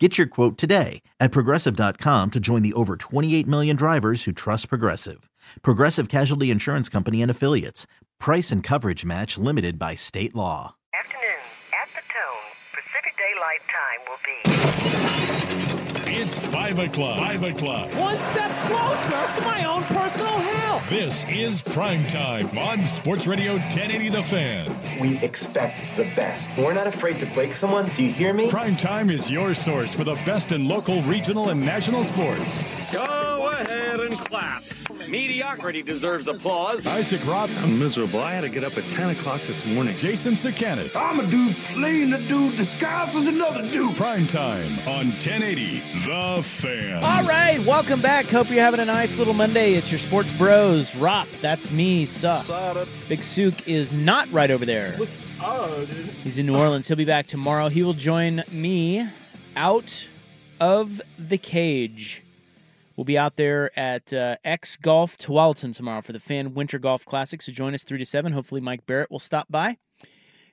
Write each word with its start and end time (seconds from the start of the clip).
Get 0.00 0.16
your 0.16 0.28
quote 0.28 0.56
today 0.56 1.02
at 1.18 1.32
progressive.com 1.32 2.30
to 2.30 2.38
join 2.38 2.62
the 2.62 2.72
over 2.74 2.96
28 2.96 3.48
million 3.48 3.74
drivers 3.74 4.22
who 4.24 4.32
trust 4.32 4.68
Progressive. 4.68 5.28
Progressive 5.62 6.08
Casualty 6.08 6.52
Insurance 6.52 6.88
Company 6.88 7.20
and 7.20 7.30
Affiliates. 7.30 7.88
Price 8.20 8.52
and 8.52 8.62
coverage 8.62 9.04
match 9.04 9.36
limited 9.38 9.76
by 9.76 9.96
state 9.96 10.36
law. 10.36 10.76
Afternoon. 10.94 11.42
At 11.82 11.88
the 11.94 12.02
tone, 12.14 12.46
Pacific 12.72 13.14
Daylight 13.18 13.60
Time 13.66 14.00
will 14.06 14.20
be. 14.24 14.38
It's 16.20 16.52
5 16.52 16.78
o'clock. 16.78 17.18
5 17.18 17.42
o'clock. 17.42 17.94
One 17.94 18.20
step 18.20 18.50
closer 18.66 19.40
to 19.40 19.46
my 19.46 19.64
own 19.64 19.82
personal 19.82 20.38
hell. 20.38 20.57
This 20.86 21.28
is 21.28 21.60
Prime 21.60 22.02
Time 22.06 22.46
on 22.56 22.88
Sports 22.88 23.26
Radio 23.26 23.52
1080 23.52 24.08
The 24.08 24.22
Fan. 24.22 24.98
We 24.98 25.18
expect 25.18 25.82
the 25.98 26.04
best. 26.16 26.56
We're 26.56 26.72
not 26.72 26.86
afraid 26.86 27.18
to 27.18 27.26
break 27.26 27.52
someone. 27.54 27.90
Do 27.94 28.04
you 28.04 28.10
hear 28.12 28.32
me? 28.32 28.48
Prime 28.48 28.74
Time 28.74 29.10
is 29.10 29.30
your 29.30 29.54
source 29.54 29.94
for 29.94 30.04
the 30.04 30.14
best 30.24 30.52
in 30.52 30.66
local, 30.66 31.02
regional, 31.02 31.50
and 31.50 31.60
national 31.60 32.04
sports. 32.04 32.64
Go 32.90 33.50
ahead 33.52 34.00
and 34.00 34.14
clap. 34.14 34.62
Mediocrity 35.10 35.82
deserves 35.82 36.28
applause. 36.28 36.86
Isaac 36.86 37.20
Ropp, 37.22 37.48
I'm 37.62 37.78
miserable. 37.78 38.20
I 38.20 38.32
had 38.32 38.42
to 38.42 38.48
get 38.48 38.62
up 38.64 38.76
at 38.76 38.84
10 38.90 39.10
o'clock 39.10 39.40
this 39.42 39.64
morning. 39.66 39.96
Jason 39.96 40.34
Sakanet. 40.34 40.90
I'm 40.94 41.20
a 41.20 41.26
dude 41.30 41.54
playing 41.72 42.12
a 42.12 42.20
dude 42.28 42.56
disguised 42.56 43.16
as 43.16 43.26
another 43.26 43.62
dude. 43.70 43.96
Prime 43.96 44.26
Time 44.26 44.70
on 44.88 45.08
1080 45.08 45.78
The 46.06 46.40
Fan. 46.42 47.02
All 47.02 47.24
right, 47.26 47.58
welcome 47.66 48.00
back. 48.02 48.26
Hope 48.26 48.50
you're 48.50 48.60
having 48.62 48.80
a 48.80 48.84
nice 48.84 49.18
little 49.18 49.34
Monday. 49.34 49.74
It's 49.74 49.90
your 49.90 49.98
sports 49.98 50.32
bros. 50.36 50.92
Ropp, 50.92 51.40
that's 51.40 51.70
me, 51.70 52.04
sup. 52.04 52.44
Big 53.08 53.22
Sook 53.22 53.66
is 53.66 53.92
not 53.92 54.30
right 54.30 54.50
over 54.50 54.66
there. 54.66 54.94
Oh, 55.40 55.86
He's 56.22 56.38
in 56.38 56.46
New 56.46 56.56
Orleans. 56.56 56.86
He'll 56.88 56.96
be 56.96 57.04
back 57.04 57.26
tomorrow. 57.26 57.68
He 57.68 57.82
will 57.82 57.92
join 57.94 58.42
me 58.52 59.06
out 59.56 60.06
of 60.60 61.00
the 61.18 61.38
cage. 61.38 62.22
We'll 62.98 63.04
be 63.04 63.16
out 63.16 63.36
there 63.36 63.70
at 63.78 64.12
uh, 64.12 64.38
X 64.42 64.74
Golf 64.74 65.16
Tualatin 65.16 65.72
tomorrow 65.72 66.00
for 66.00 66.12
the 66.12 66.18
Fan 66.18 66.52
Winter 66.54 66.80
Golf 66.80 67.04
Classic. 67.04 67.40
So 67.40 67.52
join 67.52 67.72
us 67.72 67.84
3 67.84 67.96
to 67.98 68.04
7. 68.04 68.32
Hopefully, 68.32 68.60
Mike 68.60 68.86
Barrett 68.86 69.08
will 69.08 69.20
stop 69.20 69.46
by. 69.48 69.76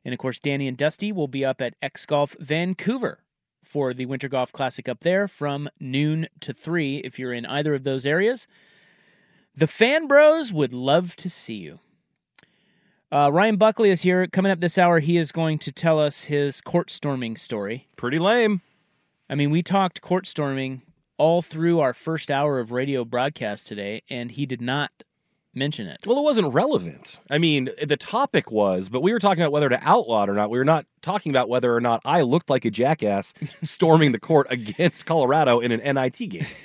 And 0.05 0.13
of 0.13 0.19
course, 0.19 0.39
Danny 0.39 0.67
and 0.67 0.77
Dusty 0.77 1.11
will 1.11 1.27
be 1.27 1.43
up 1.43 1.59
at 1.59 1.73
X 1.81 2.05
Golf 2.05 2.35
Vancouver 2.39 3.23
for 3.63 3.95
the 3.95 4.05
Winter 4.05 4.27
Golf 4.27 4.51
Classic 4.51 4.87
up 4.87 4.99
there 4.99 5.27
from 5.27 5.67
noon 5.79 6.27
to 6.41 6.53
3 6.53 6.97
if 6.97 7.17
you're 7.17 7.33
in 7.33 7.47
either 7.47 7.73
of 7.73 7.83
those 7.83 8.05
areas. 8.05 8.47
The 9.55 9.65
Fan 9.65 10.05
Bros 10.05 10.53
would 10.53 10.71
love 10.71 11.15
to 11.15 11.31
see 11.31 11.55
you. 11.55 11.79
Uh, 13.11 13.31
Ryan 13.33 13.55
Buckley 13.55 13.89
is 13.89 14.03
here. 14.03 14.27
Coming 14.27 14.51
up 14.51 14.59
this 14.59 14.77
hour, 14.77 14.99
he 14.99 15.17
is 15.17 15.31
going 15.31 15.57
to 15.57 15.71
tell 15.71 15.99
us 15.99 16.25
his 16.25 16.61
court 16.61 16.91
storming 16.91 17.37
story. 17.37 17.87
Pretty 17.95 18.19
lame. 18.19 18.61
I 19.31 19.33
mean, 19.33 19.49
we 19.49 19.63
talked 19.63 20.01
court 20.01 20.27
storming 20.27 20.83
all 21.17 21.41
through 21.41 21.79
our 21.79 21.93
first 21.93 22.29
hour 22.29 22.59
of 22.59 22.71
radio 22.71 23.05
broadcast 23.05 23.67
today, 23.67 24.01
and 24.09 24.31
he 24.31 24.45
did 24.45 24.61
not 24.61 24.91
mention 25.53 25.87
it. 25.87 25.99
Well, 26.05 26.17
it 26.17 26.23
wasn't 26.23 26.53
relevant. 26.53 27.19
I 27.29 27.37
mean, 27.37 27.69
the 27.81 27.97
topic 27.97 28.51
was, 28.51 28.89
but 28.89 29.01
we 29.01 29.13
were 29.13 29.19
talking 29.19 29.41
about 29.41 29.51
whether 29.53 29.69
to 29.69 29.79
outlaw 29.81 30.23
it 30.23 30.29
or 30.29 30.33
not. 30.33 30.49
We 30.49 30.57
were 30.57 30.65
not 30.65 30.85
talking 31.01 31.31
about 31.31 31.47
whether 31.47 31.73
or 31.73 31.81
not 31.81 32.01
I 32.05 32.21
looked 32.21 32.49
like 32.49 32.65
a 32.65 32.71
jackass 32.71 33.33
storming 33.63 34.11
the 34.11 34.19
court 34.19 34.47
against 34.49 35.05
Colorado 35.05 35.59
in 35.59 35.71
an 35.71 35.81
NIT 35.95 36.29
game. 36.29 36.45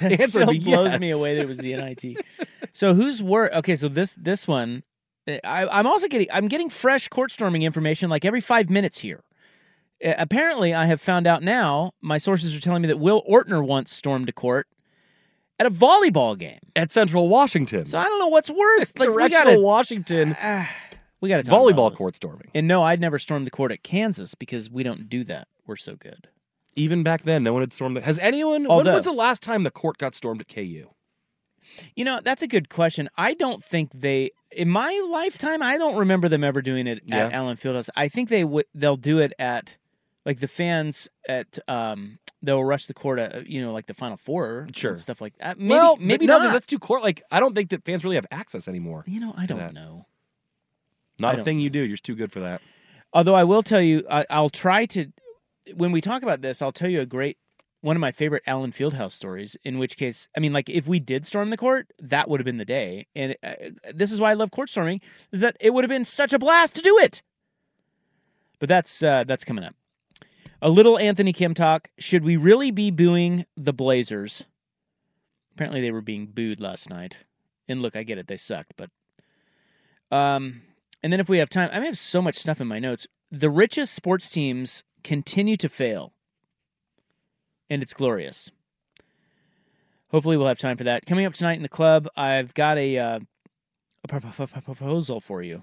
That 0.00 0.20
still 0.20 0.46
would 0.46 0.64
blows 0.64 0.92
yes. 0.92 1.00
me 1.00 1.10
away 1.10 1.36
that 1.36 1.42
it 1.42 1.48
was 1.48 1.58
the 1.58 1.74
NIT. 1.74 2.24
so 2.72 2.94
who's 2.94 3.22
work? 3.22 3.52
Okay, 3.52 3.76
so 3.76 3.88
this 3.88 4.14
this 4.14 4.48
one, 4.48 4.82
eh, 5.26 5.38
I, 5.44 5.66
I'm 5.66 5.86
also 5.86 6.08
getting 6.08 6.28
I'm 6.32 6.48
getting 6.48 6.70
fresh 6.70 7.08
court 7.08 7.30
storming 7.30 7.62
information 7.62 8.10
like 8.10 8.24
every 8.24 8.40
five 8.40 8.70
minutes 8.70 8.98
here. 8.98 9.22
Uh, 10.04 10.14
apparently, 10.18 10.72
I 10.74 10.86
have 10.86 11.00
found 11.00 11.26
out 11.26 11.42
now. 11.42 11.92
My 12.00 12.18
sources 12.18 12.56
are 12.56 12.60
telling 12.60 12.82
me 12.82 12.88
that 12.88 12.98
Will 12.98 13.22
Ortner 13.28 13.64
once 13.64 13.92
stormed 13.92 14.28
a 14.28 14.32
court 14.32 14.66
at 15.58 15.66
a 15.66 15.70
volleyball 15.70 16.38
game. 16.38 16.58
At 16.74 16.90
Central 16.90 17.28
Washington. 17.28 17.84
So 17.86 17.98
I 17.98 18.04
don't 18.04 18.18
know 18.18 18.28
what's 18.28 18.50
worse. 18.50 18.92
Like 18.98 19.10
we 19.10 19.28
got 19.28 19.60
Washington 19.60 20.36
we 21.20 21.28
got 21.28 21.44
to 21.44 21.50
volleyball 21.50 21.94
court 21.94 22.16
storming. 22.16 22.50
And 22.54 22.66
no, 22.66 22.82
I'd 22.82 23.00
never 23.00 23.18
stormed 23.18 23.46
the 23.46 23.50
court 23.50 23.72
at 23.72 23.82
Kansas 23.82 24.34
because 24.34 24.70
we 24.70 24.82
don't 24.82 25.08
do 25.08 25.24
that. 25.24 25.48
We're 25.66 25.76
so 25.76 25.96
good. 25.96 26.28
Even 26.76 27.02
back 27.02 27.22
then, 27.22 27.42
no 27.42 27.52
one 27.52 27.62
had 27.62 27.72
stormed 27.72 27.96
it. 27.96 28.04
Has 28.04 28.18
anyone? 28.20 28.66
Although- 28.66 28.86
when 28.90 28.94
was 28.94 29.04
the 29.04 29.12
last 29.12 29.42
time 29.42 29.64
the 29.64 29.70
court 29.70 29.98
got 29.98 30.14
stormed 30.14 30.40
at 30.40 30.48
KU? 30.48 30.86
You 31.94 32.04
know, 32.04 32.20
that's 32.24 32.42
a 32.42 32.48
good 32.48 32.68
question. 32.68 33.08
I 33.16 33.34
don't 33.34 33.62
think 33.62 33.92
they 33.92 34.30
in 34.50 34.68
my 34.70 35.06
lifetime 35.10 35.62
I 35.62 35.76
don't 35.78 35.96
remember 35.96 36.28
them 36.28 36.42
ever 36.42 36.62
doing 36.62 36.86
it 36.86 37.02
Yeah. 37.04 37.26
at 37.26 37.32
Allen 37.32 37.56
Fieldhouse. 37.56 37.90
I 37.96 38.08
think 38.08 38.28
they 38.28 38.44
would 38.44 38.64
they'll 38.74 38.96
do 38.96 39.18
it 39.18 39.32
at 39.38 39.76
like 40.30 40.38
the 40.38 40.46
fans 40.48 41.08
at 41.28 41.58
um 41.66 42.20
they'll 42.40 42.62
rush 42.64 42.86
the 42.86 42.94
court 42.94 43.18
at 43.18 43.48
you 43.48 43.60
know 43.60 43.72
like 43.72 43.86
the 43.86 43.94
final 43.94 44.16
four 44.16 44.68
Sure. 44.72 44.90
and 44.92 44.98
stuff 44.98 45.20
like 45.20 45.36
that. 45.38 45.58
Maybe 45.58 45.70
well, 45.70 45.96
maybe 45.96 46.24
no, 46.26 46.38
not. 46.38 46.52
That's 46.52 46.66
too 46.66 46.78
court. 46.78 47.02
Like, 47.02 47.20
I 47.32 47.40
don't 47.40 47.52
think 47.52 47.70
that 47.70 47.84
fans 47.84 48.04
really 48.04 48.14
have 48.14 48.26
access 48.30 48.68
anymore. 48.68 49.02
you 49.08 49.18
know, 49.18 49.34
I 49.36 49.46
don't 49.46 49.74
know. 49.74 50.06
Not 51.18 51.40
a 51.40 51.42
thing 51.42 51.58
you 51.58 51.68
do. 51.68 51.80
You're 51.80 51.96
too 51.96 52.14
good 52.14 52.30
for 52.30 52.38
that. 52.40 52.62
Although 53.12 53.34
I 53.34 53.42
will 53.42 53.62
tell 53.64 53.82
you, 53.82 54.04
I, 54.08 54.24
I'll 54.30 54.50
try 54.50 54.86
to. 54.86 55.06
When 55.74 55.90
we 55.90 56.00
talk 56.00 56.22
about 56.22 56.42
this, 56.42 56.62
I'll 56.62 56.70
tell 56.72 56.88
you 56.88 57.00
a 57.00 57.06
great 57.06 57.36
one 57.80 57.96
of 57.96 58.00
my 58.00 58.12
favorite 58.12 58.44
Allen 58.46 58.70
Fieldhouse 58.70 59.10
stories. 59.12 59.56
In 59.64 59.80
which 59.80 59.96
case, 59.96 60.28
I 60.36 60.40
mean, 60.40 60.52
like 60.52 60.70
if 60.70 60.86
we 60.86 61.00
did 61.00 61.26
storm 61.26 61.50
the 61.50 61.56
court, 61.56 61.92
that 61.98 62.30
would 62.30 62.38
have 62.38 62.44
been 62.44 62.58
the 62.58 62.64
day. 62.64 63.08
And 63.16 63.36
uh, 63.42 63.54
this 63.92 64.12
is 64.12 64.20
why 64.20 64.30
I 64.30 64.34
love 64.34 64.52
court 64.52 64.68
storming: 64.70 65.00
is 65.32 65.40
that 65.40 65.56
it 65.60 65.74
would 65.74 65.82
have 65.82 65.90
been 65.90 66.04
such 66.04 66.32
a 66.32 66.38
blast 66.38 66.76
to 66.76 66.82
do 66.82 66.96
it. 66.98 67.20
But 68.60 68.68
that's 68.68 69.02
uh, 69.02 69.24
that's 69.24 69.44
coming 69.44 69.64
up. 69.64 69.74
A 70.62 70.68
little 70.68 70.98
Anthony 70.98 71.32
Kim 71.32 71.54
talk. 71.54 71.90
Should 71.98 72.22
we 72.22 72.36
really 72.36 72.70
be 72.70 72.90
booing 72.90 73.46
the 73.56 73.72
Blazers? 73.72 74.44
Apparently, 75.54 75.80
they 75.80 75.90
were 75.90 76.02
being 76.02 76.26
booed 76.26 76.60
last 76.60 76.90
night. 76.90 77.16
And 77.66 77.80
look, 77.80 77.96
I 77.96 78.02
get 78.02 78.18
it; 78.18 78.26
they 78.26 78.36
sucked, 78.36 78.74
but 78.76 78.90
um, 80.10 80.62
and 81.02 81.12
then 81.12 81.20
if 81.20 81.28
we 81.28 81.38
have 81.38 81.48
time, 81.48 81.70
I 81.72 81.80
have 81.84 81.96
so 81.96 82.20
much 82.20 82.34
stuff 82.34 82.60
in 82.60 82.68
my 82.68 82.78
notes. 82.78 83.06
The 83.30 83.50
richest 83.50 83.94
sports 83.94 84.30
teams 84.30 84.82
continue 85.04 85.56
to 85.56 85.68
fail, 85.68 86.12
and 87.70 87.82
it's 87.82 87.94
glorious. 87.94 88.50
Hopefully, 90.10 90.36
we'll 90.36 90.48
have 90.48 90.58
time 90.58 90.76
for 90.76 90.84
that. 90.84 91.06
Coming 91.06 91.26
up 91.26 91.32
tonight 91.32 91.54
in 91.56 91.62
the 91.62 91.68
club, 91.68 92.08
I've 92.16 92.52
got 92.54 92.76
a, 92.76 92.98
uh, 92.98 93.20
a 94.02 94.08
pro- 94.08 94.20
pro- 94.20 94.46
pro- 94.46 94.60
proposal 94.60 95.20
for 95.20 95.42
you, 95.42 95.62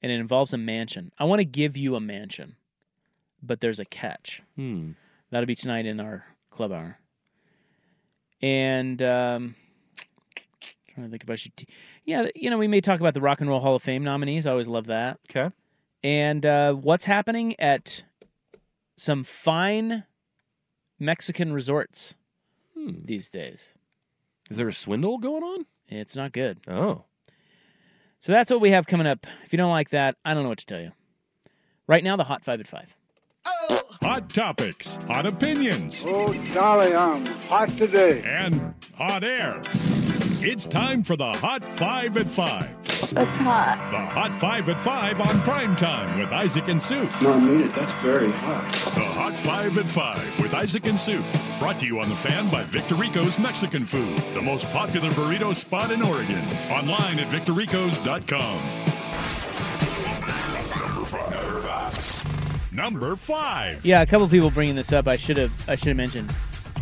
and 0.00 0.12
it 0.12 0.20
involves 0.20 0.54
a 0.54 0.58
mansion. 0.58 1.10
I 1.18 1.24
want 1.24 1.40
to 1.40 1.44
give 1.44 1.76
you 1.76 1.96
a 1.96 2.00
mansion, 2.00 2.54
but 3.46 3.60
there's 3.60 3.80
a 3.80 3.84
catch. 3.84 4.42
Hmm. 4.56 4.92
That'll 5.30 5.46
be 5.46 5.54
tonight 5.54 5.86
in 5.86 6.00
our 6.00 6.24
club 6.50 6.72
hour. 6.72 6.98
And 8.42 9.00
um, 9.02 9.54
trying 10.94 11.06
to 11.06 11.10
think 11.10 11.24
about 11.24 11.44
you. 11.44 11.52
Yeah, 12.04 12.28
you 12.34 12.50
know, 12.50 12.58
we 12.58 12.68
may 12.68 12.80
talk 12.80 13.00
about 13.00 13.14
the 13.14 13.20
Rock 13.20 13.40
and 13.40 13.48
Roll 13.50 13.60
Hall 13.60 13.76
of 13.76 13.82
Fame 13.82 14.04
nominees. 14.04 14.46
I 14.46 14.50
always 14.50 14.68
love 14.68 14.86
that. 14.86 15.18
Okay. 15.30 15.50
And 16.02 16.44
uh, 16.44 16.74
what's 16.74 17.04
happening 17.04 17.58
at 17.58 18.02
some 18.96 19.24
fine 19.24 20.04
Mexican 20.98 21.52
resorts 21.52 22.14
these 22.76 23.28
days? 23.28 23.74
Is 24.50 24.56
there 24.56 24.68
a 24.68 24.72
swindle 24.72 25.18
going 25.18 25.42
on? 25.42 25.66
It's 25.88 26.16
not 26.16 26.32
good. 26.32 26.58
Oh. 26.68 27.04
So 28.18 28.32
that's 28.32 28.50
what 28.50 28.60
we 28.60 28.70
have 28.70 28.86
coming 28.86 29.06
up. 29.06 29.26
If 29.44 29.52
you 29.52 29.56
don't 29.56 29.70
like 29.70 29.90
that, 29.90 30.16
I 30.24 30.34
don't 30.34 30.44
know 30.44 30.48
what 30.48 30.58
to 30.58 30.66
tell 30.66 30.80
you. 30.80 30.92
Right 31.86 32.02
now, 32.02 32.16
the 32.16 32.24
Hot 32.24 32.44
Five 32.44 32.60
at 32.60 32.66
Five. 32.66 32.96
Hot 34.06 34.30
topics, 34.30 35.02
hot 35.08 35.26
opinions, 35.26 36.04
Oh, 36.08 36.32
golly, 36.54 36.94
I'm 36.94 37.26
hot 37.48 37.68
today. 37.70 38.22
and 38.24 38.72
hot 38.96 39.24
air. 39.24 39.60
It's 40.38 40.64
time 40.64 41.02
for 41.02 41.16
the 41.16 41.26
Hot 41.32 41.64
Five 41.64 42.16
at 42.16 42.26
Five. 42.26 42.70
That's 43.12 43.36
hot. 43.38 43.90
The 43.90 43.98
Hot 43.98 44.32
Five 44.32 44.68
at 44.68 44.78
Five 44.78 45.20
on 45.20 45.40
prime 45.42 45.74
time 45.74 46.20
with 46.20 46.32
Isaac 46.32 46.68
and 46.68 46.80
Sue. 46.80 47.08
No, 47.20 47.32
I 47.32 47.40
mean 47.40 47.62
it. 47.62 47.74
That's 47.74 47.92
very 47.94 48.30
hot. 48.30 48.70
The 48.94 49.02
Hot 49.02 49.32
Five 49.32 49.76
at 49.76 49.86
Five 49.86 50.40
with 50.40 50.54
Isaac 50.54 50.86
and 50.86 50.98
Sue. 50.98 51.24
Brought 51.58 51.78
to 51.80 51.86
you 51.86 51.98
on 51.98 52.08
the 52.08 52.14
fan 52.16 52.48
by 52.48 52.62
Victorico's 52.62 53.40
Mexican 53.40 53.84
Food, 53.84 54.16
the 54.34 54.42
most 54.42 54.70
popular 54.72 55.10
burrito 55.10 55.52
spot 55.52 55.90
in 55.90 56.00
Oregon. 56.00 56.44
Online 56.70 57.18
at 57.18 57.26
victoricos.com. 57.26 58.95
Number 62.76 63.16
five. 63.16 63.84
Yeah, 63.84 64.02
a 64.02 64.06
couple 64.06 64.28
people 64.28 64.50
bringing 64.50 64.76
this 64.76 64.92
up. 64.92 65.08
I 65.08 65.16
should 65.16 65.38
have. 65.38 65.52
I 65.68 65.76
should 65.76 65.88
have 65.88 65.96
mentioned. 65.96 66.32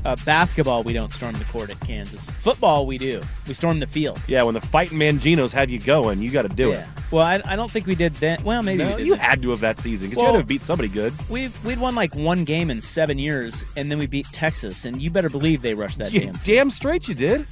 Uh, 0.05 0.15
basketball, 0.27 0.83
we 0.83 0.93
don't 0.93 1.15
storm 1.15 1.33
the 1.37 1.45
court 1.47 1.71
at 1.71 1.81
Kansas. 1.81 2.29
Football, 2.29 2.85
we 2.85 2.99
do. 2.99 3.23
We 3.49 3.55
storm 3.55 3.81
the 3.81 3.87
field. 3.87 4.21
Yeah, 4.29 4.43
when 4.43 4.53
the 4.53 4.61
fighting 4.61 4.99
Manginos 4.99 5.51
have 5.53 5.71
you 5.71 5.79
going, 5.79 6.21
you 6.21 6.31
got 6.31 6.43
to 6.43 6.49
do 6.51 6.71
yeah. 6.71 6.87
Well, 7.11 7.25
I, 7.25 7.41
I 7.47 7.57
don't 7.57 7.71
think 7.71 7.87
we 7.87 7.95
did 7.95 8.13
that. 8.17 8.43
Well, 8.45 8.61
it. 8.61 8.65
maybe 8.65 8.85
No, 8.85 8.91
we 8.91 8.97
did. 8.99 9.07
you 9.07 9.13
then. 9.15 9.21
had 9.25 9.41
to 9.41 9.49
have 9.51 9.61
that 9.61 9.79
season 9.81 10.11
because 10.11 10.21
Well- 10.23 10.33
you 10.33 10.33
had 10.33 10.39
to 10.39 10.39
have 10.41 10.47
beat 10.49 10.61
somebody 10.63 10.91
good. 10.91 11.15
We 11.31 11.49
we'd 11.65 11.79
won 11.79 11.95
like 11.95 12.15
one 12.15 12.45
game 12.45 12.69
in 12.71 12.83
seven 12.83 13.19
years, 13.19 13.65
and 13.77 13.91
then 13.91 13.99
we 13.99 14.07
beat 14.07 14.27
Texas, 14.31 14.85
and 14.85 15.01
you 15.01 15.11
better 15.11 15.31
believe 15.31 15.63
they 15.63 15.73
rushed 15.73 16.01
that 16.01 16.13
Yeah, 16.13 16.21
game. 16.25 16.39
damn 16.45 16.69
straight 16.69 17.09
you 17.09 17.15
did. 17.15 17.47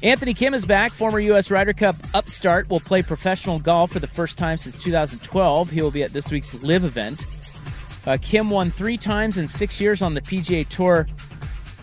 Anthony 0.00 0.34
Kim 0.34 0.54
is 0.54 0.64
back. 0.64 0.92
Former 0.92 1.18
U.S. 1.18 1.50
Ryder 1.50 1.72
Cup 1.72 1.96
upstart 2.14 2.70
will 2.70 2.78
play 2.78 3.02
professional 3.02 3.58
golf 3.58 3.90
for 3.90 3.98
the 3.98 4.06
first 4.06 4.38
time 4.38 4.56
since 4.56 4.80
2012. 4.84 5.70
He 5.70 5.82
will 5.82 5.90
be 5.90 6.04
at 6.04 6.12
this 6.12 6.30
week's 6.30 6.54
LIV 6.62 6.84
event. 6.84 7.26
Uh, 8.08 8.16
Kim 8.22 8.48
won 8.48 8.70
three 8.70 8.96
times 8.96 9.36
in 9.36 9.46
six 9.46 9.82
years 9.82 10.00
on 10.00 10.14
the 10.14 10.22
PGA 10.22 10.66
Tour 10.66 11.06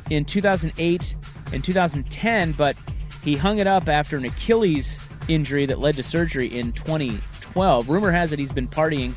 in 0.10 0.25
2008 0.25 1.16
and 1.54 1.63
2010, 1.63 2.51
but 2.54 2.75
he 3.24 3.36
hung 3.36 3.60
it 3.60 3.68
up 3.68 3.88
after 3.88 4.18
an 4.18 4.25
Achilles 4.25 4.98
injury 5.27 5.68
that 5.68 5.77
led 5.77 5.95
to 5.98 6.01
surgery 6.01 6.48
in 6.48 6.72
2012. 6.72 7.89
Rumor 7.89 8.10
has 8.10 8.33
it 8.33 8.39
he's 8.39 8.51
been 8.51 8.68
partying. 8.68 9.13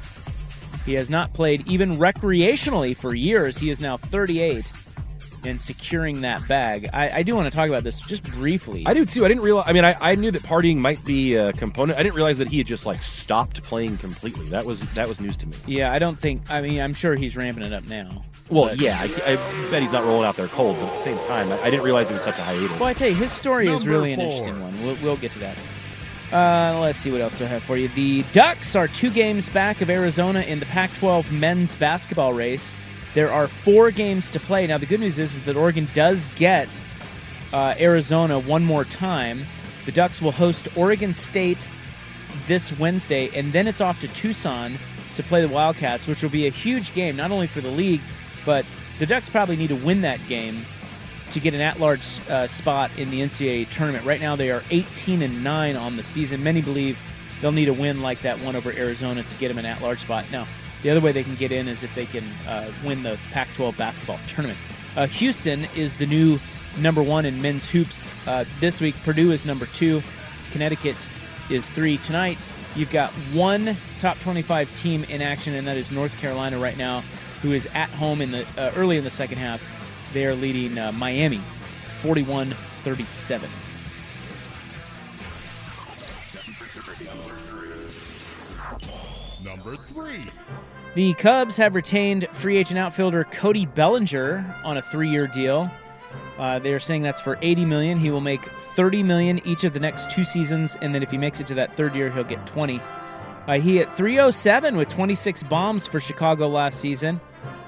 He 0.84 0.92
has 0.94 1.08
not 1.08 1.32
played 1.32 1.66
even 1.66 1.94
recreationally 1.94 2.94
for 2.94 3.14
years. 3.14 3.56
He 3.56 3.70
is 3.70 3.80
now 3.80 3.96
38 3.96 4.70
and 5.44 5.60
securing 5.60 6.22
that 6.22 6.46
bag. 6.48 6.88
I, 6.92 7.18
I 7.18 7.22
do 7.22 7.34
want 7.36 7.50
to 7.50 7.56
talk 7.56 7.68
about 7.68 7.84
this 7.84 8.00
just 8.00 8.24
briefly. 8.24 8.84
I 8.86 8.94
do 8.94 9.04
too. 9.04 9.24
I 9.24 9.28
didn't 9.28 9.42
realize. 9.42 9.64
I 9.68 9.72
mean, 9.72 9.84
I, 9.84 9.96
I 10.00 10.14
knew 10.14 10.30
that 10.30 10.42
partying 10.42 10.76
might 10.76 11.04
be 11.04 11.34
a 11.34 11.52
component. 11.52 11.98
I 11.98 12.02
didn't 12.02 12.14
realize 12.16 12.38
that 12.38 12.48
he 12.48 12.58
had 12.58 12.66
just 12.66 12.86
like 12.86 13.02
stopped 13.02 13.62
playing 13.62 13.98
completely. 13.98 14.48
That 14.48 14.64
was 14.64 14.80
that 14.92 15.08
was 15.08 15.20
news 15.20 15.36
to 15.38 15.46
me. 15.46 15.56
Yeah, 15.66 15.92
I 15.92 15.98
don't 15.98 16.18
think. 16.18 16.50
I 16.50 16.60
mean, 16.60 16.80
I'm 16.80 16.94
sure 16.94 17.14
he's 17.14 17.36
ramping 17.36 17.64
it 17.64 17.72
up 17.72 17.86
now. 17.86 18.24
Well, 18.50 18.66
But- 18.66 18.80
yeah, 18.80 18.98
I, 19.00 19.04
I 19.32 19.70
bet 19.70 19.82
he's 19.82 19.92
not 19.92 20.04
rolling 20.04 20.26
out 20.26 20.36
there 20.36 20.46
cold, 20.48 20.76
but 20.80 20.86
at 20.86 20.96
the 20.96 21.02
same 21.02 21.18
time, 21.26 21.52
I, 21.52 21.60
I 21.62 21.70
didn't 21.70 21.84
realize 21.84 22.10
it 22.10 22.14
was 22.14 22.22
such 22.22 22.38
a 22.38 22.42
hiatus. 22.42 22.70
Well, 22.78 22.88
I 22.88 22.94
tell 22.94 23.08
you, 23.08 23.14
his 23.14 23.30
story 23.30 23.68
is 23.68 23.84
Number 23.84 23.98
really 23.98 24.12
an 24.14 24.20
interesting 24.20 24.58
one. 24.62 24.72
We'll, 24.82 24.96
we'll 25.02 25.16
get 25.18 25.32
to 25.32 25.38
that. 25.40 25.56
Uh, 26.32 26.78
let's 26.80 26.98
see 26.98 27.10
what 27.10 27.20
else 27.20 27.36
do 27.38 27.44
I 27.44 27.48
have 27.48 27.62
for 27.62 27.76
you. 27.76 27.88
The 27.88 28.22
Ducks 28.32 28.76
are 28.76 28.86
two 28.88 29.10
games 29.10 29.48
back 29.48 29.80
of 29.80 29.88
Arizona 29.88 30.40
in 30.40 30.60
the 30.60 30.66
Pac 30.66 30.92
12 30.94 31.32
men's 31.32 31.74
basketball 31.74 32.34
race. 32.34 32.74
There 33.18 33.32
are 33.32 33.48
four 33.48 33.90
games 33.90 34.30
to 34.30 34.38
play. 34.38 34.64
Now, 34.68 34.78
the 34.78 34.86
good 34.86 35.00
news 35.00 35.18
is, 35.18 35.34
is 35.34 35.40
that 35.46 35.56
Oregon 35.56 35.88
does 35.92 36.28
get 36.36 36.80
uh, 37.52 37.74
Arizona 37.80 38.38
one 38.38 38.64
more 38.64 38.84
time. 38.84 39.44
The 39.86 39.90
Ducks 39.90 40.22
will 40.22 40.30
host 40.30 40.68
Oregon 40.76 41.12
State 41.12 41.68
this 42.46 42.78
Wednesday, 42.78 43.28
and 43.34 43.52
then 43.52 43.66
it's 43.66 43.80
off 43.80 43.98
to 44.02 44.08
Tucson 44.14 44.74
to 45.16 45.24
play 45.24 45.40
the 45.40 45.48
Wildcats, 45.48 46.06
which 46.06 46.22
will 46.22 46.30
be 46.30 46.46
a 46.46 46.50
huge 46.50 46.94
game, 46.94 47.16
not 47.16 47.32
only 47.32 47.48
for 47.48 47.60
the 47.60 47.72
league, 47.72 48.02
but 48.46 48.64
the 49.00 49.06
Ducks 49.06 49.28
probably 49.28 49.56
need 49.56 49.70
to 49.70 49.74
win 49.84 50.00
that 50.02 50.24
game 50.28 50.64
to 51.30 51.40
get 51.40 51.54
an 51.54 51.60
at-large 51.60 52.20
uh, 52.30 52.46
spot 52.46 52.88
in 52.98 53.10
the 53.10 53.20
NCAA 53.20 53.68
tournament. 53.68 54.04
Right 54.04 54.20
now, 54.20 54.36
they 54.36 54.52
are 54.52 54.62
18 54.70 55.22
and 55.22 55.42
nine 55.42 55.74
on 55.74 55.96
the 55.96 56.04
season. 56.04 56.44
Many 56.44 56.62
believe 56.62 56.96
they'll 57.40 57.50
need 57.50 57.68
a 57.68 57.74
win 57.74 58.00
like 58.00 58.20
that 58.20 58.38
one 58.38 58.54
over 58.54 58.70
Arizona 58.70 59.24
to 59.24 59.36
get 59.38 59.48
them 59.48 59.58
an 59.58 59.66
at-large 59.66 59.98
spot. 59.98 60.24
Now, 60.30 60.46
the 60.82 60.90
other 60.90 61.00
way 61.00 61.12
they 61.12 61.24
can 61.24 61.34
get 61.34 61.52
in 61.52 61.68
is 61.68 61.82
if 61.82 61.94
they 61.94 62.06
can 62.06 62.24
uh, 62.46 62.70
win 62.84 63.02
the 63.02 63.18
Pac-12 63.32 63.76
basketball 63.76 64.18
tournament. 64.26 64.58
Uh, 64.96 65.06
Houston 65.06 65.66
is 65.76 65.94
the 65.94 66.06
new 66.06 66.38
number 66.78 67.02
one 67.02 67.24
in 67.24 67.40
men's 67.40 67.68
hoops 67.68 68.14
uh, 68.26 68.44
this 68.60 68.80
week. 68.80 68.94
Purdue 69.04 69.32
is 69.32 69.44
number 69.44 69.66
two. 69.66 70.02
Connecticut 70.52 71.08
is 71.50 71.70
three 71.70 71.98
tonight. 71.98 72.38
You've 72.76 72.92
got 72.92 73.10
one 73.32 73.76
top 73.98 74.18
25 74.20 74.72
team 74.74 75.04
in 75.04 75.22
action, 75.22 75.54
and 75.54 75.66
that 75.66 75.76
is 75.76 75.90
North 75.90 76.16
Carolina 76.18 76.58
right 76.58 76.76
now, 76.76 77.00
who 77.42 77.52
is 77.52 77.66
at 77.74 77.90
home 77.90 78.20
in 78.20 78.30
the 78.30 78.46
uh, 78.56 78.72
early 78.76 78.96
in 78.96 79.04
the 79.04 79.10
second 79.10 79.38
half. 79.38 79.62
They 80.12 80.26
are 80.26 80.34
leading 80.34 80.78
uh, 80.78 80.92
Miami 80.92 81.38
41 82.00 82.50
37. 82.50 83.48
Number 89.68 89.82
three. 89.82 90.24
The 90.94 91.12
Cubs 91.14 91.58
have 91.58 91.74
retained 91.74 92.26
free 92.32 92.56
agent 92.56 92.78
outfielder 92.78 93.24
Cody 93.24 93.66
Bellinger 93.66 94.56
on 94.64 94.78
a 94.78 94.82
three-year 94.82 95.26
deal. 95.26 95.70
Uh, 96.38 96.58
they 96.58 96.72
are 96.72 96.78
saying 96.78 97.02
that's 97.02 97.20
for 97.20 97.38
80 97.42 97.66
million. 97.66 97.98
He 97.98 98.10
will 98.10 98.22
make 98.22 98.42
30 98.46 99.02
million 99.02 99.46
each 99.46 99.64
of 99.64 99.74
the 99.74 99.80
next 99.80 100.10
two 100.10 100.24
seasons, 100.24 100.78
and 100.80 100.94
then 100.94 101.02
if 101.02 101.10
he 101.10 101.18
makes 101.18 101.38
it 101.38 101.46
to 101.48 101.54
that 101.54 101.70
third 101.70 101.94
year, 101.94 102.10
he'll 102.10 102.24
get 102.24 102.46
20. 102.46 102.80
Uh, 103.46 103.58
he 103.58 103.76
hit 103.76 103.92
307 103.92 104.74
with 104.74 104.88
26 104.88 105.42
bombs 105.42 105.86
for 105.86 106.00
Chicago 106.00 106.48
last 106.48 106.80
season. 106.80 107.20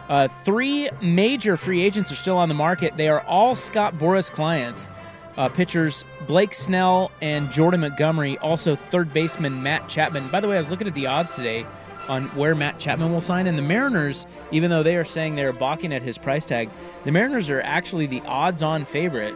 Uh, 0.09 0.27
three 0.27 0.89
major 1.03 1.59
free 1.59 1.83
agents 1.83 2.11
are 2.11 2.17
still 2.17 2.39
on 2.39 2.49
the 2.49 2.55
market. 2.55 2.97
They 2.97 3.09
are 3.11 3.21
all 3.23 3.55
Scott 3.55 3.97
Boras 3.97 4.33
clients. 4.33 4.89
Uh, 5.37 5.51
pitchers 5.51 6.07
Blake 6.27 6.55
Snell 6.55 7.13
and 7.21 7.51
Jordan 7.51 7.81
Montgomery, 7.81 8.39
also 8.39 8.75
third 8.75 9.13
baseman 9.13 9.63
Matt 9.63 9.87
Chapman. 9.89 10.29
By 10.29 10.41
the 10.41 10.49
way, 10.49 10.57
I 10.57 10.59
was 10.59 10.71
looking 10.71 10.89
at 10.89 10.95
the 10.95 11.07
odds 11.07 11.37
today 11.37 11.67
on 12.11 12.25
where 12.37 12.55
Matt 12.55 12.79
Chapman 12.79 13.13
will 13.13 13.21
sign, 13.21 13.47
and 13.47 13.57
the 13.57 13.63
Mariners, 13.63 14.27
even 14.51 14.69
though 14.69 14.83
they 14.83 14.97
are 14.97 15.05
saying 15.05 15.37
they're 15.37 15.53
balking 15.53 15.93
at 15.93 16.03
his 16.03 16.19
price 16.19 16.45
tag, 16.45 16.69
the 17.05 17.13
Mariners 17.13 17.49
are 17.49 17.61
actually 17.63 18.07
the 18.07 18.21
odds-on 18.27 18.85
favorite 18.85 19.35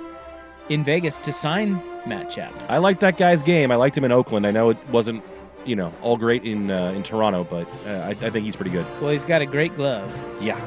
in 0.69 0.83
Vegas 0.83 1.19
to 1.19 1.33
sign 1.33 1.81
Matt 2.07 2.29
Chapman. 2.31 2.65
I 2.69 2.79
liked 2.79 3.01
that 3.01 3.17
guy's 3.17 3.43
game. 3.43 3.71
I 3.71 3.77
liked 3.77 3.97
him 3.97 4.05
in 4.05 4.13
Oakland. 4.13 4.47
I 4.47 4.51
know 4.51 4.71
it 4.71 4.79
wasn't, 4.91 5.23
you 5.65 5.77
know, 5.77 5.93
all 6.03 6.17
great 6.17 6.45
in 6.45 6.71
uh, 6.71 6.93
in 6.93 7.03
Toronto, 7.03 7.45
but 7.45 7.69
uh, 7.87 7.91
I, 7.91 8.11
I 8.11 8.31
think 8.31 8.45
he's 8.45 8.57
pretty 8.57 8.73
good. 8.73 8.87
Well, 9.01 9.11
he's 9.11 9.25
got 9.25 9.41
a 9.41 9.47
great 9.47 9.75
glove. 9.75 10.13
Yeah. 10.43 10.61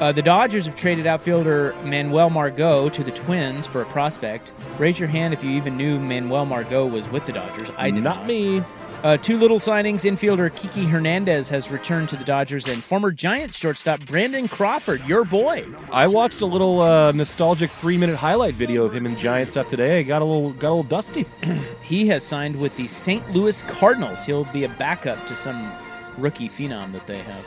Uh, 0.00 0.10
the 0.10 0.22
Dodgers 0.22 0.66
have 0.66 0.74
traded 0.74 1.06
outfielder 1.06 1.76
Manuel 1.84 2.28
Margot 2.28 2.88
to 2.88 3.04
the 3.04 3.12
Twins 3.12 3.68
for 3.68 3.82
a 3.82 3.86
prospect. 3.86 4.52
Raise 4.76 4.98
your 4.98 5.08
hand 5.08 5.32
if 5.32 5.44
you 5.44 5.50
even 5.50 5.76
knew 5.76 6.00
Manuel 6.00 6.44
Margot 6.44 6.86
was 6.86 7.08
with 7.08 7.24
the 7.24 7.32
Dodgers. 7.32 7.70
I 7.78 7.90
did 7.90 8.02
not. 8.02 8.26
me. 8.26 8.64
Uh, 9.02 9.16
two 9.16 9.36
little 9.36 9.58
signings. 9.58 10.08
Infielder 10.08 10.54
Kiki 10.54 10.84
Hernandez 10.84 11.48
has 11.48 11.70
returned 11.70 12.08
to 12.10 12.16
the 12.16 12.24
Dodgers, 12.24 12.68
and 12.68 12.82
former 12.82 13.10
Giants 13.10 13.58
shortstop 13.58 14.04
Brandon 14.06 14.46
Crawford, 14.46 15.04
your 15.06 15.24
boy. 15.24 15.64
I 15.90 16.06
watched 16.06 16.40
a 16.40 16.46
little 16.46 16.80
uh, 16.80 17.10
nostalgic 17.12 17.70
three 17.70 17.98
minute 17.98 18.16
highlight 18.16 18.54
video 18.54 18.84
of 18.84 18.94
him 18.94 19.06
in 19.06 19.16
Giant 19.16 19.50
stuff 19.50 19.68
today. 19.68 19.98
I 19.98 20.02
got 20.04 20.22
a 20.22 20.24
little 20.24 20.52
got 20.52 20.68
a 20.68 20.74
little 20.74 20.82
dusty. 20.84 21.26
He 21.82 22.06
has 22.06 22.24
signed 22.24 22.58
with 22.58 22.74
the 22.76 22.86
St. 22.86 23.28
Louis 23.32 23.60
Cardinals. 23.64 24.24
He'll 24.24 24.44
be 24.46 24.64
a 24.64 24.68
backup 24.68 25.26
to 25.26 25.36
some 25.36 25.70
rookie 26.16 26.48
phenom 26.48 26.92
that 26.92 27.06
they 27.06 27.18
have. 27.18 27.44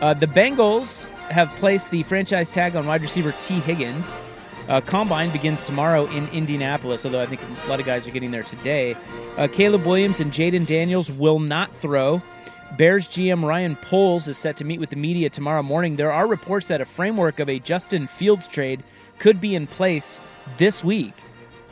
Uh, 0.00 0.14
the 0.14 0.26
Bengals 0.26 1.04
have 1.28 1.54
placed 1.56 1.90
the 1.90 2.02
franchise 2.02 2.50
tag 2.50 2.74
on 2.74 2.86
wide 2.86 3.02
receiver 3.02 3.32
Tee 3.38 3.60
Higgins. 3.60 4.14
Uh, 4.68 4.80
Combine 4.82 5.30
begins 5.30 5.64
tomorrow 5.64 6.06
in 6.08 6.28
Indianapolis, 6.28 7.06
although 7.06 7.22
I 7.22 7.26
think 7.26 7.40
a 7.64 7.68
lot 7.68 7.80
of 7.80 7.86
guys 7.86 8.06
are 8.06 8.10
getting 8.10 8.30
there 8.30 8.42
today. 8.42 8.96
Uh, 9.36 9.48
Caleb 9.50 9.86
Williams 9.86 10.20
and 10.20 10.30
Jayden 10.30 10.66
Daniels 10.66 11.10
will 11.10 11.40
not 11.40 11.74
throw. 11.74 12.22
Bears 12.76 13.08
GM 13.08 13.42
Ryan 13.44 13.76
Poles 13.76 14.28
is 14.28 14.36
set 14.36 14.56
to 14.56 14.64
meet 14.64 14.78
with 14.78 14.90
the 14.90 14.96
media 14.96 15.30
tomorrow 15.30 15.62
morning. 15.62 15.96
There 15.96 16.12
are 16.12 16.26
reports 16.26 16.68
that 16.68 16.82
a 16.82 16.84
framework 16.84 17.40
of 17.40 17.48
a 17.48 17.58
Justin 17.58 18.06
Fields 18.06 18.46
trade 18.46 18.84
could 19.18 19.40
be 19.40 19.54
in 19.54 19.66
place 19.66 20.20
this 20.58 20.84
week 20.84 21.14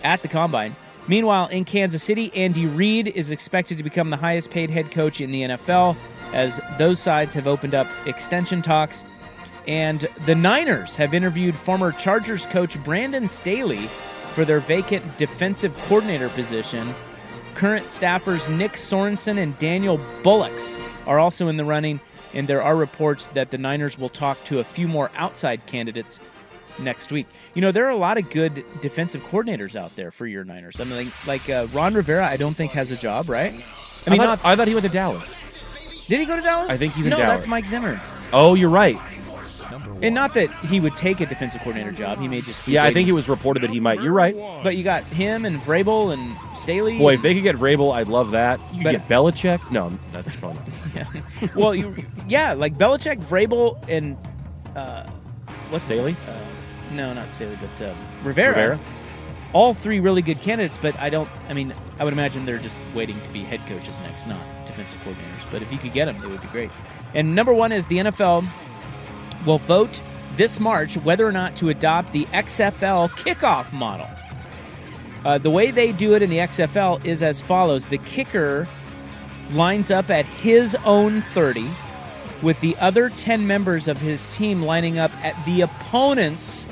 at 0.03 0.23
the 0.23 0.29
Combine. 0.29 0.75
Meanwhile, 1.07 1.49
in 1.49 1.65
Kansas 1.65 2.03
City, 2.03 2.33
Andy 2.35 2.67
Reid 2.67 3.09
is 3.09 3.31
expected 3.31 3.77
to 3.79 3.85
become 3.85 4.11
the 4.11 4.17
highest 4.17 4.51
paid 4.51 4.71
head 4.71 4.91
coach 4.91 5.21
in 5.21 5.31
the 5.31 5.43
NFL 5.43 5.97
as 6.33 6.61
those 6.79 6.99
sides 6.99 7.35
have 7.35 7.47
opened 7.47 7.75
up 7.75 7.87
extension 8.07 8.63
talks. 8.63 9.05
And 9.67 10.07
the 10.27 10.35
Niners 10.35 10.95
have 10.97 11.13
interviewed 11.15 11.57
former 11.57 11.91
Chargers 11.93 12.47
coach 12.47 12.83
Brandon 12.85 13.27
Staley 13.29 13.89
for 14.33 14.45
their 14.45 14.61
vacant 14.61 15.17
defensive 15.19 15.77
coordinator 15.89 16.29
position. 16.31 16.95
current 17.55 17.87
staffers 17.87 18.55
Nick 18.55 18.73
Sorensen 18.73 19.39
and 19.39 19.57
Daniel 19.59 19.99
Bullocks 20.23 20.79
are 21.07 21.19
also 21.19 21.49
in 21.49 21.57
the 21.57 21.65
running, 21.65 21.99
and 22.35 22.47
there 22.47 22.63
are 22.63 22.77
reports 22.77 23.29
that 23.29 23.51
the 23.51 23.57
Niners 23.59 23.99
will 23.99 24.11
talk 24.11 24.43
to 24.45 24.59
a 24.59 24.65
few 24.65 24.87
more 24.87 25.11
outside 25.17 25.65
candidates 25.67 26.21
next 26.79 27.11
week. 27.11 27.27
You 27.55 27.63
know, 27.63 27.73
there 27.73 27.87
are 27.87 27.91
a 27.91 27.97
lot 27.97 28.19
of 28.19 28.29
good 28.29 28.63
defensive 28.83 29.23
coordinators 29.25 29.75
out 29.75 29.97
there 29.97 30.11
for 30.11 30.27
your 30.27 30.45
Niners. 30.45 30.79
I 30.81 30.85
mean, 30.85 30.97
like, 30.97 31.27
like 31.27 31.49
uh, 31.51 31.67
Ron 31.73 31.95
Rivera, 31.95 32.27
I 32.27 32.37
don't 32.37 32.53
think 32.55 32.73
has 32.73 32.91
a 32.91 32.97
job, 32.97 33.31
right? 33.31 33.53
I 34.07 34.11
mean, 34.11 34.21
I 34.21 34.27
thought, 34.27 34.45
I 34.45 34.55
thought 34.55 34.69
he 34.69 34.75
went 34.75 34.85
to 34.85 34.93
Dallas. 34.93 35.59
Did 36.09 36.21
he 36.21 36.27
go 36.27 36.37
to 36.37 36.43
Dallas? 36.43 36.69
I 36.69 36.77
think 36.77 36.93
he's 36.93 37.07
in 37.07 37.11
Dallas. 37.11 37.25
no, 37.25 37.31
that's 37.31 37.47
Mike 37.47 37.67
Zimmer. 37.67 37.99
Oh, 38.35 38.53
you're 38.55 38.69
right. 38.69 38.99
And 40.03 40.15
not 40.15 40.35
that 40.35 40.51
he 40.67 40.79
would 40.81 40.97
take 40.97 41.21
a 41.21 41.27
defensive 41.27 41.61
coordinator 41.63 41.93
job. 41.93 42.19
He 42.21 42.29
may 42.29 42.41
just 42.43 42.65
be 42.67 42.73
Yeah, 42.73 42.85
I 42.85 42.93
think 42.93 43.09
it 43.09 43.13
was 43.13 43.29
reported 43.29 43.63
that 43.63 43.71
he 43.71 43.81
might. 43.81 44.01
You're 44.03 44.13
right. 44.13 44.35
But 44.63 44.77
you 44.77 44.85
got 44.85 45.05
him 45.05 45.45
and 45.45 45.61
Vrabel 45.61 46.13
and 46.13 46.37
Staley. 46.57 46.99
Boy, 46.99 47.15
if 47.15 47.23
they 47.23 47.35
could 47.35 47.43
get 47.43 47.57
Vrabel, 47.57 47.95
I'd 47.95 48.09
love 48.09 48.33
that. 48.33 48.61
You 48.75 48.85
But- 48.85 48.93
get 48.93 49.09
Belichick. 49.09 49.71
No, 49.71 49.97
that's 50.13 50.35
fun. 50.35 50.59
yeah. 50.95 51.07
well, 51.55 51.75
you, 51.75 51.95
yeah, 52.29 52.53
like 52.53 52.77
Belichick, 52.77 53.19
Vrabel, 53.19 53.83
and 53.89 54.17
uh, 54.75 55.09
what's 55.71 55.85
Staley? 55.85 56.17
Uh, 56.29 56.39
no, 56.93 57.13
not 57.13 57.33
Staley, 57.33 57.59
but 57.61 57.83
um, 57.83 57.97
Rivera. 58.23 58.49
Rivera? 58.51 58.81
All 59.53 59.73
three 59.73 60.01
really 60.01 60.23
good 60.23 60.41
candidates, 60.41 60.77
but 60.77 61.01
I 61.01 61.09
don't. 61.09 61.29
I 61.49 61.55
mean, 61.55 61.73
I 61.99 62.05
would 62.05 62.13
imagine 62.13 62.45
they're 62.45 62.59
just 62.59 62.83
waiting 62.95 63.21
to 63.23 63.33
be 63.33 63.43
head 63.43 63.61
coaches 63.67 63.99
next, 64.01 64.27
not 64.27 64.41
defensive 64.67 65.01
coordinators. 65.03 65.51
But 65.51 65.63
if 65.63 65.73
you 65.73 65.79
could 65.79 65.93
get 65.95 66.05
them, 66.07 66.17
it 66.23 66.29
would 66.29 66.43
be 66.43 66.49
great. 66.49 66.71
And 67.15 67.35
number 67.35 67.55
one 67.55 67.73
is 67.73 67.87
the 67.87 67.97
NFL 67.99 68.47
will 69.47 69.59
vote 69.59 70.03
this 70.35 70.61
March 70.61 70.97
whether 70.99 71.27
or 71.27 71.33
not 71.33 71.57
to 71.57 71.71
adopt 71.71 72.13
the 72.13 72.25
XFL 72.27 73.09
kickoff 73.11 73.73
model. 73.73 74.09
Uh, 75.25 75.39
the 75.39 75.51
way 75.51 75.71
they 75.71 75.93
do 75.93 76.15
it 76.15 76.23
in 76.23 76.31
the 76.31 76.39
XFL 76.39 77.05
is 77.05 77.23
as 77.23 77.41
follows: 77.41 77.87
the 77.87 77.99
kicker 77.99 78.69
lines 79.53 79.91
up 79.91 80.11
at 80.11 80.27
his 80.27 80.77
own 80.85 81.23
30, 81.23 81.69
with 82.43 82.61
the 82.61 82.77
other 82.81 83.09
10 83.09 83.47
members 83.47 83.89
of 83.89 83.99
his 84.01 84.35
team 84.37 84.63
lining 84.63 84.99
up 84.99 85.13
at 85.25 85.35
the 85.47 85.63
opponent's 85.63 86.67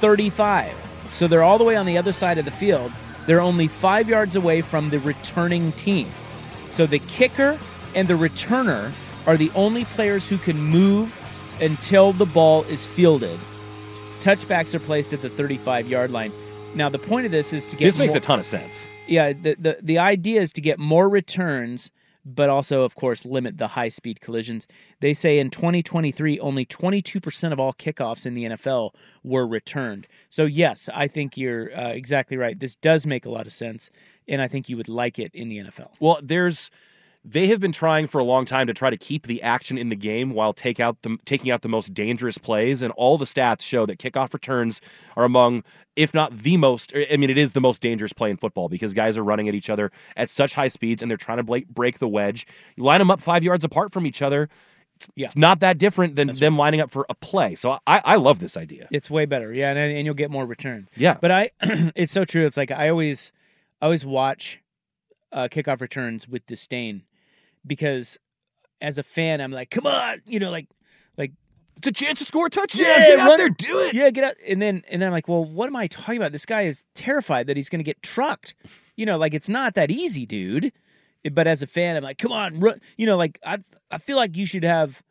35. 0.00 0.74
So 1.10 1.26
they're 1.26 1.42
all 1.42 1.58
the 1.58 1.64
way 1.64 1.76
on 1.76 1.86
the 1.86 1.98
other 1.98 2.12
side 2.12 2.38
of 2.38 2.44
the 2.44 2.50
field. 2.50 2.92
They're 3.26 3.40
only 3.40 3.68
five 3.68 4.08
yards 4.08 4.36
away 4.36 4.62
from 4.62 4.90
the 4.90 5.00
returning 5.00 5.72
team. 5.72 6.08
So 6.70 6.86
the 6.86 6.98
kicker 7.00 7.58
and 7.94 8.06
the 8.06 8.14
returner 8.14 8.92
are 9.26 9.36
the 9.36 9.50
only 9.54 9.84
players 9.86 10.28
who 10.28 10.38
can 10.38 10.60
move 10.60 11.18
until 11.60 12.12
the 12.12 12.26
ball 12.26 12.62
is 12.64 12.86
fielded. 12.86 13.38
Touchbacks 14.20 14.74
are 14.74 14.78
placed 14.80 15.12
at 15.12 15.22
the 15.22 15.28
35 15.30 15.88
yard 15.88 16.10
line. 16.10 16.32
Now, 16.74 16.88
the 16.88 16.98
point 16.98 17.26
of 17.26 17.32
this 17.32 17.52
is 17.52 17.64
to 17.66 17.76
get 17.76 17.84
This 17.86 17.98
makes 17.98 18.12
more- 18.12 18.18
a 18.18 18.20
ton 18.20 18.38
of 18.40 18.46
sense. 18.46 18.88
yeah, 19.06 19.32
the, 19.32 19.56
the 19.58 19.78
the 19.82 19.98
idea 19.98 20.40
is 20.42 20.52
to 20.52 20.60
get 20.60 20.78
more 20.78 21.08
returns, 21.08 21.90
but 22.24 22.50
also, 22.50 22.82
of 22.82 22.96
course, 22.96 23.24
limit 23.24 23.56
the 23.56 23.68
high 23.68 23.88
speed 23.88 24.20
collisions. 24.20 24.66
They 25.00 25.14
say 25.14 25.38
in 25.38 25.48
2023, 25.50 26.38
only 26.40 26.66
22% 26.66 27.52
of 27.52 27.60
all 27.60 27.72
kickoffs 27.72 28.26
in 28.26 28.34
the 28.34 28.44
NFL 28.44 28.94
were 29.22 29.46
returned. 29.46 30.06
So, 30.28 30.44
yes, 30.44 30.90
I 30.92 31.06
think 31.06 31.36
you're 31.38 31.74
uh, 31.78 31.88
exactly 31.90 32.36
right. 32.36 32.58
This 32.58 32.74
does 32.74 33.06
make 33.06 33.24
a 33.26 33.30
lot 33.30 33.46
of 33.46 33.52
sense, 33.52 33.90
and 34.28 34.42
I 34.42 34.48
think 34.48 34.68
you 34.68 34.76
would 34.76 34.88
like 34.88 35.18
it 35.18 35.32
in 35.34 35.48
the 35.48 35.58
NFL. 35.58 35.90
Well, 36.00 36.18
there's 36.22 36.70
they 37.28 37.48
have 37.48 37.58
been 37.58 37.72
trying 37.72 38.06
for 38.06 38.18
a 38.20 38.24
long 38.24 38.44
time 38.44 38.68
to 38.68 38.72
try 38.72 38.88
to 38.88 38.96
keep 38.96 39.26
the 39.26 39.42
action 39.42 39.76
in 39.76 39.88
the 39.88 39.96
game 39.96 40.30
while 40.30 40.52
take 40.52 40.78
out 40.78 41.02
the 41.02 41.18
taking 41.24 41.50
out 41.50 41.62
the 41.62 41.68
most 41.68 41.92
dangerous 41.92 42.38
plays 42.38 42.82
and 42.82 42.92
all 42.92 43.18
the 43.18 43.24
stats 43.24 43.62
show 43.62 43.84
that 43.84 43.98
kickoff 43.98 44.32
returns 44.32 44.80
are 45.16 45.24
among 45.24 45.64
if 45.96 46.14
not 46.14 46.32
the 46.38 46.56
most 46.56 46.92
I 46.94 47.16
mean 47.16 47.28
it 47.28 47.36
is 47.36 47.52
the 47.52 47.60
most 47.60 47.80
dangerous 47.82 48.12
play 48.12 48.30
in 48.30 48.36
football 48.36 48.68
because 48.68 48.94
guys 48.94 49.18
are 49.18 49.24
running 49.24 49.48
at 49.48 49.54
each 49.56 49.68
other 49.68 49.90
at 50.16 50.30
such 50.30 50.54
high 50.54 50.68
speeds 50.68 51.02
and 51.02 51.10
they're 51.10 51.18
trying 51.18 51.38
to 51.38 51.42
break, 51.42 51.68
break 51.68 51.98
the 51.98 52.08
wedge. 52.08 52.46
You 52.76 52.84
line 52.84 53.00
them 53.00 53.10
up 53.10 53.20
5 53.20 53.42
yards 53.42 53.64
apart 53.64 53.92
from 53.92 54.06
each 54.06 54.22
other. 54.22 54.48
It's, 54.94 55.08
Yeah. 55.16 55.26
it's 55.26 55.36
not 55.36 55.60
that 55.60 55.78
different 55.78 56.14
than 56.14 56.28
them 56.28 56.56
lining 56.56 56.80
up 56.80 56.90
for 56.92 57.06
a 57.10 57.14
play. 57.14 57.54
So 57.56 57.72
I, 57.86 58.00
I 58.04 58.16
love 58.16 58.38
this 58.38 58.56
idea. 58.56 58.86
It's 58.92 59.10
way 59.10 59.26
better, 59.26 59.52
yeah, 59.52 59.70
and, 59.70 59.78
and 59.78 60.06
you'll 60.06 60.14
get 60.14 60.30
more 60.30 60.46
return. 60.46 60.88
Yeah. 60.96 61.18
but 61.20 61.30
I, 61.30 61.50
it's 61.96 62.12
so 62.12 62.24
true. 62.24 62.46
It's 62.46 62.56
like 62.56 62.70
I 62.70 62.88
always, 62.88 63.30
I 63.82 63.86
always 63.86 64.06
watch 64.06 64.62
uh, 65.32 65.48
kickoff 65.50 65.80
returns 65.82 66.26
with 66.28 66.46
disdain 66.46 67.02
because 67.66 68.18
as 68.80 68.98
a 68.98 69.02
fan, 69.02 69.40
I'm 69.40 69.52
like, 69.52 69.70
come 69.70 69.86
on, 69.86 70.18
you 70.26 70.38
know, 70.38 70.50
like, 70.50 70.68
like 71.16 71.32
It's 71.78 71.86
a 71.88 71.92
chance 71.92 72.18
to 72.20 72.24
score 72.24 72.46
a 72.46 72.50
touchdown. 72.50 72.84
yeah, 72.86 73.06
Get 73.06 73.18
out 73.20 73.28
run- 73.28 73.36
there, 73.38 73.48
do 73.48 73.78
it. 73.80 73.94
Yeah, 73.94 74.10
get 74.10 74.24
out, 74.24 74.34
and 74.48 74.60
then 74.60 74.82
and 74.90 75.00
then 75.00 75.08
I'm 75.08 75.12
like, 75.12 75.28
well, 75.28 75.44
what 75.44 75.66
am 75.66 75.76
I 75.76 75.86
talking 75.86 76.16
about? 76.18 76.32
This 76.32 76.46
guy 76.46 76.62
is 76.62 76.84
terrified 76.94 77.46
that 77.48 77.56
he's 77.56 77.68
going 77.68 77.80
to 77.80 77.84
get 77.84 78.02
trucked. 78.02 78.54
You 78.96 79.06
know, 79.06 79.18
like 79.18 79.34
it's 79.34 79.48
not 79.48 79.74
that 79.74 79.90
easy, 79.90 80.26
dude. 80.26 80.72
But 81.32 81.46
as 81.48 81.60
a 81.62 81.66
fan, 81.66 81.96
I'm 81.96 82.04
like, 82.04 82.18
come 82.18 82.30
on, 82.32 82.60
run. 82.60 82.80
You 82.96 83.06
know, 83.06 83.16
like 83.16 83.38
I, 83.44 83.58
I 83.90 83.98
feel 83.98 84.16
like 84.16 84.36
you 84.36 84.46
should 84.46 84.62
have 84.64 85.02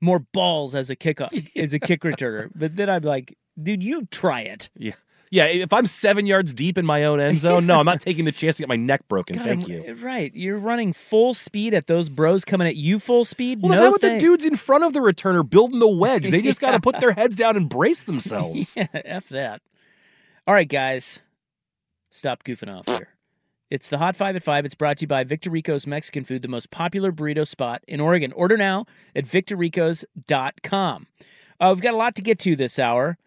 more 0.00 0.18
balls 0.18 0.74
as 0.74 0.90
a 0.90 0.96
kick 0.96 1.20
as 1.56 1.72
a 1.72 1.78
kick 1.78 2.00
returner. 2.02 2.50
But 2.54 2.76
then 2.76 2.90
I'm 2.90 3.02
like, 3.02 3.36
dude, 3.62 3.82
you 3.82 4.06
try 4.10 4.40
it. 4.42 4.68
Yeah. 4.76 4.94
Yeah, 5.30 5.46
if 5.46 5.72
I'm 5.72 5.86
seven 5.86 6.26
yards 6.26 6.54
deep 6.54 6.78
in 6.78 6.86
my 6.86 7.04
own 7.04 7.20
end 7.20 7.38
zone, 7.38 7.66
no, 7.66 7.80
I'm 7.80 7.84
not 7.86 8.00
taking 8.00 8.24
the 8.24 8.32
chance 8.32 8.56
to 8.56 8.62
get 8.62 8.68
my 8.68 8.76
neck 8.76 9.08
broken. 9.08 9.36
God, 9.36 9.44
Thank 9.44 9.62
I'm- 9.62 9.70
you. 9.70 9.94
Right, 9.94 10.32
you're 10.34 10.58
running 10.58 10.92
full 10.92 11.34
speed 11.34 11.74
at 11.74 11.86
those 11.88 12.08
bros 12.08 12.44
coming 12.44 12.68
at 12.68 12.76
you 12.76 12.98
full 13.00 13.24
speed. 13.24 13.60
Well, 13.60 13.72
no, 13.72 13.78
how 13.80 13.88
about 13.88 14.00
the 14.02 14.18
dudes 14.20 14.44
in 14.44 14.54
front 14.56 14.84
of 14.84 14.92
the 14.92 15.00
returner 15.00 15.48
building 15.48 15.80
the 15.80 15.88
wedge? 15.88 16.30
They 16.30 16.42
just 16.42 16.60
got 16.60 16.72
to 16.72 16.80
put 16.80 17.00
their 17.00 17.12
heads 17.12 17.34
down 17.36 17.56
and 17.56 17.68
brace 17.68 18.04
themselves. 18.04 18.74
yeah, 18.76 18.86
f 18.92 19.28
that. 19.30 19.62
All 20.46 20.54
right, 20.54 20.68
guys, 20.68 21.18
stop 22.10 22.44
goofing 22.44 22.72
off 22.72 22.86
here. 22.86 23.08
It's 23.68 23.88
the 23.88 23.98
Hot 23.98 24.14
Five 24.14 24.36
at 24.36 24.44
Five. 24.44 24.64
It's 24.64 24.76
brought 24.76 24.98
to 24.98 25.02
you 25.02 25.08
by 25.08 25.24
Victorico's 25.24 25.88
Mexican 25.88 26.22
Food, 26.22 26.42
the 26.42 26.48
most 26.48 26.70
popular 26.70 27.10
burrito 27.10 27.44
spot 27.44 27.82
in 27.88 27.98
Oregon. 27.98 28.32
Order 28.32 28.56
now 28.56 28.86
at 29.16 29.24
victoricos.com. 29.24 31.06
Uh, 31.58 31.72
we've 31.74 31.82
got 31.82 31.94
a 31.94 31.96
lot 31.96 32.14
to 32.14 32.22
get 32.22 32.38
to 32.40 32.54
this 32.54 32.78
hour. 32.78 33.18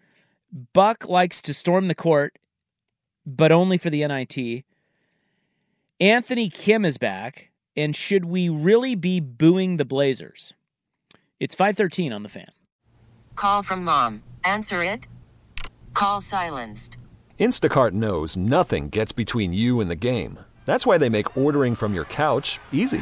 Buck 0.52 1.08
likes 1.08 1.42
to 1.44 1.54
storm 1.54 1.88
the 1.88 1.96
court, 1.96 2.38
but 3.26 3.52
only 3.52 3.78
for 3.78 3.90
the 3.90 4.06
NIT. 4.08 4.64
Anthony 6.00 6.50
Kim 6.50 6.86
is 6.86 6.98
back, 6.98 7.52
and 7.76 7.96
should 7.96 8.26
we 8.26 8.50
really 8.50 8.96
be 8.96 9.20
booing 9.20 9.78
the 9.78 9.86
Blazers? 9.86 10.54
It's 11.40 11.56
513 11.56 12.12
on 12.14 12.24
the 12.24 12.30
fan. 12.30 12.52
Call 13.36 13.64
from 13.64 13.84
mom. 13.84 14.24
Answer 14.44 14.84
it. 14.84 15.08
Call 15.94 16.22
silenced. 16.22 16.98
Instacart 17.40 17.92
knows 17.92 18.36
nothing 18.36 18.90
gets 18.90 19.12
between 19.12 19.54
you 19.54 19.80
and 19.80 19.90
the 19.90 19.96
game. 19.96 20.40
That's 20.66 20.86
why 20.86 20.98
they 20.98 21.10
make 21.10 21.38
ordering 21.38 21.76
from 21.76 21.94
your 21.94 22.06
couch 22.06 22.60
easy. 22.72 23.02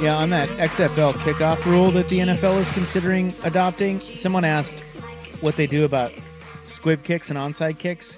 Yeah, 0.00 0.16
on 0.16 0.30
that 0.30 0.48
XFL 0.50 1.12
kickoff 1.14 1.64
rule 1.64 1.90
that 1.92 2.08
the 2.08 2.18
NFL 2.18 2.58
is 2.58 2.72
considering 2.74 3.32
adopting, 3.44 4.00
someone 4.00 4.44
asked 4.44 5.02
what 5.42 5.56
they 5.56 5.66
do 5.66 5.84
about 5.84 6.12
squib 6.64 7.04
kicks 7.04 7.30
and 7.30 7.38
onside 7.38 7.78
kicks. 7.78 8.16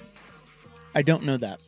I 0.95 1.01
don't 1.01 1.23
know 1.23 1.37
that. 1.37 1.61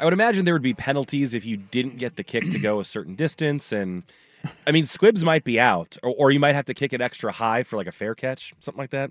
I 0.00 0.04
would 0.04 0.12
imagine 0.12 0.44
there 0.44 0.54
would 0.54 0.62
be 0.62 0.74
penalties 0.74 1.34
if 1.34 1.44
you 1.44 1.56
didn't 1.56 1.96
get 1.96 2.16
the 2.16 2.24
kick 2.24 2.50
to 2.50 2.58
go 2.58 2.80
a 2.80 2.84
certain 2.84 3.14
distance, 3.14 3.72
and 3.72 4.02
I 4.66 4.72
mean 4.72 4.84
squibs 4.84 5.24
might 5.24 5.44
be 5.44 5.58
out, 5.58 5.96
or, 6.02 6.14
or 6.16 6.30
you 6.30 6.40
might 6.40 6.54
have 6.54 6.66
to 6.66 6.74
kick 6.74 6.92
it 6.92 7.00
extra 7.00 7.32
high 7.32 7.62
for 7.62 7.76
like 7.76 7.86
a 7.86 7.92
fair 7.92 8.14
catch, 8.14 8.54
something 8.60 8.78
like 8.78 8.90
that. 8.90 9.10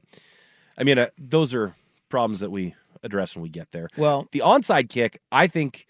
I 0.77 0.83
mean, 0.83 0.99
uh, 0.99 1.07
those 1.17 1.53
are 1.53 1.75
problems 2.09 2.39
that 2.39 2.51
we 2.51 2.75
address 3.03 3.35
when 3.35 3.43
we 3.43 3.49
get 3.49 3.71
there. 3.71 3.87
Well, 3.97 4.27
the 4.31 4.39
onside 4.39 4.89
kick, 4.89 5.19
I 5.31 5.47
think 5.47 5.87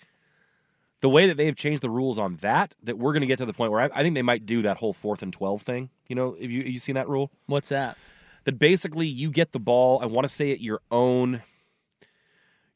the 1.02 1.10
way 1.10 1.28
that 1.28 1.38
they've 1.38 1.56
changed 1.56 1.82
the 1.84 1.90
rules 1.90 2.18
on 2.18 2.38
that, 2.38 2.74
that 2.84 2.98
we're 2.98 3.14
going 3.14 3.22
to 3.22 3.28
get 3.28 3.38
to 3.38 3.46
the 3.46 3.54
point 3.54 3.72
where 3.72 3.82
I, 3.82 3.90
I 4.00 4.04
think 4.04 4.16
they 4.16 4.22
might 4.24 4.46
do 4.46 4.62
that 4.64 4.78
whole 4.78 4.94
fourth 4.94 5.22
and 5.22 5.32
twelve 5.32 5.62
thing. 5.62 5.90
You 6.08 6.16
know, 6.16 6.36
have 6.42 6.50
you 6.52 6.64
have 6.64 6.72
you 6.74 6.80
seen 6.80 6.96
that 6.96 7.08
rule? 7.10 7.32
What's 7.46 7.70
that? 7.70 7.98
That 8.46 8.58
basically 8.60 9.08
you 9.08 9.30
get 9.30 9.52
the 9.52 9.60
ball. 9.60 10.00
I 10.02 10.06
want 10.06 10.28
to 10.28 10.34
say 10.34 10.52
at 10.52 10.62
your 10.62 10.82
own 10.90 11.42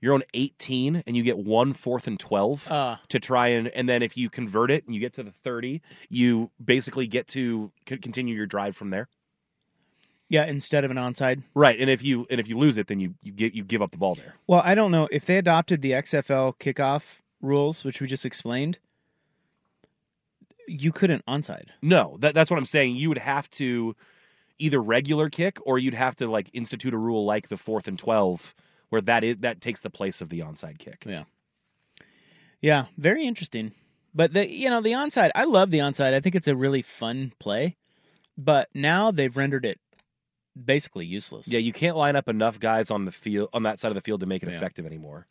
your 0.04 0.16
own 0.16 0.24
18 0.34 1.04
and 1.06 1.16
you 1.16 1.22
get 1.22 1.38
one 1.38 1.74
fourth 1.74 2.08
and 2.08 2.20
12 2.20 2.72
Uh. 2.72 2.96
to 3.10 3.20
try 3.20 3.50
and 3.50 3.68
and 3.70 3.88
then 3.88 4.02
if 4.02 4.18
you 4.18 4.32
convert 4.32 4.72
it 4.72 4.84
and 4.86 4.96
you 4.96 5.00
get 5.00 5.14
to 5.14 5.22
the 5.22 5.30
30 5.32 5.80
you 6.10 6.50
basically 6.64 7.06
get 7.06 7.28
to 7.28 7.72
c- 7.88 7.98
continue 8.00 8.36
your 8.36 8.48
drive 8.48 8.76
from 8.76 8.90
there 8.90 9.08
Yeah, 10.28 10.46
instead 10.46 10.84
of 10.84 10.90
an 10.90 10.98
onside. 10.98 11.44
right 11.54 11.80
and 11.80 11.88
if 11.88 12.02
you 12.04 12.26
and 12.32 12.40
if 12.40 12.48
you 12.48 12.58
lose 12.58 12.80
it 12.80 12.88
then 12.88 13.00
you 13.00 13.14
you 13.22 13.32
get 13.32 13.54
you 13.54 13.64
give 13.64 13.84
up 13.84 13.92
the 13.92 13.98
ball 13.98 14.16
there 14.16 14.34
Well, 14.48 14.64
I 14.66 14.74
don't 14.74 14.90
know 14.92 15.08
if 15.12 15.26
they 15.28 15.38
adopted 15.38 15.84
the 15.84 15.92
XFL 15.92 16.58
kickoff 16.58 17.22
rules, 17.42 17.84
which 17.84 18.00
we 18.02 18.08
just 18.08 18.26
explained. 18.26 18.80
You 20.68 20.92
couldn't 20.92 21.26
onside. 21.26 21.66
no 21.82 22.16
that, 22.20 22.34
that's 22.34 22.50
what 22.50 22.58
i'm 22.58 22.66
saying 22.66 22.96
you 22.96 23.10
would 23.10 23.18
have 23.18 23.50
to 23.50 23.94
either 24.58 24.82
regular 24.82 25.28
kick 25.30 25.58
or 25.66 25.78
you'd 25.80 25.94
have 25.96 26.16
to 26.18 26.30
like 26.30 26.50
institute 26.54 26.94
a 26.94 26.98
rule 26.98 27.26
like 27.26 27.50
the 27.50 27.58
fourth 27.58 27.88
and 27.90 28.00
12 28.00 28.56
where 28.90 29.02
that 29.02 29.24
is 29.24 29.38
that 29.40 29.60
takes 29.60 29.82
the 29.82 29.90
place 29.90 30.22
of 30.22 30.30
the 30.30 30.40
onside 30.40 30.78
kick 30.78 31.04
Yeah. 31.06 31.24
Yeah, 32.62 32.86
very 32.96 33.26
interesting. 33.26 33.72
But 34.14 34.34
the 34.34 34.50
you 34.50 34.70
know 34.70 34.82
the 34.82 34.92
onside, 34.92 35.32
I 35.34 35.46
love 35.46 35.72
the 35.72 35.80
onside. 35.80 36.14
I 36.14 36.20
think 36.20 36.36
it's 36.36 36.48
a 36.48 36.56
really 36.56 36.84
fun 36.84 37.34
play. 37.40 37.76
But 38.38 38.70
now 38.76 39.10
they've 39.10 39.36
rendered 39.36 39.66
it 39.66 39.80
basically 40.66 41.06
useless. 41.08 41.48
yeah 41.52 41.60
you 41.60 41.74
can't 41.74 41.98
line 41.98 42.16
up 42.16 42.30
enough 42.30 42.60
guys 42.60 42.92
on 42.92 43.06
the 43.06 43.12
field 43.12 43.50
on 43.52 43.64
that 43.64 43.80
side 43.80 43.90
of 43.90 43.96
the 43.96 44.02
field 44.02 44.20
to 44.20 44.26
make 44.28 44.44
it 44.44 44.50
Yeah. 44.50 44.56
effective 44.58 44.86
anymore 44.86 45.26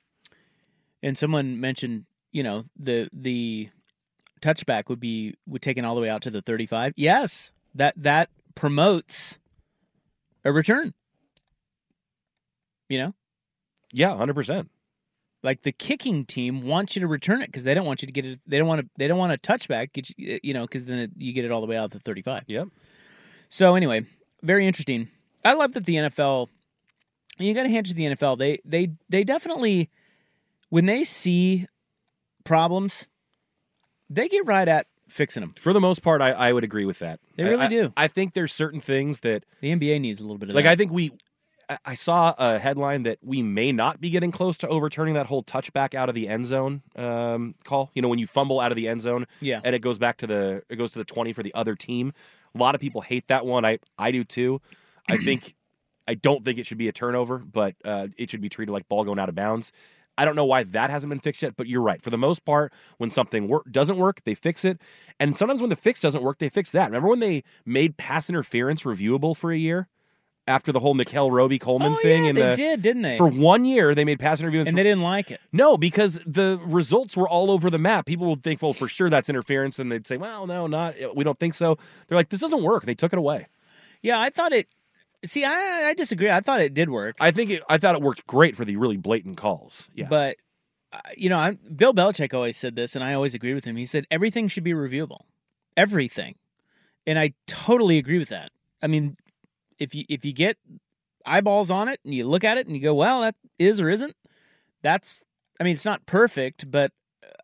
And 1.03 1.17
someone 1.17 1.61
mentioned, 1.61 2.05
you 2.33 2.43
know, 2.43 2.65
the 2.77 3.09
the 3.13 3.69
touchback 4.41 4.89
would 4.89 5.01
be 5.01 5.35
would 5.47 5.63
taken 5.63 5.85
all 5.85 5.95
the 5.95 6.01
way 6.01 6.09
out 6.09 6.23
to 6.23 6.31
the 6.31 6.43
35. 6.43 6.95
Yes. 6.97 7.53
That 7.75 7.95
that 7.97 8.31
promotes 8.55 9.39
a 10.45 10.53
return. 10.53 10.95
You 12.89 12.99
know? 12.99 13.15
yeah 13.93 14.11
100% 14.11 14.69
Like 15.43 15.63
the 15.63 15.73
kicking 15.73 16.25
team 16.25 16.63
wants 16.67 16.97
you 16.97 17.01
to 17.01 17.07
return 17.07 17.43
it 17.43 17.47
because 17.47 17.65
they 17.65 17.75
don't 17.75 17.87
want 17.87 18.03
you 18.03 18.07
to 18.07 18.13
get 18.13 18.25
it. 18.25 18.41
They 18.47 18.59
don't 18.59 18.69
want 18.69 18.83
to. 18.83 18.89
They 18.99 19.09
don't 19.09 19.19
want 19.19 19.33
a 19.33 19.39
touchback. 19.39 19.93
Get 19.93 20.11
you, 20.19 20.39
you 20.43 20.55
know, 20.55 20.63
because 20.63 20.87
then 20.87 21.13
you 21.17 21.33
get 21.33 21.45
it 21.45 21.51
all 21.51 21.61
the 21.61 21.67
way 21.67 21.77
out 21.77 21.93
to 21.93 21.99
the 21.99 22.03
thirty-five. 22.03 22.45
Yep. 22.47 22.69
So 23.49 23.75
anyway, 23.75 24.05
very 24.43 24.67
interesting. 24.67 25.09
I 25.45 25.55
love 25.55 25.73
that 25.73 25.87
the 25.87 25.95
NFL. 25.95 26.49
You 27.39 27.55
got 27.55 27.63
to 27.63 27.71
hand 27.71 27.87
to 27.87 27.95
the 27.95 28.05
NFL. 28.05 28.39
They 28.39 28.59
they 28.65 28.93
they 29.09 29.25
definitely 29.25 29.89
when 30.71 30.87
they 30.87 31.05
see 31.05 31.67
problems, 32.45 33.07
they 34.09 34.29
get 34.29 34.47
right 34.47 34.67
at 34.67 34.87
fixing 35.09 35.41
them. 35.43 35.55
For 35.59 35.73
the 35.73 35.81
most 35.81 36.03
part, 36.03 36.21
I, 36.23 36.31
I 36.31 36.53
would 36.53 36.65
agree 36.65 36.85
with 36.85 37.01
that. 37.01 37.21
They 37.37 37.45
really 37.45 37.67
I- 37.67 37.69
do. 37.69 37.93
I 37.97 38.07
think 38.09 38.35
there's 38.35 38.53
certain 38.53 38.81
things 38.81 39.21
that 39.21 39.45
The 39.61 39.71
NBA 39.73 40.01
needs 40.01 40.21
a 40.21 40.23
little 40.25 40.39
bit 40.39 40.49
of 40.49 40.55
like 40.55 40.65
that. 40.65 40.71
I 40.73 40.77
think 40.77 40.93
we 40.93 41.11
I- 41.69 41.79
I 41.85 41.95
saw 41.95 42.35
a 42.39 42.59
headline 42.59 43.05
that 43.05 43.19
we 43.23 43.43
may 43.43 43.71
not 43.73 44.01
be 44.01 44.11
getting 44.11 44.31
close 44.33 44.59
to 44.59 44.69
overturning 44.69 45.15
that 45.15 45.27
whole 45.27 45.43
touchback 45.45 45.95
out 45.95 46.09
of 46.09 46.15
the 46.17 46.27
end 46.29 46.47
zone 46.47 46.83
um, 46.97 47.55
call. 47.65 47.91
You 47.95 48.03
know, 48.03 48.09
when 48.09 48.19
you 48.19 48.27
fumble 48.27 48.59
out 48.61 48.73
of 48.73 48.77
the 48.77 48.89
end 48.89 49.03
zone, 49.03 49.27
Yeah. 49.41 49.61
and 49.63 49.75
it 49.77 49.81
goes 49.81 49.99
back 49.99 50.17
to 50.19 50.27
the 50.27 50.63
it 50.69 50.77
goes 50.77 50.93
to 50.93 50.99
the 50.99 51.05
twenty 51.05 51.33
for 51.33 51.43
the 51.43 51.55
other 51.55 51.75
team. 51.77 52.13
A 52.55 52.59
lot 52.59 52.75
of 52.75 52.81
people 52.81 53.01
hate 53.03 53.29
that 53.29 53.47
one. 53.47 53.65
I 53.65 53.79
I 53.99 54.11
do 54.11 54.25
too. 54.25 54.61
I 55.09 55.17
think 55.19 55.55
I 56.09 56.15
don't 56.15 56.45
think 56.45 56.59
it 56.59 56.67
should 56.67 56.79
be 56.79 56.89
a 56.89 56.93
turnover, 56.93 57.39
but 57.39 57.77
uh, 57.85 58.09
it 58.19 58.31
should 58.31 58.41
be 58.41 58.49
treated 58.49 58.73
like 58.73 58.89
ball 58.89 59.05
going 59.05 59.21
out 59.21 59.29
of 59.29 59.37
bounds. 59.37 59.71
I 60.19 60.25
don't 60.25 60.37
know 60.37 60.45
why 60.45 60.65
that 60.65 60.91
hasn't 60.91 61.09
been 61.09 61.21
fixed 61.21 61.43
yet, 61.43 61.55
but 61.57 61.67
you're 61.67 61.81
right. 61.83 62.03
For 62.03 62.11
the 62.11 62.19
most 62.19 62.45
part, 62.45 62.73
when 62.99 63.11
something 63.11 63.49
wor- 63.49 63.63
doesn't 63.71 63.97
work, 63.97 64.23
they 64.25 64.35
fix 64.35 64.65
it. 64.65 64.79
And 65.19 65.37
sometimes 65.39 65.61
when 65.61 65.71
the 65.71 65.77
fix 65.77 66.01
doesn't 66.01 66.23
work, 66.23 66.39
they 66.39 66.49
fix 66.51 66.71
that. 66.73 66.87
Remember 66.87 67.09
when 67.09 67.21
they 67.21 67.43
made 67.65 67.97
pass 67.97 68.29
interference 68.29 68.83
reviewable 68.83 69.35
for 69.37 69.51
a 69.51 69.57
year 69.57 69.89
after 70.47 70.73
the 70.73 70.81
whole 70.81 70.95
Nickell 70.95 71.31
Robey-Coleman 71.31 71.93
Oh, 71.93 71.97
thing? 71.97 72.25
yeah, 72.25 72.29
and 72.31 72.37
they 72.39 72.43
the- 72.49 72.53
did, 72.55 72.83
didn't 72.83 73.03
they? 73.03 73.17
For 73.17 73.29
one 73.29 73.65
year, 73.65 73.95
they 73.95 74.05
made 74.05 74.19
pass 74.19 74.41
interference, 74.41 74.69
and 74.69 74.77
they 74.77 74.83
didn't 74.83 75.03
like 75.03 75.31
it. 75.31 75.41
no, 75.53 75.79
because 75.79 76.19
the 76.27 76.61
results 76.65 77.17
were 77.17 77.29
all 77.29 77.51
over 77.51 77.71
the 77.71 77.79
map. 77.79 78.05
People 78.07 78.27
would 78.31 78.43
think, 78.43 78.61
well, 78.61 78.73
for 78.73 78.89
sure 78.89 79.09
that's 79.09 79.29
interference, 79.29 79.79
and 79.79 79.91
they'd 79.93 80.07
say, 80.07 80.17
well, 80.17 80.47
no, 80.47 80.67
not. 80.67 80.97
We 81.15 81.25
don't 81.25 81.39
think 81.39 81.55
so. 81.55 81.79
They're 82.09 82.17
like, 82.17 82.31
this 82.31 82.41
doesn't 82.41 82.63
work. 82.63 82.85
They 82.85 82.95
took 82.95 83.13
it 83.13 83.19
away. 83.19 83.47
Yeah, 84.03 84.19
I 84.21 84.31
thought 84.31 84.53
it. 84.53 84.67
See, 85.25 85.45
I 85.45 85.89
I 85.89 85.95
disagree. 85.95 86.31
I 86.31 86.41
thought 86.41 86.61
it 86.61 86.75
did 86.75 86.89
work. 86.89 87.17
I 87.21 87.31
think 87.31 87.51
it, 87.51 87.63
I 87.69 87.79
thought 87.79 87.95
it 87.95 88.03
worked 88.03 88.27
great 88.27 88.57
for 88.57 88.65
the 88.65 88.77
really 88.77 88.97
blatant 88.97 89.37
calls. 89.37 89.89
Yeah, 89.95 90.07
But 90.09 90.37
uh, 90.93 91.01
you 91.17 91.29
know, 91.29 91.39
I'm, 91.39 91.59
Bill 91.77 91.93
Belichick 91.93 92.35
always 92.35 92.57
said 92.57 92.75
this, 92.75 92.95
and 92.95 93.05
I 93.05 93.15
always 93.15 93.35
agreed 93.35 93.55
with 93.55 93.65
him. 93.65 93.77
He 93.77 93.87
said 93.87 94.07
everything 94.11 94.49
should 94.49 94.65
be 94.65 94.73
reviewable, 94.73 95.21
everything, 95.77 96.37
and 97.07 97.19
I 97.19 97.35
totally 97.47 97.99
agree 97.99 98.19
with 98.19 98.31
that. 98.31 98.51
I 98.83 98.87
mean, 98.87 99.17
if 99.79 99.95
you 99.95 100.05
if 100.09 100.25
you 100.25 100.33
get 100.33 100.57
eyeballs 101.27 101.71
on 101.71 101.89
it 101.89 102.01
and 102.05 102.15
you 102.15 102.25
look 102.25 102.45
at 102.45 102.57
it 102.59 102.67
and 102.67 102.75
you 102.75 102.83
go, 102.83 102.95
well, 102.95 103.21
that 103.21 103.35
is 103.59 103.81
or 103.81 103.91
isn't. 103.91 104.15
That's. 104.83 105.25
I 105.61 105.65
mean, 105.65 105.75
it's 105.75 105.85
not 105.85 106.07
perfect, 106.07 106.71
but 106.71 106.91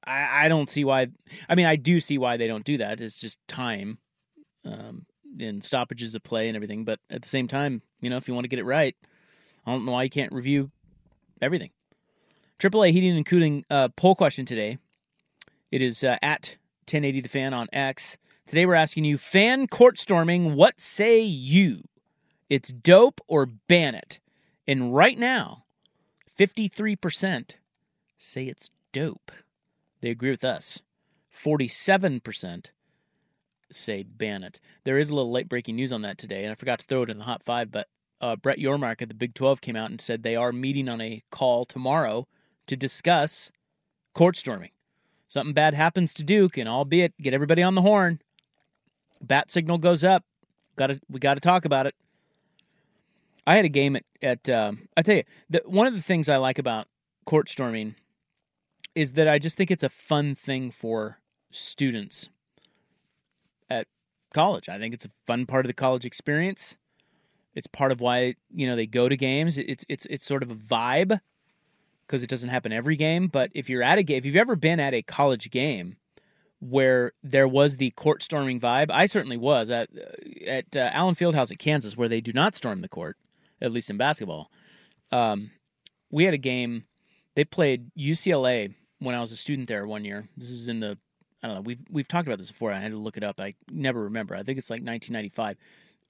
I, 0.06 0.46
I 0.46 0.48
don't 0.48 0.70
see 0.70 0.84
why. 0.84 1.08
I 1.48 1.54
mean, 1.54 1.66
I 1.66 1.76
do 1.76 2.00
see 2.00 2.16
why 2.16 2.38
they 2.38 2.46
don't 2.46 2.64
do 2.64 2.78
that. 2.78 3.00
It's 3.00 3.20
just 3.20 3.38
time, 3.48 3.98
um, 4.64 5.04
and 5.40 5.62
stoppages 5.62 6.14
of 6.14 6.22
play 6.22 6.48
and 6.48 6.56
everything. 6.56 6.84
But 6.84 7.00
at 7.10 7.22
the 7.22 7.28
same 7.28 7.48
time, 7.48 7.82
you 8.00 8.10
know, 8.10 8.16
if 8.16 8.28
you 8.28 8.34
want 8.34 8.44
to 8.44 8.48
get 8.48 8.58
it 8.58 8.64
right, 8.64 8.96
I 9.66 9.72
don't 9.72 9.84
know 9.84 9.92
why 9.92 10.04
you 10.04 10.10
can't 10.10 10.32
review 10.32 10.70
everything. 11.40 11.70
AAA 12.58 12.92
heating 12.92 13.16
and 13.16 13.26
cooling 13.26 13.64
uh, 13.70 13.88
poll 13.96 14.14
question 14.14 14.44
today. 14.44 14.78
It 15.70 15.82
is 15.82 16.02
uh, 16.04 16.16
at 16.22 16.56
1080 16.86 17.20
the 17.20 17.28
fan 17.28 17.52
on 17.52 17.68
X. 17.72 18.16
Today 18.46 18.64
we're 18.64 18.74
asking 18.74 19.04
you 19.04 19.18
fan 19.18 19.66
court 19.66 19.98
storming. 19.98 20.54
What 20.54 20.80
say 20.80 21.20
you? 21.20 21.82
It's 22.48 22.70
dope 22.70 23.20
or 23.26 23.46
ban 23.46 23.94
it. 23.94 24.20
And 24.68 24.94
right 24.94 25.18
now, 25.18 25.64
53% 26.38 27.52
say 28.18 28.44
it's 28.44 28.70
dope. 28.92 29.32
They 30.00 30.10
agree 30.10 30.30
with 30.30 30.44
us. 30.44 30.80
47% 31.34 32.66
say 33.70 34.02
ban 34.02 34.42
it. 34.42 34.60
There 34.84 34.98
is 34.98 35.10
a 35.10 35.14
little 35.14 35.30
late 35.30 35.48
breaking 35.48 35.76
news 35.76 35.92
on 35.92 36.02
that 36.02 36.18
today, 36.18 36.44
and 36.44 36.52
I 36.52 36.54
forgot 36.54 36.78
to 36.80 36.86
throw 36.86 37.02
it 37.02 37.10
in 37.10 37.18
the 37.18 37.24
hot 37.24 37.42
five, 37.42 37.70
but 37.70 37.88
uh, 38.20 38.36
Brett 38.36 38.58
Yormark 38.58 39.02
at 39.02 39.08
the 39.08 39.14
Big 39.14 39.34
12 39.34 39.60
came 39.60 39.76
out 39.76 39.90
and 39.90 40.00
said 40.00 40.22
they 40.22 40.36
are 40.36 40.52
meeting 40.52 40.88
on 40.88 41.00
a 41.00 41.22
call 41.30 41.64
tomorrow 41.64 42.26
to 42.66 42.76
discuss 42.76 43.50
court 44.14 44.36
storming. 44.36 44.70
Something 45.28 45.54
bad 45.54 45.74
happens 45.74 46.14
to 46.14 46.24
Duke, 46.24 46.56
and 46.56 46.68
albeit 46.68 47.16
get 47.18 47.34
everybody 47.34 47.62
on 47.62 47.74
the 47.74 47.82
horn, 47.82 48.20
bat 49.20 49.50
signal 49.50 49.78
goes 49.78 50.04
up. 50.04 50.24
Got 50.76 50.88
to 50.88 51.00
we 51.08 51.18
got 51.18 51.34
to 51.34 51.40
talk 51.40 51.64
about 51.64 51.86
it. 51.86 51.94
I 53.46 53.56
had 53.56 53.64
a 53.64 53.70
game 53.70 53.96
at 53.96 54.04
at 54.22 54.48
um, 54.48 54.88
I 54.96 55.02
tell 55.02 55.16
you 55.16 55.24
the, 55.50 55.62
one 55.66 55.86
of 55.86 55.94
the 55.94 56.02
things 56.02 56.28
I 56.28 56.36
like 56.36 56.58
about 56.58 56.86
court 57.24 57.48
storming 57.48 57.96
is 58.94 59.14
that 59.14 59.28
I 59.28 59.38
just 59.38 59.56
think 59.56 59.70
it's 59.70 59.82
a 59.82 59.88
fun 59.88 60.34
thing 60.34 60.70
for 60.70 61.18
students 61.50 62.28
at 63.70 63.86
college. 64.32 64.68
I 64.68 64.78
think 64.78 64.94
it's 64.94 65.04
a 65.04 65.10
fun 65.26 65.46
part 65.46 65.64
of 65.64 65.68
the 65.68 65.74
college 65.74 66.04
experience. 66.04 66.76
It's 67.54 67.66
part 67.66 67.92
of 67.92 68.00
why 68.00 68.34
you 68.54 68.66
know 68.66 68.76
they 68.76 68.86
go 68.86 69.08
to 69.08 69.16
games. 69.16 69.58
It's 69.58 69.84
it's 69.88 70.06
it's 70.06 70.24
sort 70.24 70.42
of 70.42 70.50
a 70.50 70.54
vibe 70.54 71.18
because 72.06 72.22
it 72.22 72.30
doesn't 72.30 72.50
happen 72.50 72.72
every 72.72 72.96
game. 72.96 73.28
But 73.28 73.50
if 73.54 73.68
you're 73.68 73.82
at 73.82 73.98
a 73.98 74.02
game, 74.02 74.18
if 74.18 74.26
you've 74.26 74.36
ever 74.36 74.56
been 74.56 74.78
at 74.78 74.94
a 74.94 75.02
college 75.02 75.50
game 75.50 75.96
where 76.60 77.12
there 77.22 77.48
was 77.48 77.76
the 77.76 77.90
court 77.92 78.22
storming 78.22 78.60
vibe, 78.60 78.90
I 78.90 79.06
certainly 79.06 79.36
was 79.36 79.70
at 79.70 79.88
at 80.46 80.76
uh, 80.76 80.90
Allen 80.92 81.14
Fieldhouse 81.14 81.50
at 81.50 81.58
Kansas, 81.58 81.96
where 81.96 82.08
they 82.08 82.20
do 82.20 82.32
not 82.32 82.54
storm 82.54 82.80
the 82.80 82.88
court, 82.88 83.16
at 83.60 83.72
least 83.72 83.90
in 83.90 83.96
basketball. 83.96 84.50
Um, 85.10 85.50
we 86.10 86.24
had 86.24 86.34
a 86.34 86.38
game. 86.38 86.84
They 87.34 87.44
played 87.44 87.90
UCLA 87.98 88.74
when 88.98 89.14
I 89.14 89.20
was 89.20 89.32
a 89.32 89.36
student 89.36 89.68
there 89.68 89.86
one 89.86 90.04
year. 90.04 90.28
This 90.36 90.50
is 90.50 90.68
in 90.68 90.80
the 90.80 90.98
I 91.46 91.50
don't 91.50 91.56
know. 91.58 91.62
We've 91.62 91.82
we've 91.90 92.08
talked 92.08 92.26
about 92.26 92.38
this 92.38 92.50
before. 92.50 92.72
I 92.72 92.80
had 92.80 92.90
to 92.90 92.98
look 92.98 93.16
it 93.16 93.22
up. 93.22 93.40
I 93.40 93.54
never 93.70 94.02
remember. 94.02 94.34
I 94.34 94.42
think 94.42 94.58
it's 94.58 94.68
like 94.68 94.80
1995, 94.80 95.56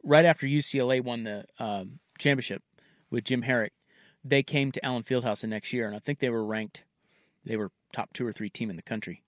right 0.03 0.25
after 0.25 0.46
UCLA 0.46 1.05
won 1.05 1.25
the 1.25 1.44
um, 1.59 1.99
championship 2.16 2.62
with 3.11 3.25
Jim 3.25 3.42
Harrick. 3.42 3.72
They 4.25 4.42
came 4.42 4.72
to 4.72 4.83
Allen 4.83 5.03
Fieldhouse 5.03 5.42
the 5.42 5.46
next 5.46 5.75
year, 5.75 5.87
and 5.87 5.94
I 5.94 5.99
think 5.99 6.20
they 6.20 6.31
were 6.31 6.42
ranked. 6.42 6.85
They 7.44 7.59
were 7.59 7.70
top 7.92 8.14
two 8.14 8.27
or 8.27 8.33
three 8.33 8.49
team 8.49 8.70
in 8.70 8.77
the 8.77 8.83
country, 8.83 9.25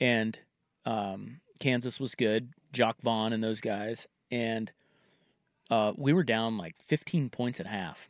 and 0.00 0.38
um, 0.86 1.42
Kansas 1.60 2.00
was 2.00 2.14
good, 2.14 2.54
Jacques 2.74 3.02
Vaughn 3.02 3.34
and 3.34 3.44
those 3.44 3.60
guys, 3.60 4.08
and 4.30 4.72
uh, 5.70 5.92
we 5.98 6.14
were 6.14 6.24
down 6.24 6.56
like 6.56 6.76
15 6.80 7.28
points 7.28 7.60
at 7.60 7.66
half, 7.66 8.08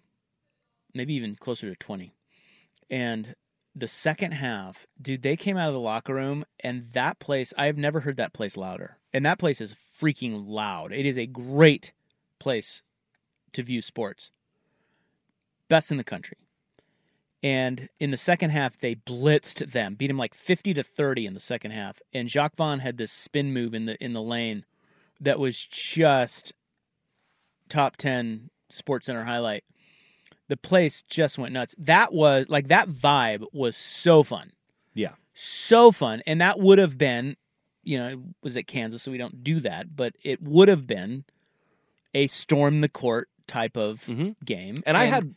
maybe 0.94 1.14
even 1.14 1.34
closer 1.34 1.68
to 1.68 1.74
20. 1.74 2.12
And 2.88 3.34
the 3.76 3.86
second 3.86 4.32
half, 4.32 4.86
dude, 5.00 5.20
they 5.20 5.36
came 5.36 5.58
out 5.58 5.68
of 5.68 5.74
the 5.74 5.80
locker 5.80 6.14
room, 6.14 6.46
and 6.60 6.86
that 6.94 7.18
place, 7.18 7.52
I 7.58 7.66
have 7.66 7.76
never 7.76 8.00
heard 8.00 8.16
that 8.16 8.32
place 8.32 8.56
louder. 8.56 8.96
And 9.12 9.24
that 9.26 9.38
place 9.38 9.60
is 9.60 9.74
freaking 9.74 10.44
loud. 10.46 10.92
It 10.92 11.04
is 11.04 11.18
a 11.18 11.26
great 11.26 11.92
place 12.38 12.82
to 13.52 13.62
view 13.62 13.82
sports, 13.82 14.30
best 15.68 15.90
in 15.90 15.98
the 15.98 16.04
country. 16.04 16.38
And 17.42 17.90
in 18.00 18.10
the 18.10 18.16
second 18.16 18.50
half, 18.50 18.78
they 18.78 18.94
blitzed 18.94 19.70
them, 19.72 19.94
beat 19.94 20.06
them 20.08 20.16
like 20.16 20.34
50 20.34 20.72
to 20.74 20.82
30 20.82 21.26
in 21.26 21.34
the 21.34 21.40
second 21.40 21.72
half. 21.72 22.00
And 22.14 22.30
Jacques 22.30 22.56
Vaughn 22.56 22.78
had 22.78 22.96
this 22.96 23.12
spin 23.12 23.52
move 23.52 23.74
in 23.74 23.84
the 23.84 24.02
in 24.02 24.14
the 24.14 24.22
lane 24.22 24.64
that 25.20 25.38
was 25.38 25.64
just 25.64 26.54
top 27.68 27.96
10 27.96 28.50
sports 28.70 29.06
center 29.06 29.22
highlight. 29.22 29.64
The 30.48 30.56
place 30.56 31.02
just 31.02 31.38
went 31.38 31.52
nuts. 31.52 31.74
That 31.78 32.12
was 32.12 32.46
like 32.48 32.68
that 32.68 32.88
vibe 32.88 33.44
was 33.52 33.76
so 33.76 34.22
fun. 34.22 34.52
Yeah. 34.94 35.12
So 35.34 35.92
fun. 35.92 36.22
And 36.26 36.40
that 36.40 36.58
would 36.58 36.78
have 36.78 36.96
been, 36.96 37.36
you 37.82 37.98
know, 37.98 38.08
it 38.08 38.18
was 38.42 38.56
at 38.56 38.66
Kansas, 38.66 39.02
so 39.02 39.10
we 39.10 39.18
don't 39.18 39.42
do 39.44 39.60
that, 39.60 39.94
but 39.94 40.14
it 40.22 40.42
would 40.42 40.68
have 40.68 40.86
been 40.86 41.24
a 42.14 42.26
storm 42.28 42.80
the 42.80 42.88
court 42.88 43.28
type 43.46 43.76
of 43.76 44.00
mm-hmm. 44.02 44.30
game. 44.44 44.82
And 44.86 44.96
I 44.96 45.04
had- 45.04 45.34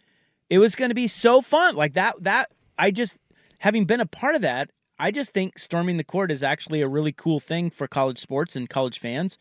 it 0.50 0.60
was 0.60 0.76
going 0.76 0.89
to 0.89 0.95
be 0.95 1.08
so 1.08 1.41
fun. 1.41 1.76
Like 1.76 1.93
that 1.93 2.15
that 2.24 2.52
I 2.78 2.91
just 2.91 3.19
having 3.60 3.86
been 3.86 4.00
a 4.00 4.06
part 4.06 4.36
of 4.36 4.41
that, 4.41 4.72
I 4.98 5.12
just 5.12 5.34
think 5.34 5.60
storming 5.60 5.98
the 5.98 6.04
court 6.04 6.32
is 6.32 6.43
actually 6.43 6.82
a 6.82 6.88
really 6.88 7.12
cool 7.12 7.39
thing 7.39 7.69
for 7.69 7.88
college 7.88 8.17
sports 8.17 8.56
and 8.56 8.69
college 8.69 9.00
fans. 9.00 9.38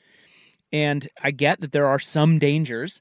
And 0.72 1.08
I 1.22 1.30
get 1.30 1.60
that 1.60 1.72
there 1.72 1.86
are 1.86 1.98
some 1.98 2.38
dangers, 2.38 3.00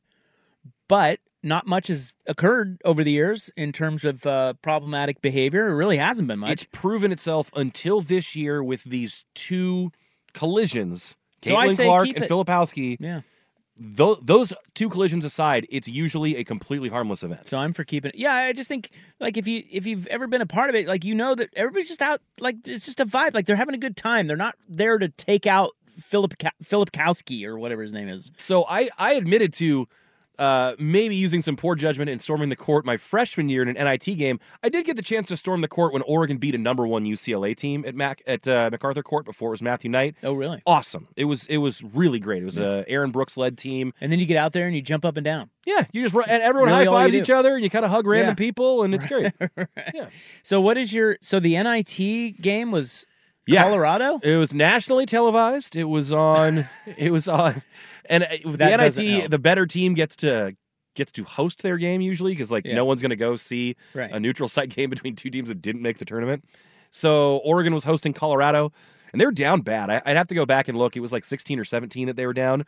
but 0.88 1.20
not 1.48 1.66
much 1.66 1.88
has 1.88 2.16
occurred 2.28 2.80
over 2.86 3.04
the 3.04 3.12
years 3.12 3.50
in 3.56 3.72
terms 3.72 4.06
of 4.06 4.26
uh, 4.26 4.54
problematic 4.62 5.22
behavior. 5.22 5.70
It 5.70 5.76
really 5.76 5.98
hasn't 5.98 6.28
been 6.28 6.40
much. 6.40 6.52
It's 6.52 6.68
proven 6.72 7.12
itself 7.12 7.52
until 7.56 8.02
this 8.02 8.36
year 8.36 8.64
with 8.64 8.84
these 8.84 9.26
two 9.34 9.92
collisions. 10.34 11.16
So 11.44 11.56
I 11.56 11.68
Caitlin 11.68 11.76
say 11.76 11.86
Clark 11.86 12.08
and. 12.10 12.26
Filipowski. 12.26 12.98
Yeah. 13.00 13.22
Tho- 13.80 14.18
those 14.22 14.54
two 14.74 14.90
collisions 14.90 15.24
aside, 15.24 15.68
it's 15.70 15.88
usually 15.88 16.36
a 16.38 16.44
completely 16.44 16.90
harmless 16.90 17.22
event. 17.22 17.48
So 17.48 17.58
I'm 17.58 17.74
for 17.74 17.84
keeping 17.84 18.10
it. 18.10 18.16
Yeah, 18.16 18.34
I 18.34 18.52
just 18.52 18.68
think 18.68 18.90
like 19.20 19.38
if 19.38 19.48
you 19.48 19.64
if 19.72 19.86
you've 19.86 20.08
ever 20.08 20.26
been 20.26 20.42
a 20.42 20.48
part 20.48 20.70
of 20.70 20.76
it, 20.76 20.88
like 20.88 21.06
you 21.06 21.14
know 21.14 21.36
that 21.36 21.50
everybody's 21.56 21.88
just 21.88 22.02
out 22.02 22.20
like 22.40 22.56
it's 22.68 22.86
just 22.86 23.00
a 23.00 23.06
vibe. 23.06 23.36
Like 23.36 23.46
they're 23.46 23.56
having 23.56 23.76
a 23.76 23.80
good 23.80 23.96
time. 23.96 24.26
They're 24.26 24.36
not 24.36 24.56
there 24.68 24.98
to 24.98 25.10
take 25.10 25.46
out 25.46 25.72
Philip 26.00 26.34
Filipkowski 26.64 27.46
or 27.46 27.58
whatever 27.60 27.82
his 27.82 27.94
name 27.94 28.08
is. 28.08 28.32
So 28.38 28.66
I, 28.68 28.90
I 28.98 29.14
admitted 29.14 29.54
to 29.54 29.88
uh, 30.40 30.74
maybe 30.80 31.16
using 31.16 31.42
some 31.42 31.56
poor 31.56 31.76
judgment 31.76 32.10
and 32.10 32.22
storming 32.22 32.50
the 32.50 32.56
court 32.56 32.86
my 32.86 32.98
freshman 32.98 33.50
year 33.50 33.62
in 33.62 33.68
an 33.68 33.76
NIT 33.86 34.18
game. 34.18 34.40
I 34.64 34.70
did 34.70 34.86
get 34.86 34.96
the 34.96 35.02
chance 35.02 35.28
to 35.30 35.38
storm 35.38 35.62
the 35.62 35.68
court 35.68 35.94
when 35.94 36.02
Oregon 36.04 36.38
beat 36.38 36.54
a 36.56 36.58
number 36.58 36.86
one 36.88 37.06
UCLA 37.06 37.56
team 37.56 37.84
at 37.88 37.96
Mac 37.96 38.22
at 38.28 38.48
uh, 38.48 38.70
MacArthur 38.72 39.04
Court 39.04 39.26
before 39.26 39.50
it 39.50 39.52
was 39.52 39.62
Matthew 39.62 39.90
Knight. 39.90 40.16
Oh, 40.24 40.34
really? 40.34 40.62
Awesome! 40.66 41.08
It 41.16 41.26
was 41.26 41.46
it 41.48 41.58
was 41.58 41.82
really 41.84 42.20
great. 42.20 42.42
It 42.42 42.46
was 42.46 42.58
a 42.58 42.86
Aaron 42.88 43.12
Brooks 43.12 43.38
led 43.38 43.58
team. 43.58 43.94
And 44.02 44.12
then 44.12 44.20
you 44.20 44.26
get 44.26 44.38
out 44.38 44.54
there 44.54 44.68
and 44.68 44.76
you 44.76 44.82
jump 44.82 45.06
up 45.06 45.18
and 45.18 45.26
down. 45.26 45.50
Yeah, 45.66 45.86
you 45.92 46.02
just 46.02 46.16
run, 46.16 46.30
and 46.30 46.42
everyone 46.42 46.70
Really 46.70 46.86
high 46.86 46.92
fives 46.92 47.16
each 47.16 47.30
other, 47.30 47.56
and 47.56 47.64
you 47.64 47.70
kind 47.70 47.84
of 47.84 47.92
hug 47.92 48.08
random 48.08 48.32
Yeah. 48.32 48.36
people, 48.36 48.84
and 48.84 48.96
it's 48.96 49.06
great. 49.08 49.34
Yeah. 49.94 50.10
So 50.44 50.62
what 50.62 50.78
is 50.78 50.94
your 50.94 51.18
so 51.22 51.40
the 51.40 51.62
NIT 51.62 52.42
game 52.42 52.72
was 52.72 53.06
Yeah. 53.48 53.64
Colorado? 53.64 54.20
It 54.24 54.38
was 54.38 54.54
nationally 54.54 55.06
televised. 55.06 55.76
It 55.76 55.86
was 55.86 56.14
on. 56.14 56.70
it 56.98 57.12
was 57.12 57.28
on, 57.28 57.64
and 58.10 58.24
uh, 58.24 58.28
That 58.46 58.94
the 58.96 59.02
NIT, 59.22 59.32
the 59.32 59.40
better 59.40 59.66
team 59.66 59.94
gets 59.94 60.16
to 60.18 60.56
gets 60.96 61.12
to 61.14 61.24
host 61.24 61.62
their 61.62 61.78
game 61.78 62.02
usually 62.02 62.32
because 62.34 62.50
like 62.50 62.66
Yeah. 62.66 62.76
no 62.76 62.86
one's 62.86 63.02
going 63.02 63.12
to 63.12 63.16
go 63.16 63.36
see 63.36 63.76
Right. 63.94 64.10
a 64.12 64.20
neutral 64.20 64.50
site 64.56 64.70
game 64.70 64.90
between 64.90 65.16
two 65.16 65.30
teams 65.30 65.48
that 65.50 65.62
didn't 65.62 65.82
make 65.82 66.00
the 66.00 66.06
tournament. 66.06 66.44
So 66.90 67.38
Oregon 67.38 67.74
was 67.74 67.84
hosting 67.84 68.14
Colorado, 68.14 68.72
and 69.12 69.22
they 69.22 69.26
were 69.26 69.32
down 69.32 69.62
bad. 69.62 69.90
I, 69.90 70.02
I'd 70.06 70.18
have 70.18 70.28
to 70.28 70.36
go 70.36 70.46
back 70.46 70.68
and 70.68 70.78
look. 70.78 70.96
It 70.98 71.02
was 71.02 71.12
like 71.14 71.24
sixteen 71.26 71.60
or 71.60 71.66
seventeen 71.66 72.08
that 72.08 72.16
they 72.16 72.26
were 72.26 72.34
down, 72.34 72.66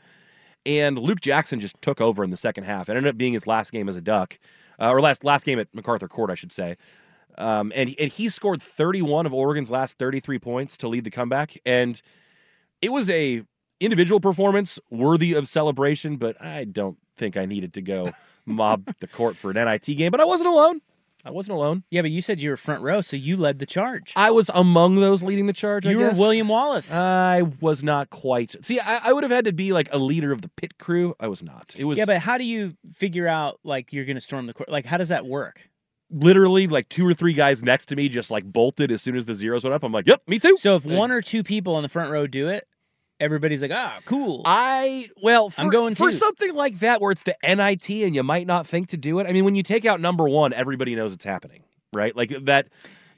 and 0.65 0.99
Luke 0.99 1.21
Jackson 1.21 1.59
just 1.59 1.81
took 1.81 2.01
over 2.01 2.23
in 2.23 2.29
the 2.29 2.37
second 2.37 2.65
half. 2.65 2.89
It 2.89 2.97
ended 2.97 3.07
up 3.09 3.17
being 3.17 3.33
his 3.33 3.47
last 3.47 3.71
game 3.71 3.87
as 3.89 3.95
a 3.95 4.01
Duck, 4.01 4.37
uh, 4.79 4.89
or 4.89 5.01
last 5.01 5.23
last 5.23 5.45
game 5.45 5.57
at 5.59 5.73
MacArthur 5.73 6.07
Court, 6.07 6.29
I 6.29 6.35
should 6.35 6.51
say. 6.51 6.75
Um, 7.37 7.71
and 7.75 7.95
and 7.97 8.11
he 8.11 8.27
scored 8.29 8.61
31 8.61 9.25
of 9.25 9.33
Oregon's 9.33 9.71
last 9.71 9.97
33 9.97 10.37
points 10.39 10.77
to 10.77 10.87
lead 10.89 11.05
the 11.05 11.11
comeback, 11.11 11.57
and 11.65 12.01
it 12.81 12.91
was 12.91 13.09
a 13.09 13.43
individual 13.79 14.19
performance 14.19 14.79
worthy 14.89 15.33
of 15.33 15.47
celebration. 15.47 16.17
But 16.17 16.41
I 16.41 16.65
don't 16.65 16.97
think 17.17 17.37
I 17.37 17.45
needed 17.45 17.73
to 17.73 17.81
go 17.81 18.09
mob 18.45 18.93
the 18.99 19.07
court 19.07 19.35
for 19.35 19.51
an 19.51 19.55
NIT 19.55 19.85
game. 19.97 20.11
But 20.11 20.21
I 20.21 20.25
wasn't 20.25 20.49
alone. 20.49 20.81
I 21.25 21.31
wasn't 21.31 21.57
alone. 21.57 21.83
Yeah, 21.91 22.01
but 22.01 22.11
you 22.11 22.21
said 22.21 22.41
you 22.41 22.49
were 22.49 22.57
front 22.57 22.81
row, 22.81 23.01
so 23.01 23.17
you 23.17 23.35
led 23.35 23.59
the 23.59 23.65
charge. 23.65 24.13
I 24.15 24.31
was 24.31 24.49
among 24.53 24.95
those 24.95 25.21
leading 25.21 25.47
the 25.47 25.53
charge. 25.53 25.85
I 25.85 25.91
you 25.91 25.99
were. 25.99 26.11
William 26.11 26.47
Wallace. 26.47 26.93
I 26.93 27.41
was 27.59 27.83
not 27.83 28.09
quite. 28.09 28.55
See, 28.63 28.79
I, 28.79 29.09
I 29.09 29.13
would 29.13 29.23
have 29.23 29.31
had 29.31 29.43
to 29.45 29.51
be 29.51 29.73
like 29.73 29.89
a 29.91 29.97
leader 29.97 30.31
of 30.31 30.41
the 30.41 30.47
pit 30.49 30.77
crew. 30.77 31.15
I 31.19 31.27
was 31.27 31.43
not. 31.43 31.73
It 31.77 31.83
was 31.83 31.97
yeah, 31.97 32.05
but 32.05 32.19
how 32.19 32.37
do 32.37 32.45
you 32.45 32.77
figure 32.89 33.27
out 33.27 33.59
like 33.63 33.91
you're 33.91 34.05
going 34.05 34.15
to 34.15 34.21
storm 34.21 34.45
the 34.45 34.53
court? 34.53 34.69
Like 34.69 34.85
how 34.85 34.97
does 34.97 35.09
that 35.09 35.25
work? 35.25 35.69
literally 36.11 36.67
like 36.67 36.89
two 36.89 37.05
or 37.05 37.13
three 37.13 37.33
guys 37.33 37.61
next 37.63 37.85
to 37.87 37.95
me 37.95 38.09
just 38.09 38.31
like 38.31 38.43
bolted 38.43 38.91
as 38.91 39.01
soon 39.01 39.15
as 39.15 39.25
the 39.25 39.33
zeros 39.35 39.63
went 39.63 39.73
up. 39.73 39.83
I'm 39.83 39.91
like, 39.91 40.07
yep, 40.07 40.21
me 40.27 40.39
too. 40.39 40.57
So 40.57 40.75
if 40.75 40.85
one 40.85 41.11
or 41.11 41.21
two 41.21 41.43
people 41.43 41.77
in 41.77 41.83
the 41.83 41.89
front 41.89 42.11
row 42.11 42.27
do 42.27 42.47
it, 42.47 42.65
everybody's 43.19 43.61
like, 43.61 43.71
"Ah, 43.73 43.99
cool." 44.05 44.41
I 44.45 45.09
well, 45.21 45.49
for, 45.49 45.61
I'm 45.61 45.69
going 45.69 45.95
for 45.95 46.09
too. 46.09 46.15
something 46.17 46.53
like 46.55 46.79
that 46.79 47.01
where 47.01 47.11
it's 47.11 47.23
the 47.23 47.35
NIT 47.43 47.89
and 48.05 48.15
you 48.15 48.23
might 48.23 48.47
not 48.47 48.65
think 48.67 48.89
to 48.89 48.97
do 48.97 49.19
it. 49.19 49.27
I 49.27 49.31
mean, 49.33 49.45
when 49.45 49.55
you 49.55 49.63
take 49.63 49.85
out 49.85 49.99
number 50.01 50.27
one, 50.27 50.53
everybody 50.53 50.95
knows 50.95 51.13
it's 51.13 51.25
happening, 51.25 51.63
right? 51.93 52.15
Like 52.15 52.29
that, 52.45 52.67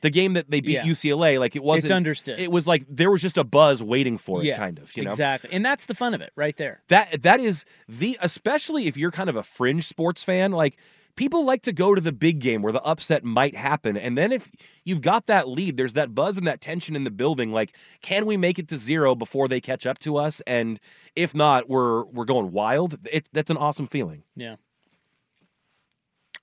the 0.02 0.10
game 0.10 0.34
that 0.34 0.50
they 0.50 0.62
beat 0.62 0.74
Yeah. 0.74 0.84
UCLA, 0.86 1.40
like 1.40 1.56
it 1.56 1.64
wasn't 1.64 1.92
understood. 1.92 2.40
It 2.40 2.52
was 2.52 2.66
like 2.68 2.86
there 2.90 3.12
was 3.12 3.22
just 3.22 3.38
a 3.38 3.44
buzz 3.44 3.84
waiting 3.84 4.18
for 4.18 4.42
it, 4.42 4.46
yeah, 4.46 4.58
kind 4.58 4.80
of. 4.80 4.96
You 4.98 5.04
know, 5.04 5.10
exactly, 5.12 5.52
and 5.54 5.64
that's 5.64 5.86
the 5.86 5.94
fun 5.96 6.14
of 6.14 6.22
it, 6.22 6.32
right 6.36 6.58
there. 6.58 6.82
that 6.88 7.22
that 7.22 7.40
is 7.40 7.66
the 7.88 8.18
especially 8.22 8.88
if 8.88 8.98
you're 8.98 9.12
kind 9.12 9.30
of 9.30 9.36
a 9.36 9.44
fringe 9.44 9.88
sports 9.88 10.24
fan 10.24 10.52
like 10.52 10.76
people 11.16 11.46
like 11.46 11.64
to 11.64 11.72
go 11.72 11.96
to 11.96 12.02
the 12.02 12.12
big 12.12 12.40
game 12.40 12.62
where 12.62 12.74
the 12.74 12.82
upset 12.84 13.24
might 13.24 13.56
happen 13.56 13.98
and 13.98 14.18
then 14.18 14.32
if 14.32 14.52
you've 14.84 15.02
got 15.02 15.28
that 15.28 15.48
lead 15.48 15.78
there's 15.78 15.94
that 15.94 16.14
buzz 16.16 16.38
and 16.38 16.48
that 16.48 16.62
tension 16.62 16.96
in 16.96 17.04
the 17.04 17.12
building 17.12 17.52
like 17.52 17.74
can 18.02 18.26
we 18.26 18.38
make 18.38 18.60
it 18.60 18.68
to 18.70 18.78
zero 18.78 19.16
before 19.16 19.48
they 19.48 19.62
catch 19.62 19.86
up 19.86 20.00
to 20.00 20.18
us? 20.18 20.42
And 20.48 20.80
if 21.16 21.34
not 21.36 21.70
we're 21.70 22.04
we're 22.06 22.26
going 22.26 22.52
wild. 22.52 22.98
It, 23.12 23.30
that's 23.32 23.52
an 23.52 23.58
awesome 23.58 23.88
feeling. 23.88 24.24
Yeah. 24.36 24.56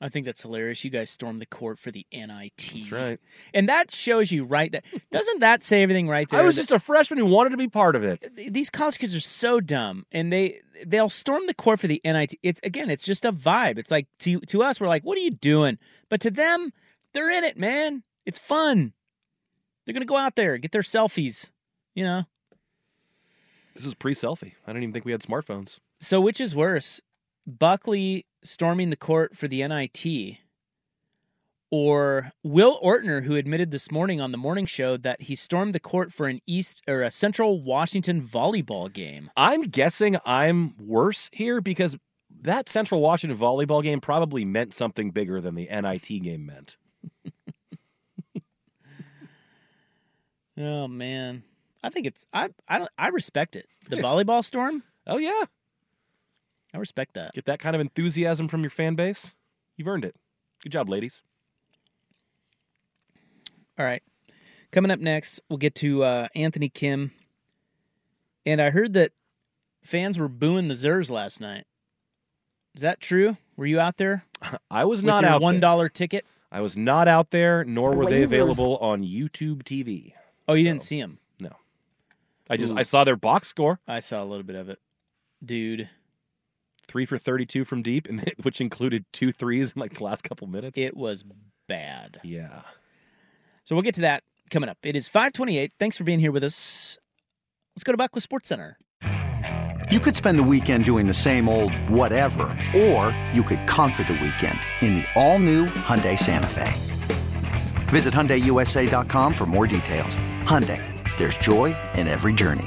I 0.01 0.09
think 0.09 0.27
that's 0.27 0.43
hilarious. 0.43 0.85
You 0.85 0.91
guys 0.91 1.11
stormed 1.11 1.41
the 1.41 1.47
court 1.47 1.77
for 1.79 1.91
the 1.91 2.07
NIT. 2.13 2.71
That's 2.73 2.93
right. 2.93 3.19
And 3.53 3.69
that 3.69 3.91
shows 3.91 4.31
you 4.31 4.45
right 4.45 4.71
that 4.73 4.85
doesn't 5.11 5.41
that 5.41 5.63
say 5.63 5.83
everything 5.83 6.09
right 6.09 6.29
there? 6.29 6.41
i 6.41 6.45
was 6.45 6.55
just 6.55 6.71
a 6.71 6.79
freshman 6.79 7.19
who 7.19 7.27
wanted 7.27 7.51
to 7.51 7.57
be 7.57 7.67
part 7.69 7.97
of 7.97 8.05
it 8.05 8.33
these 8.53 8.71
college 8.71 8.99
kids 8.99 9.17
are 9.17 9.21
so 9.21 9.61
dumb 9.61 10.07
and 10.13 10.33
they 10.33 10.61
they'll 10.87 11.09
storm 11.09 11.47
the 11.47 11.55
court 11.55 11.81
for 11.81 11.89
the 11.89 12.01
NIT. 12.05 12.35
It's 12.45 12.61
again, 12.63 12.91
it's 12.91 13.05
just 13.05 13.25
a 13.25 13.33
vibe. 13.33 13.79
It's 13.79 13.91
like 13.91 14.07
to 14.21 14.39
to 14.41 14.63
us, 14.63 14.81
we're 14.81 14.87
like, 14.87 15.05
what 15.05 15.19
are 15.19 15.23
you 15.23 15.31
doing? 15.33 15.79
But 16.09 16.21
to 16.21 16.31
them, 16.31 16.73
they're 17.13 17.31
in 17.31 17.43
it, 17.43 17.59
man. 17.59 18.05
It's 18.25 18.39
fun. 18.39 18.93
They're 19.85 19.95
gonna 19.95 20.05
go 20.05 20.17
out 20.17 20.37
there, 20.37 20.59
get 20.59 20.71
their 20.71 20.83
selfies, 20.83 21.51
you 21.95 22.05
know. 22.05 22.23
this 23.75 23.85
is 23.85 23.95
pre-selfie 23.95 24.53
i 24.67 24.73
didn't 24.73 24.83
even 24.83 24.93
think 24.93 25.05
we 25.05 25.13
had 25.13 25.23
smartphones 25.23 25.79
So 26.01 26.21
which 26.21 26.41
is 26.41 26.55
worse? 26.55 27.01
Buckley 27.47 28.27
storming 28.43 28.91
the 28.91 28.97
court 28.97 29.37
for 29.37 29.49
the 29.49 29.67
NIT 29.67 30.39
or 31.71 32.33
Will 32.43 32.81
Ortner 32.81 33.23
who 33.25 33.37
admitted 33.37 33.71
this 33.71 33.91
morning 33.93 34.21
on 34.21 34.33
the 34.33 34.39
morning 34.39 34.65
show 34.67 34.97
that 34.97 35.23
he 35.23 35.35
stormed 35.35 35.75
the 35.75 35.81
court 35.81 36.13
for 36.13 36.27
an 36.27 36.41
East 36.47 36.83
or 36.89 37.03
a 37.03 37.11
Central 37.11 37.63
Washington 37.63 38.23
volleyball 38.23 38.91
game. 38.93 39.31
i'm 39.37 39.63
guessing 39.63 40.17
i'm 40.25 40.75
worse 40.79 41.29
here 41.33 41.61
because 41.61 41.97
that 42.41 42.69
central 42.69 43.01
washington 43.01 43.39
volleyball 43.39 43.83
game 43.83 44.01
probably 44.01 44.45
meant 44.45 44.73
something 44.75 45.11
bigger 45.11 45.41
than 45.41 45.55
the 45.57 45.69
nit 45.71 46.23
game 46.23 46.47
meant 46.47 46.77
Oh 50.61 50.89
man, 50.89 51.45
I 51.85 51.89
think 51.89 52.07
it's 52.07 52.27
I 52.33 52.49
I 52.67 52.79
don't 52.79 52.91
I 52.99 53.09
respect 53.09 53.55
it. 53.57 53.67
The 53.89 53.97
volleyball 53.97 54.45
storm. 54.45 54.83
Oh 55.11 55.17
yeah, 55.17 55.45
I 56.75 56.79
respect 56.79 57.15
that. 57.15 57.33
Get 57.35 57.47
that 57.47 57.59
kind 57.61 57.75
of 57.75 57.81
enthusiasm 57.81 58.49
from 58.49 58.63
your 58.63 58.71
fan 58.71 58.95
base. 58.95 59.33
You've 59.77 59.89
earned 59.89 60.05
it. 60.05 60.15
Good 60.63 60.73
job, 60.73 60.89
ladies. 60.89 61.23
All 63.79 63.85
right, 63.85 64.03
coming 64.73 64.91
up 64.91 64.99
next, 64.99 65.41
we'll 65.49 65.57
get 65.59 65.77
to 65.77 66.03
uh, 66.03 66.27
Anthony 66.35 66.69
Kim, 66.69 67.13
and 68.45 68.61
I 68.61 68.71
heard 68.71 68.95
that 68.95 69.13
fans 69.85 70.19
were 70.19 70.27
booing 70.29 70.67
the 70.67 70.75
Zers 70.75 71.13
last 71.13 71.41
night. 71.41 71.65
Is 72.75 72.83
that 72.83 73.01
true? 73.01 73.37
Were 73.57 73.67
you 73.67 73.79
out 73.79 73.97
there? 73.97 74.25
I 74.71 74.85
was 74.85 74.99
with 75.01 75.07
not 75.07 75.23
your 75.23 75.31
out 75.33 75.43
one 75.43 75.55
there. 75.55 75.61
dollar 75.61 75.89
ticket. 75.89 76.25
I 76.51 76.61
was 76.61 76.77
not 76.77 77.07
out 77.07 77.31
there, 77.31 77.65
nor 77.65 77.95
were 77.95 78.07
they 78.07 78.23
Lasers. 78.23 78.25
available 78.25 78.79
on 78.79 79.05
YouTube 79.05 79.63
TV. 79.63 80.13
Oh, 80.49 80.55
you 80.55 80.65
didn't 80.65 80.83
see 80.83 81.01
them? 81.01 81.19
No. 81.39 81.51
I 82.51 82.57
just 82.57 82.73
Ooh. 82.73 82.79
I 82.79 82.83
saw 82.83 83.05
their 83.05 83.17
box 83.17 83.47
score. 83.47 83.79
I 83.87 84.01
saw 84.01 84.25
a 84.25 84.27
little 84.27 84.43
bit 84.45 84.57
of 84.57 84.69
it, 84.69 84.81
dude. 85.45 85.89
Three 86.89 87.05
for 87.05 87.19
32 87.19 87.65
from 87.65 87.83
deep, 87.83 88.09
and 88.09 88.33
which 88.43 88.61
included 88.61 89.05
two 89.13 89.31
threes 89.31 89.73
in 89.77 89.81
like 89.81 89.95
the 89.95 90.05
last 90.05 90.25
couple 90.25 90.47
minutes. 90.47 90.79
It 90.79 90.97
was 90.97 91.25
bad. 91.69 92.21
yeah. 92.25 92.63
So 93.65 93.75
we'll 93.75 93.83
get 93.83 93.95
to 93.97 94.01
that 94.01 94.23
coming 94.51 94.71
up. 94.71 94.79
It 94.83 94.97
is 94.97 95.09
528. 95.09 95.73
Thanks 95.79 95.99
for 95.99 96.05
being 96.05 96.21
here 96.21 96.33
with 96.33 96.43
us. 96.43 96.99
Let's 97.77 97.85
go 97.85 97.93
to 97.93 97.99
Buck 97.99 98.15
with 98.15 98.23
Sports 98.25 98.49
Center. 98.49 98.79
You 99.91 100.01
could 100.01 100.17
spend 100.17 100.39
the 100.39 100.43
weekend 100.43 100.85
doing 100.87 101.07
the 101.07 101.15
same 101.15 101.49
old 101.49 101.75
whatever, 101.91 102.45
or 102.77 103.19
you 103.33 103.43
could 103.43 103.67
conquer 103.67 104.05
the 104.05 104.15
weekend 104.15 104.59
in 104.81 104.95
the 104.97 105.05
all-new 105.15 105.67
Hyundai 105.67 106.19
Santa 106.19 106.47
Fe. 106.47 106.73
Visit 107.89 108.13
HyundaiUSA.com 108.13 109.33
for 109.35 109.47
more 109.47 109.67
details. 109.67 110.19
Hyundai, 110.45 110.83
there's 111.19 111.39
joy 111.39 111.75
in 111.95 112.07
every 112.07 112.33
journey. 112.35 112.67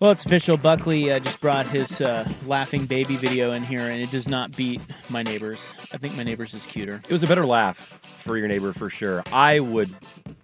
Well, 0.00 0.12
it's 0.12 0.24
official. 0.24 0.56
Buckley 0.56 1.12
uh, 1.12 1.18
just 1.18 1.42
brought 1.42 1.66
his 1.66 2.00
uh, 2.00 2.26
laughing 2.46 2.86
baby 2.86 3.16
video 3.16 3.52
in 3.52 3.62
here, 3.62 3.80
and 3.80 4.00
it 4.00 4.10
does 4.10 4.28
not 4.28 4.56
beat 4.56 4.80
my 5.10 5.22
neighbors. 5.22 5.74
I 5.92 5.98
think 5.98 6.16
my 6.16 6.22
neighbors 6.22 6.54
is 6.54 6.64
cuter. 6.64 7.02
It 7.04 7.12
was 7.12 7.22
a 7.22 7.26
better 7.26 7.44
laugh 7.44 7.76
for 7.76 8.38
your 8.38 8.48
neighbor 8.48 8.72
for 8.72 8.88
sure. 8.88 9.22
I 9.30 9.60
would 9.60 9.90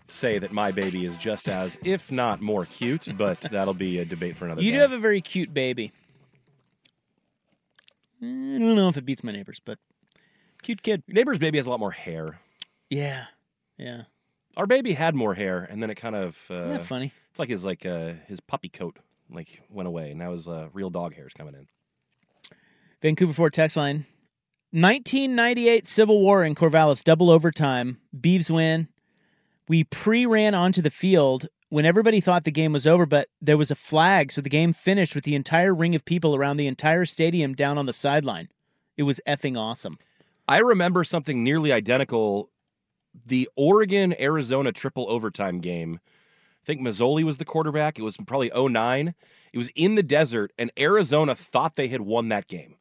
say 0.09 0.38
that 0.38 0.53
my 0.53 0.73
baby 0.73 1.07
is 1.07 1.16
just 1.16 1.49
as, 1.49 1.79
if 1.85 2.12
not 2.12 2.42
more 2.42 2.66
cute, 2.66 3.09
but 3.16 3.40
that'll 3.51 3.73
be 3.73 3.99
a 3.99 4.05
debate 4.05 4.37
for 4.37 4.45
another 4.45 4.61
You 4.61 4.73
day. 4.73 4.77
do 4.77 4.83
have 4.83 4.92
a 4.92 4.99
very 4.99 5.23
cute 5.23 5.55
baby. 5.55 5.90
I 8.21 8.27
don't 8.27 8.77
know 8.77 8.90
if 8.90 8.99
it 8.99 9.07
beats 9.07 9.25
my 9.25 9.33
neighbors, 9.33 9.59
but 9.64 9.79
cute 10.62 10.83
kid. 10.83 11.03
Your 11.07 11.14
neighbor's 11.14 11.38
baby 11.38 11.57
has 11.57 11.66
a 11.66 11.71
lot 11.71 11.81
more 11.81 11.92
hair. 11.92 12.40
Yeah, 12.90 13.25
yeah. 13.79 14.03
Our 14.55 14.66
baby 14.66 14.92
had 14.92 15.14
more 15.14 15.33
hair, 15.33 15.66
and 15.71 15.83
then 15.83 15.88
it 15.88 15.95
kind 15.95 16.14
of 16.14 16.38
uh, 16.51 16.55
Isn't 16.57 16.69
that 16.75 16.83
funny? 16.83 17.12
It's 17.31 17.38
like 17.38 17.49
his 17.49 17.64
like 17.64 17.87
uh, 17.87 18.12
his 18.27 18.40
puppy 18.40 18.69
coat 18.69 18.99
like 19.31 19.62
went 19.71 19.89
away. 19.89 20.11
And 20.11 20.19
now 20.19 20.33
his 20.33 20.49
uh, 20.49 20.69
real 20.73 20.91
dog 20.91 21.15
hair 21.15 21.27
is 21.27 21.33
coming 21.33 21.55
in. 21.55 21.67
Vancouver 23.03 23.33
Ford 23.33 23.53
text 23.53 23.77
line. 23.77 24.07
1998 24.73 25.87
Civil 25.87 26.21
War 26.21 26.45
in 26.45 26.55
Corvallis, 26.55 27.05
double 27.05 27.31
overtime. 27.31 27.99
Beavs 28.19 28.51
win. 28.51 28.89
We 29.69 29.85
pre 29.85 30.27
ran 30.27 30.55
onto 30.55 30.83
the 30.83 30.91
field 30.91 31.47
when 31.69 31.85
everybody 31.85 32.21
thought 32.21 32.45
the 32.45 32.53
game 32.53 32.73
was 32.73 32.87
over, 32.87 33.07
but 33.07 33.29
there 33.41 33.57
was 33.57 33.71
a 33.71 33.77
flag, 33.77 34.31
so 34.31 34.41
the 34.41 34.49
game 34.49 34.73
finished 34.73 35.15
with 35.15 35.25
the 35.25 35.35
entire 35.35 35.75
ring 35.75 35.95
of 35.95 36.05
people 36.05 36.37
around 36.37 36.57
the 36.57 36.67
entire 36.67 37.07
stadium 37.07 37.55
down 37.55 37.79
on 37.79 37.87
the 37.87 37.93
sideline. 37.93 38.49
It 38.97 39.03
was 39.03 39.21
effing 39.27 39.59
awesome. 39.59 39.99
I 40.49 40.59
remember 40.59 41.05
something 41.05 41.43
nearly 41.43 41.73
identical. 41.73 42.51
The 43.27 43.49
Oregon 43.57 44.15
Arizona 44.21 44.73
triple 44.73 45.11
overtime 45.11 45.61
game. 45.61 45.99
I 46.66 46.72
think 46.72 46.81
Masoli 46.81 47.22
was 47.22 47.37
the 47.37 47.44
quarterback. 47.44 47.96
It 47.96 48.02
was 48.02 48.16
probably 48.16 48.50
09. 48.52 49.14
It 49.52 49.59
was 49.59 49.68
in 49.76 49.94
the 49.94 50.02
desert, 50.02 50.52
and 50.59 50.72
Arizona 50.76 51.37
thought 51.37 51.76
they 51.76 51.87
had 51.87 52.00
won 52.00 52.29
that 52.31 52.48
game. 52.48 52.74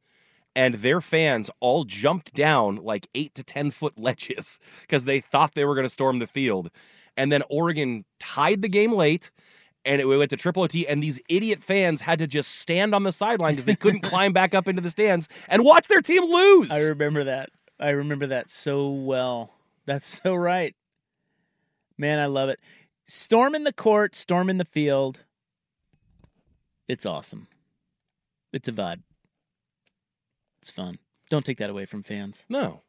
And 0.55 0.75
their 0.75 1.01
fans 1.01 1.51
all 1.59 1.83
jumped 1.83 2.33
down 2.33 2.77
like 2.77 3.07
eight 3.13 3.35
to 3.35 3.43
10 3.43 3.69
foot 3.69 3.93
ledges 3.99 4.57
because 4.81 5.05
they 5.05 5.21
thought 5.21 5.53
they 5.53 5.65
were 5.65 5.75
going 5.75 5.85
to 5.85 5.93
storm 5.93 6.17
the 6.17 6.25
field. 6.25 6.71
And 7.15 7.31
then 7.31 7.43
Oregon 7.47 8.05
tied 8.19 8.63
the 8.63 8.69
game 8.69 8.91
late, 8.91 9.29
and 9.85 10.01
it 10.01 10.05
went 10.05 10.31
to 10.31 10.35
triple 10.35 10.63
OT. 10.63 10.87
And 10.87 11.03
these 11.03 11.19
idiot 11.29 11.59
fans 11.59 12.01
had 12.01 12.17
to 12.17 12.25
just 12.25 12.55
stand 12.55 12.95
on 12.95 13.03
the 13.03 13.11
sideline 13.11 13.53
because 13.53 13.65
they 13.65 13.75
couldn't 13.75 13.99
climb 14.03 14.33
back 14.33 14.55
up 14.55 14.67
into 14.67 14.81
the 14.81 14.89
stands 14.89 15.29
and 15.47 15.63
watch 15.63 15.87
their 15.87 16.01
team 16.01 16.23
lose. 16.23 16.71
I 16.71 16.81
remember 16.85 17.25
that. 17.25 17.51
I 17.79 17.91
remember 17.91 18.25
that 18.27 18.49
so 18.49 18.89
well. 18.89 19.51
That's 19.85 20.21
so 20.23 20.33
right. 20.33 20.73
Man, 21.97 22.19
I 22.19 22.25
love 22.25 22.49
it. 22.49 22.59
Storm 23.07 23.55
in 23.55 23.63
the 23.63 23.73
court, 23.73 24.15
storm 24.15 24.49
in 24.49 24.57
the 24.57 24.65
field. 24.65 25.23
It's 26.87 27.05
awesome. 27.05 27.47
It's 28.53 28.67
a 28.67 28.73
vibe. 28.73 29.01
It's 30.59 30.71
fun. 30.71 30.97
Don't 31.29 31.45
take 31.45 31.57
that 31.57 31.69
away 31.69 31.85
from 31.85 32.03
fans. 32.03 32.45
No. 32.49 32.81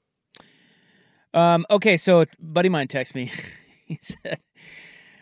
Um, 1.34 1.66
okay, 1.70 1.96
so 1.96 2.22
a 2.22 2.26
buddy 2.38 2.68
of 2.68 2.72
mine 2.72 2.88
texted 2.88 3.14
me. 3.14 3.30
he 3.86 3.98
said 4.00 4.40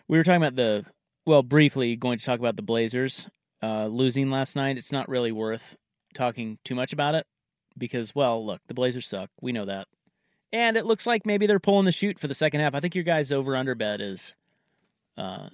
we 0.09 0.19
were 0.19 0.25
talking 0.25 0.43
about 0.43 0.57
the 0.57 0.85
well, 1.27 1.43
briefly 1.43 1.97
going 1.97 2.19
to 2.19 2.25
talk 2.25 2.39
about 2.39 2.57
the 2.57 2.63
Blazers 2.63 3.29
uh, 3.63 3.87
losing 3.87 4.31
last 4.31 4.57
night. 4.57 4.77
It's 4.77 4.93
not 4.93 5.09
really 5.09 5.33
worth 5.33 5.75
talking 6.13 6.59
too 6.65 6.75
much 6.75 6.93
about 6.93 7.15
it 7.15 7.27
because, 7.79 8.15
well, 8.15 8.45
look, 8.45 8.61
the 8.69 8.75
Blazers 8.75 9.07
suck. 9.07 9.31
We 9.41 9.53
know 9.53 9.65
that, 9.65 9.89
and 10.53 10.77
it 10.77 10.87
looks 10.87 11.07
like 11.07 11.25
maybe 11.25 11.47
they're 11.47 11.61
pulling 11.61 11.87
the 11.87 11.93
chute 11.93 12.19
for 12.19 12.29
the 12.29 12.35
second 12.35 12.61
half. 12.61 12.75
I 12.75 12.81
think 12.81 12.95
your 12.95 13.05
guys' 13.05 13.33
over 13.33 13.57
under 13.57 13.75
bet 13.75 14.01
is 14.01 14.35
uh, 15.17 15.49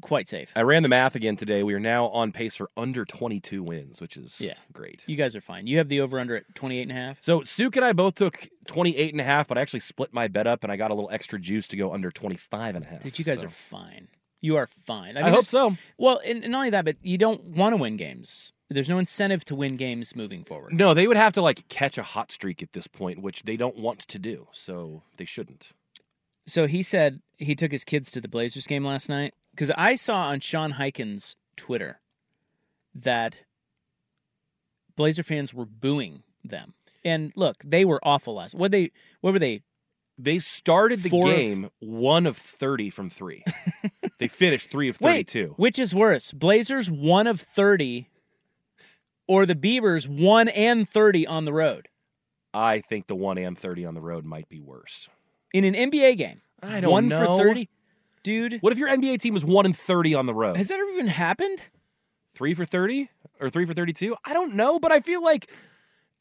quite 0.00 0.28
safe. 0.28 0.52
I 0.56 0.62
ran 0.62 0.82
the 0.82 0.88
math 0.88 1.14
again 1.14 1.36
today. 1.36 1.62
We 1.62 1.74
are 1.74 1.80
now 1.80 2.06
on 2.08 2.32
pace 2.32 2.56
for 2.56 2.70
under 2.76 3.04
22 3.04 3.62
wins, 3.62 4.00
which 4.00 4.16
is 4.16 4.40
Yeah. 4.40 4.54
great. 4.72 5.02
You 5.06 5.16
guys 5.16 5.34
are 5.36 5.40
fine. 5.40 5.66
You 5.66 5.78
have 5.78 5.88
the 5.88 6.00
over 6.00 6.18
under 6.18 6.36
at 6.36 6.54
28 6.54 6.82
and 6.82 6.90
a 6.92 6.94
half. 6.94 7.18
So 7.20 7.42
Suk 7.42 7.76
and 7.76 7.84
I 7.84 7.92
both 7.92 8.14
took 8.16 8.48
28 8.66 9.12
and 9.12 9.20
a 9.20 9.24
half, 9.24 9.48
but 9.48 9.58
I 9.58 9.60
actually 9.60 9.80
split 9.80 10.12
my 10.12 10.28
bet 10.28 10.46
up 10.46 10.62
and 10.64 10.72
I 10.72 10.76
got 10.76 10.90
a 10.90 10.94
little 10.94 11.10
extra 11.10 11.38
juice 11.38 11.68
to 11.68 11.76
go 11.76 11.92
under 11.92 12.10
25 12.10 12.76
and 12.76 12.84
a 12.84 12.88
half. 12.88 13.00
Dude, 13.02 13.18
you 13.18 13.24
guys 13.24 13.40
So- 13.40 13.46
are 13.46 13.50
fine. 13.50 14.08
You 14.42 14.56
are 14.56 14.66
fine. 14.66 15.18
I 15.18 15.28
hope 15.28 15.44
so. 15.44 15.76
Well, 15.98 16.20
and, 16.26 16.42
and 16.42 16.52
not 16.52 16.58
only 16.58 16.70
that, 16.70 16.86
but 16.86 16.96
you 17.02 17.18
don't 17.18 17.42
want 17.56 17.74
to 17.74 17.76
win 17.76 17.98
games. 17.98 18.52
There's 18.70 18.88
no 18.88 18.98
incentive 18.98 19.44
to 19.46 19.54
win 19.54 19.76
games 19.76 20.16
moving 20.16 20.44
forward. 20.44 20.72
No, 20.72 20.94
they 20.94 21.06
would 21.06 21.16
have 21.18 21.32
to 21.34 21.42
like 21.42 21.68
catch 21.68 21.98
a 21.98 22.02
hot 22.02 22.32
streak 22.32 22.62
at 22.62 22.72
this 22.72 22.86
point, 22.86 23.20
which 23.20 23.42
they 23.42 23.56
don't 23.58 23.76
want 23.76 23.98
to 24.00 24.18
do. 24.18 24.46
So 24.52 25.02
they 25.18 25.24
shouldn't. 25.26 25.72
So 26.46 26.66
he 26.66 26.82
said 26.82 27.20
he 27.38 27.54
took 27.54 27.70
his 27.72 27.84
kids 27.84 28.10
to 28.12 28.20
the 28.20 28.28
Blazers 28.28 28.66
game 28.66 28.84
last 28.84 29.08
night 29.08 29.34
because 29.52 29.70
I 29.72 29.94
saw 29.94 30.28
on 30.28 30.40
Sean 30.40 30.72
Highkin's 30.72 31.36
Twitter 31.56 32.00
that 32.94 33.40
Blazer 34.96 35.22
fans 35.22 35.54
were 35.54 35.66
booing 35.66 36.22
them. 36.44 36.74
And 37.04 37.32
look, 37.36 37.62
they 37.64 37.84
were 37.84 38.00
awful 38.02 38.34
last. 38.34 38.54
What 38.54 38.72
they? 38.72 38.90
What 39.20 39.32
were 39.32 39.38
they? 39.38 39.62
They 40.18 40.38
started 40.38 41.00
the 41.00 41.08
Four 41.08 41.30
of- 41.30 41.36
game 41.36 41.70
one 41.78 42.26
of 42.26 42.36
30 42.36 42.90
from 42.90 43.08
three. 43.08 43.42
they 44.18 44.28
finished 44.28 44.70
three 44.70 44.90
of 44.90 44.96
32. 44.96 45.40
Wait, 45.42 45.58
which 45.58 45.78
is 45.78 45.94
worse? 45.94 46.32
Blazers 46.32 46.90
one 46.90 47.26
of 47.26 47.40
thirty, 47.40 48.10
or 49.26 49.46
the 49.46 49.54
Beavers 49.54 50.06
one 50.06 50.48
and 50.48 50.86
thirty 50.86 51.26
on 51.26 51.46
the 51.46 51.54
road 51.54 51.88
I 52.52 52.80
think 52.80 53.06
the 53.06 53.14
one 53.14 53.38
and 53.38 53.56
30 53.56 53.86
on 53.86 53.94
the 53.94 54.00
road 54.00 54.24
might 54.24 54.48
be 54.48 54.60
worse. 54.60 55.08
In 55.52 55.64
an 55.64 55.74
NBA 55.74 56.16
game? 56.16 56.40
I 56.62 56.80
don't 56.80 56.90
one 56.90 57.08
know. 57.08 57.18
for 57.18 57.42
thirty, 57.42 57.68
dude. 58.22 58.58
What 58.60 58.72
if 58.72 58.78
your 58.78 58.88
NBA 58.88 59.20
team 59.20 59.34
was 59.34 59.44
one 59.44 59.64
and 59.66 59.76
30 59.76 60.14
on 60.14 60.26
the 60.26 60.34
road? 60.34 60.56
Has 60.56 60.68
that 60.68 60.78
ever 60.78 60.90
even 60.90 61.06
happened? 61.06 61.68
three 62.34 62.54
for 62.54 62.64
30 62.64 63.10
or 63.40 63.50
three 63.50 63.66
for 63.66 63.74
32? 63.74 64.16
I 64.24 64.32
don't 64.32 64.54
know, 64.54 64.78
but 64.78 64.92
I 64.92 65.00
feel 65.00 65.22
like 65.22 65.50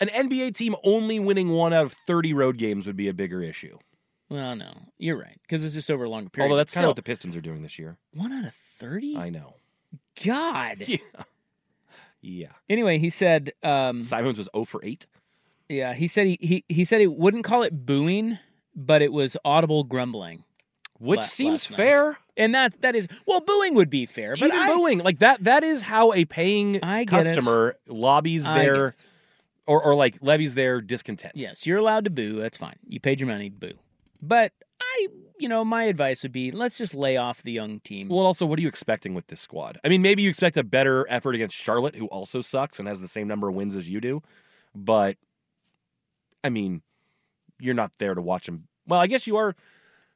an 0.01 0.09
NBA 0.09 0.53
team 0.55 0.75
only 0.83 1.17
winning 1.19 1.49
one 1.49 1.71
out 1.71 1.85
of 1.85 1.93
30 1.93 2.33
road 2.33 2.57
games 2.57 2.85
would 2.87 2.97
be 2.97 3.07
a 3.07 3.13
bigger 3.13 3.41
issue. 3.41 3.77
Well, 4.29 4.55
no, 4.55 4.71
you're 4.97 5.17
right 5.17 5.39
because 5.43 5.63
it's 5.63 5.75
just 5.75 5.89
over 5.89 6.03
a 6.03 6.09
longer 6.09 6.29
period. 6.29 6.49
Although 6.49 6.57
that's 6.57 6.73
kind 6.73 6.83
of 6.85 6.89
what 6.89 6.95
the 6.97 7.03
Pistons 7.03 7.35
are 7.35 7.41
doing 7.41 7.61
this 7.61 7.79
year. 7.79 7.97
one 8.13 8.31
out 8.33 8.45
of 8.45 8.53
thirty. 8.53 9.15
I 9.17 9.29
know. 9.29 9.55
God. 10.25 10.85
Yeah. 10.87 10.97
Yeah. 12.21 12.51
Anyway, 12.69 12.97
he 12.97 13.09
said, 13.09 13.53
um, 13.63 14.01
Simons 14.01 14.37
was 14.37 14.49
0 14.53 14.65
for 14.65 14.83
8. 14.83 15.07
yeah, 15.69 15.93
he 15.93 16.05
said 16.05 16.27
he, 16.27 16.37
he 16.41 16.65
he 16.67 16.83
said 16.83 16.99
he 16.99 17.07
wouldn't 17.07 17.45
call 17.45 17.63
it 17.63 17.85
booing, 17.85 18.37
but 18.75 19.01
it 19.01 19.11
was 19.11 19.35
audible 19.45 19.83
grumbling. 19.83 20.43
Which 20.99 21.21
seems 21.21 21.69
last 21.69 21.77
fair. 21.77 22.17
and 22.35 22.53
that 22.53 22.81
that 22.81 22.93
is 22.93 23.07
well, 23.25 23.39
booing 23.39 23.73
would 23.75 23.89
be 23.89 24.05
fair, 24.05 24.35
but 24.35 24.47
Even 24.47 24.59
I, 24.59 24.67
booing 24.67 24.99
like 24.99 25.19
that 25.19 25.43
that 25.45 25.63
is 25.63 25.81
how 25.81 26.11
a 26.13 26.25
paying 26.25 26.75
it. 26.75 27.07
customer 27.07 27.77
lobbies 27.87 28.45
I 28.45 28.59
their 28.59 28.95
or, 29.65 29.81
or 29.81 29.95
like 29.95 30.17
levies 30.21 30.55
their 30.55 30.81
discontent. 30.81 31.33
Yes, 31.35 31.65
you're 31.65 31.77
allowed 31.77 32.03
to 32.03 32.09
boo. 32.09 32.41
That's 32.41 32.57
fine. 32.57 32.75
You 32.85 32.99
paid 32.99 33.21
your 33.21 33.27
money, 33.27 33.49
boo. 33.49 33.71
But 34.21 34.51
I, 34.81 35.07
you 35.39 35.47
know, 35.47 35.63
my 35.63 35.83
advice 35.83 36.23
would 36.23 36.33
be 36.33 36.51
let's 36.51 36.77
just 36.77 36.93
lay 36.93 37.15
off 37.15 37.43
the 37.43 37.53
young 37.53 37.79
team. 37.79 38.09
Well, 38.09 38.25
also, 38.25 38.45
what 38.45 38.59
are 38.59 38.61
you 38.61 38.67
expecting 38.67 39.13
with 39.13 39.27
this 39.27 39.39
squad? 39.39 39.79
I 39.85 39.87
mean, 39.87 40.01
maybe 40.01 40.21
you 40.23 40.29
expect 40.29 40.57
a 40.57 40.63
better 40.65 41.05
effort 41.09 41.33
against 41.33 41.55
Charlotte, 41.55 41.95
who 41.95 42.07
also 42.07 42.41
sucks 42.41 42.77
and 42.77 42.89
has 42.89 42.99
the 42.99 43.07
same 43.07 43.27
number 43.27 43.47
of 43.47 43.55
wins 43.55 43.77
as 43.77 43.87
you 43.87 44.01
do. 44.01 44.21
But, 44.75 45.15
I 46.43 46.49
mean, 46.49 46.81
you're 47.59 47.73
not 47.73 47.91
there 47.97 48.13
to 48.13 48.21
watch 48.21 48.45
them. 48.45 48.67
Well, 48.87 48.99
I 48.99 49.07
guess 49.07 49.27
you 49.27 49.37
are. 49.37 49.55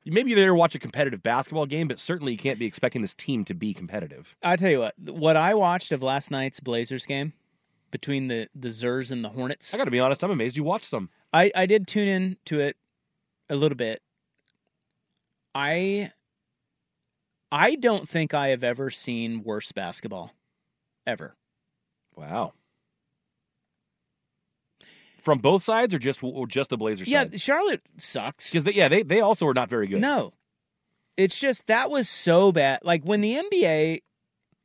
Maybe 0.06 0.32
you're 0.32 0.40
there 0.40 0.50
to 0.50 0.56
watch 0.56 0.76
a 0.76 0.80
competitive 0.80 1.24
basketball 1.24 1.66
game, 1.66 1.88
but 1.88 1.98
certainly 1.98 2.34
you 2.34 2.38
can't 2.38 2.60
be 2.60 2.66
expecting 2.66 3.02
this 3.02 3.14
team 3.14 3.46
to 3.46 3.54
be 3.54 3.74
competitive. 3.74 4.36
I 4.44 4.58
tell 4.58 4.70
you 4.70 4.80
what, 4.80 4.96
what 5.00 5.38
I 5.38 5.54
watched 5.54 5.94
of 5.94 6.04
last 6.04 6.30
night's 6.30 6.60
Blazers 6.60 7.06
game 7.06 7.32
between 7.92 8.28
the 8.28 8.50
the 8.56 8.68
Zers 8.70 9.12
and 9.12 9.24
the 9.24 9.30
Hornets, 9.30 9.74
I 9.74 9.78
got 9.78 9.86
to 9.86 9.92
be 9.92 10.00
honest, 10.00 10.24
I'm 10.24 10.32
amazed 10.32 10.58
you 10.58 10.64
watched 10.64 10.92
them. 10.92 11.10
I 11.32 11.52
I 11.56 11.66
did 11.66 11.88
tune 11.88 12.08
in 12.08 12.38
to 12.46 12.60
it 12.60 12.76
a 13.50 13.56
little 13.56 13.78
bit. 13.78 14.02
I 15.56 16.12
I 17.52 17.76
don't 17.76 18.10
think 18.10 18.34
I 18.34 18.48
have 18.50 18.64
ever 18.64 18.90
seen 18.90 19.44
worse 19.44 19.72
basketball 19.72 20.34
ever. 21.06 21.36
Wow. 22.16 22.54
From 25.24 25.40
both 25.40 25.64
sides, 25.64 25.94
or 25.94 26.00
just 26.00 26.22
or 26.24 26.46
just 26.46 26.70
the 26.70 26.78
Blazers? 26.78 27.08
Yeah, 27.08 27.26
Charlotte 27.36 27.82
sucks. 27.98 28.52
because 28.52 28.66
they, 28.66 28.74
yeah, 28.74 28.88
they 28.90 29.04
they 29.04 29.22
also 29.22 29.48
are 29.48 29.54
not 29.54 29.70
very 29.70 29.88
good. 29.88 30.02
No. 30.02 30.34
It's 31.16 31.40
just 31.40 31.68
that 31.68 31.90
was 31.90 32.10
so 32.10 32.52
bad. 32.52 32.80
Like 32.84 33.04
when 33.04 33.22
the 33.22 33.36
NBA 33.36 34.00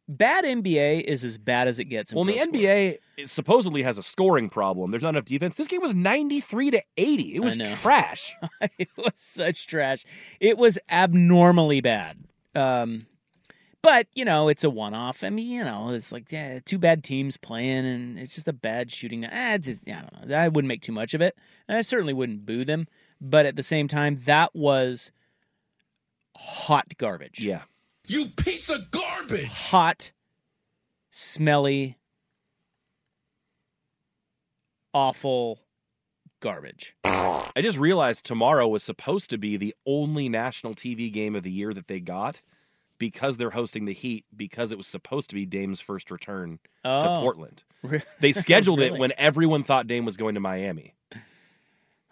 bad 0.08 0.44
NBA 0.44 1.02
is 1.02 1.22
as 1.22 1.38
bad 1.38 1.68
as 1.68 1.78
it 1.78 1.84
gets. 1.84 2.10
In 2.10 2.16
Well, 2.16 2.24
the 2.24 2.38
sports. 2.38 2.58
NBA 2.58 2.98
supposedly 3.26 3.82
has 3.82 3.98
a 3.98 4.02
scoring 4.02 4.48
problem. 4.48 4.90
There's 4.90 5.02
not 5.02 5.10
enough 5.10 5.26
defense. 5.26 5.56
This 5.56 5.68
game 5.68 5.82
was 5.82 5.94
93 5.94 6.70
to 6.72 6.82
80. 6.96 7.34
It 7.36 7.40
was 7.40 7.56
trash. 7.80 8.34
it 8.78 8.88
was 8.96 9.12
such 9.14 9.66
trash. 9.66 10.04
It 10.40 10.56
was 10.56 10.78
abnormally 10.90 11.80
bad. 11.82 12.16
Um, 12.54 13.02
but 13.82 14.06
you 14.14 14.24
know, 14.24 14.48
it's 14.48 14.64
a 14.64 14.70
one-off. 14.70 15.22
I 15.24 15.30
mean, 15.30 15.48
you 15.48 15.64
know, 15.64 15.90
it's 15.90 16.12
like 16.12 16.30
yeah, 16.30 16.58
two 16.64 16.78
bad 16.78 17.04
teams 17.04 17.36
playing, 17.36 17.86
and 17.86 18.18
it's 18.18 18.34
just 18.34 18.48
a 18.48 18.52
bad 18.52 18.90
shooting. 18.90 19.24
Ah, 19.24 19.54
it's 19.54 19.66
just, 19.66 19.88
I 19.88 20.00
don't 20.00 20.28
know. 20.28 20.36
I 20.36 20.48
wouldn't 20.48 20.68
make 20.68 20.82
too 20.82 20.92
much 20.92 21.14
of 21.14 21.20
it. 21.20 21.36
And 21.68 21.78
I 21.78 21.82
certainly 21.82 22.12
wouldn't 22.14 22.46
boo 22.46 22.64
them. 22.64 22.86
But 23.20 23.46
at 23.46 23.56
the 23.56 23.62
same 23.62 23.88
time, 23.88 24.16
that 24.26 24.54
was 24.54 25.10
hot 26.36 26.86
garbage. 26.98 27.40
Yeah. 27.40 27.62
You 28.06 28.26
piece 28.26 28.70
of 28.70 28.90
garbage! 28.90 29.68
Hot, 29.70 30.12
smelly, 31.10 31.98
awful 34.94 35.58
garbage. 36.40 36.96
I 37.04 37.60
just 37.60 37.78
realized 37.78 38.24
tomorrow 38.24 38.66
was 38.66 38.82
supposed 38.82 39.30
to 39.30 39.38
be 39.38 39.56
the 39.56 39.74
only 39.84 40.28
national 40.28 40.74
TV 40.74 41.12
game 41.12 41.34
of 41.34 41.42
the 41.42 41.50
year 41.50 41.74
that 41.74 41.88
they 41.88 42.00
got 42.00 42.40
because 42.98 43.36
they're 43.36 43.50
hosting 43.50 43.84
the 43.84 43.92
Heat 43.94 44.24
because 44.36 44.72
it 44.72 44.78
was 44.78 44.86
supposed 44.86 45.28
to 45.30 45.34
be 45.34 45.46
Dame's 45.46 45.80
first 45.80 46.10
return 46.10 46.58
to 46.84 46.90
Oh. 46.90 47.20
Portland. 47.22 47.62
They 48.20 48.32
scheduled 48.32 48.80
it 48.80 48.94
when 48.94 49.12
everyone 49.16 49.62
thought 49.62 49.86
Dame 49.86 50.04
was 50.04 50.16
going 50.16 50.34
to 50.34 50.40
Miami. 50.40 50.94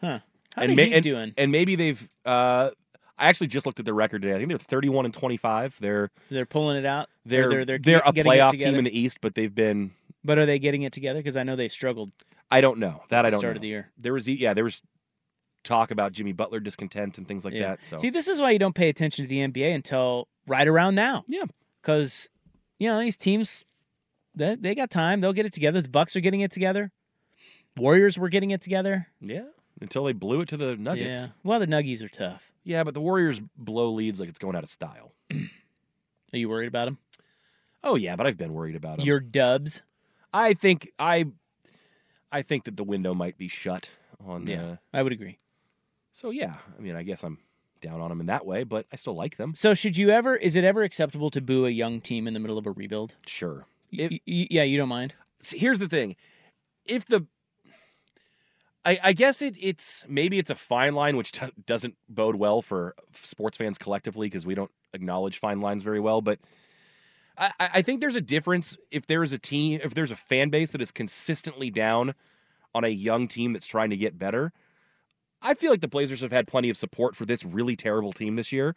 Huh. 0.01 0.20
How 0.55 0.62
and 0.62 0.77
ma- 0.77 0.83
and, 0.83 1.03
doing? 1.03 1.35
and 1.37 1.53
maybe 1.53 1.77
they've 1.77 2.09
uh 2.25 2.70
I 3.18 3.29
actually 3.29 3.46
just 3.46 3.64
looked 3.64 3.79
at 3.79 3.85
their 3.87 3.94
record 3.94 4.22
today. 4.22 4.35
I 4.35 4.38
think 4.38 4.49
they're 4.51 4.59
31 4.59 5.07
and 5.07 5.14
25. 5.14 5.79
They're 5.81 6.11
They're 6.31 6.44
pulling 6.46 6.77
it 6.77 6.85
out. 6.85 7.09
They're 7.25 7.49
they're, 7.49 7.64
they're, 7.64 7.79
they're 7.79 8.03
a 8.05 8.12
playoff 8.12 8.53
team 8.53 8.75
in 8.75 8.85
the 8.85 8.96
East, 8.99 9.18
but 9.22 9.35
they've 9.35 9.55
been 9.55 9.92
But 10.25 10.38
are 10.38 10.46
they 10.46 10.59
getting 10.59 10.83
it 10.83 10.92
together? 10.92 11.18
Because 11.20 11.37
I 11.37 11.42
know 11.42 11.57
they 11.57 11.68
struggled. 11.68 12.11
I 12.51 12.61
don't 12.61 12.79
know. 12.79 13.03
That 13.09 13.25
I 13.27 13.31
don't 13.31 13.40
start 13.40 13.55
know. 13.55 13.59
of 13.59 13.62
the 13.62 13.68
year. 13.68 13.90
There 13.99 14.12
was 14.12 14.29
yeah, 14.29 14.55
there 14.55 14.64
was 14.64 14.83
talk 15.64 15.90
about 15.90 16.12
Jimmy 16.12 16.33
Butler 16.33 16.61
discontent 16.61 17.18
and 17.18 17.27
things 17.27 17.44
like 17.44 17.55
Yeah. 17.55 17.70
that. 17.70 17.85
So 17.85 17.96
See, 17.96 18.11
this 18.11 18.29
is 18.29 18.40
why 18.40 18.51
you 18.53 18.59
don't 18.59 18.75
pay 18.75 18.88
attention 18.88 19.25
to 19.25 19.29
the 19.29 19.38
NBA 19.38 19.75
until 19.75 20.29
right 20.46 20.66
around 20.66 20.94
now. 20.94 21.24
Yeah. 21.28 21.44
Because, 21.82 22.28
you 22.78 22.88
know, 22.88 23.00
these 23.00 23.16
teams, 23.16 23.64
they, 24.35 24.56
they 24.56 24.74
got 24.74 24.90
time. 24.90 25.20
They'll 25.20 25.32
get 25.32 25.46
it 25.46 25.52
together. 25.52 25.80
The 25.80 25.88
Bucks 25.88 26.16
are 26.16 26.20
getting 26.20 26.40
it 26.40 26.50
together. 26.50 26.90
Warriors 27.76 28.18
were 28.18 28.28
getting 28.28 28.50
it 28.52 28.61
together. 28.62 29.06
yeah, 29.20 29.44
until 29.80 30.04
they 30.04 30.12
blew 30.12 30.40
it 30.40 30.48
to 30.48 30.56
the 30.56 30.76
Nuggets. 30.76 31.18
Yeah. 31.18 31.26
Well, 31.44 31.61
the 31.61 31.66
Nuggies 31.66 32.02
are 32.02 32.09
tough. 32.09 32.50
Yeah, 32.64 32.85
but 32.85 32.94
the 32.94 33.00
Warriors 33.00 33.40
blow 33.56 33.92
leads 33.92 34.18
like 34.18 34.28
it's 34.30 34.38
going 34.38 34.56
out 34.56 34.64
of 34.64 34.70
style. 34.70 35.12
Are 35.32 36.38
you 36.38 36.48
worried 36.48 36.68
about 36.68 36.87
them? 36.87 36.98
Oh 37.85 37.94
yeah, 37.94 38.16
but 38.16 38.26
I've 38.26 38.38
been 38.38 38.52
worried 38.54 38.76
about 38.76 38.96
them. 38.96 39.06
Your 39.06 39.20
dubs. 39.20 39.82
I 40.32 40.54
think 40.54 40.90
I, 40.98 41.26
I 42.32 42.42
think 42.42 42.64
that 42.64 42.76
the 42.76 42.82
window 42.85 43.14
might 43.14 43.38
be 43.38 43.48
shut 43.48 43.90
on. 44.26 44.46
Yeah. 44.46 44.62
Uh, 44.64 44.76
I 44.92 45.02
would 45.02 45.12
agree. 45.12 45.38
so 46.12 46.30
yeah, 46.30 46.52
I 46.76 46.80
mean, 46.80 46.96
I 46.96 47.02
guess 47.02 47.22
I'm 47.22 47.38
down 47.87 48.01
on 48.01 48.09
them 48.09 48.20
in 48.20 48.27
that 48.27 48.44
way, 48.44 48.64
but 48.64 48.87
I 48.92 48.96
still 48.96 49.14
like 49.14 49.37
them. 49.37 49.55
So, 49.55 49.75
should 49.75 49.96
you 49.96 50.11
ever, 50.11 50.35
is 50.35 50.57
it 50.57 50.64
ever 50.64 50.83
acceptable 50.83 51.31
to 51.31 51.40
boo 51.40 51.66
a 51.66 51.70
young 51.70 52.01
team 52.01 52.27
in 52.27 52.35
the 52.35 52.40
middle 52.40 52.59
of 52.59 52.66
a 52.66 52.72
rebuild? 52.72 53.16
Sure. 53.27 53.66
Y- 53.92 54.09
y- 54.27 54.49
yeah, 54.51 54.64
you 54.64 54.77
don't 54.77 54.88
mind? 54.88 55.14
See, 55.42 55.59
here's 55.59 55.79
the 55.79 55.88
thing: 55.88 56.16
if 56.85 57.07
the, 57.07 57.27
I, 58.85 58.99
I 59.03 59.12
guess 59.12 59.40
it 59.42 59.55
it's 59.61 60.05
maybe 60.09 60.38
it's 60.38 60.51
a 60.51 60.55
fine 60.55 60.94
line, 60.94 61.16
which 61.16 61.33
t- 61.33 61.46
doesn't 61.66 61.96
bode 62.09 62.37
well 62.37 62.61
for 62.62 62.94
sports 63.12 63.57
fans 63.57 63.79
collectively 63.79 64.27
because 64.27 64.44
we 64.44 64.55
don't 64.55 64.72
acknowledge 64.92 65.38
fine 65.38 65.61
lines 65.61 65.83
very 65.83 66.01
well. 66.01 66.20
But 66.20 66.40
I 67.38 67.53
I 67.59 67.83
think 67.83 68.01
there's 68.01 68.16
a 68.16 68.20
difference 68.20 68.77
if 68.90 69.07
there 69.07 69.22
is 69.22 69.33
a 69.33 69.38
team, 69.38 69.81
if 69.83 69.94
there's 69.94 70.11
a 70.11 70.16
fan 70.16 70.51
base 70.51 70.72
that 70.72 70.83
is 70.83 70.90
consistently 70.90 71.70
down 71.70 72.14
on 72.75 72.85
a 72.85 72.88
young 72.88 73.29
team 73.29 73.53
that's 73.53 73.66
trying 73.66 73.90
to 73.90 73.96
get 73.96 74.18
better. 74.18 74.53
I 75.42 75.55
feel 75.55 75.70
like 75.70 75.81
the 75.81 75.88
Blazers 75.88 76.20
have 76.20 76.33
had 76.33 76.46
plenty 76.46 76.70
of 76.70 76.77
support 76.77 77.14
for 77.14 77.25
this 77.25 77.44
really 77.44 77.77
terrible 77.77 78.12
team 78.12 78.37
this 78.37 78.53
year. 78.53 78.75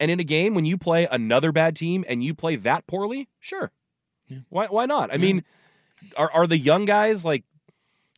And 0.00 0.10
in 0.10 0.20
a 0.20 0.24
game 0.24 0.54
when 0.54 0.64
you 0.64 0.78
play 0.78 1.06
another 1.10 1.52
bad 1.52 1.76
team 1.76 2.04
and 2.08 2.22
you 2.22 2.34
play 2.34 2.56
that 2.56 2.86
poorly, 2.86 3.28
sure. 3.40 3.72
Why 4.48 4.66
why 4.66 4.86
not? 4.86 5.12
I 5.12 5.16
mean, 5.16 5.42
are 6.16 6.30
are 6.32 6.46
the 6.46 6.58
young 6.58 6.84
guys 6.84 7.24
like 7.24 7.44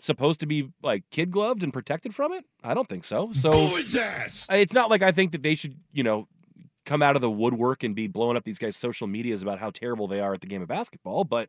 supposed 0.00 0.40
to 0.40 0.46
be 0.46 0.70
like 0.82 1.04
kid 1.10 1.30
gloved 1.30 1.62
and 1.62 1.72
protected 1.72 2.14
from 2.14 2.32
it? 2.32 2.44
I 2.64 2.74
don't 2.74 2.88
think 2.88 3.04
so. 3.04 3.30
So 3.32 3.78
ass! 3.96 4.46
it's 4.50 4.72
not 4.72 4.90
like 4.90 5.02
I 5.02 5.12
think 5.12 5.32
that 5.32 5.42
they 5.42 5.54
should, 5.54 5.76
you 5.92 6.02
know, 6.02 6.26
come 6.84 7.02
out 7.02 7.16
of 7.16 7.22
the 7.22 7.30
woodwork 7.30 7.82
and 7.82 7.94
be 7.94 8.08
blowing 8.08 8.36
up 8.36 8.44
these 8.44 8.58
guys' 8.58 8.76
social 8.76 9.06
medias 9.06 9.42
about 9.42 9.58
how 9.58 9.70
terrible 9.70 10.08
they 10.08 10.20
are 10.20 10.32
at 10.32 10.40
the 10.40 10.46
game 10.46 10.62
of 10.62 10.68
basketball, 10.68 11.24
but 11.24 11.48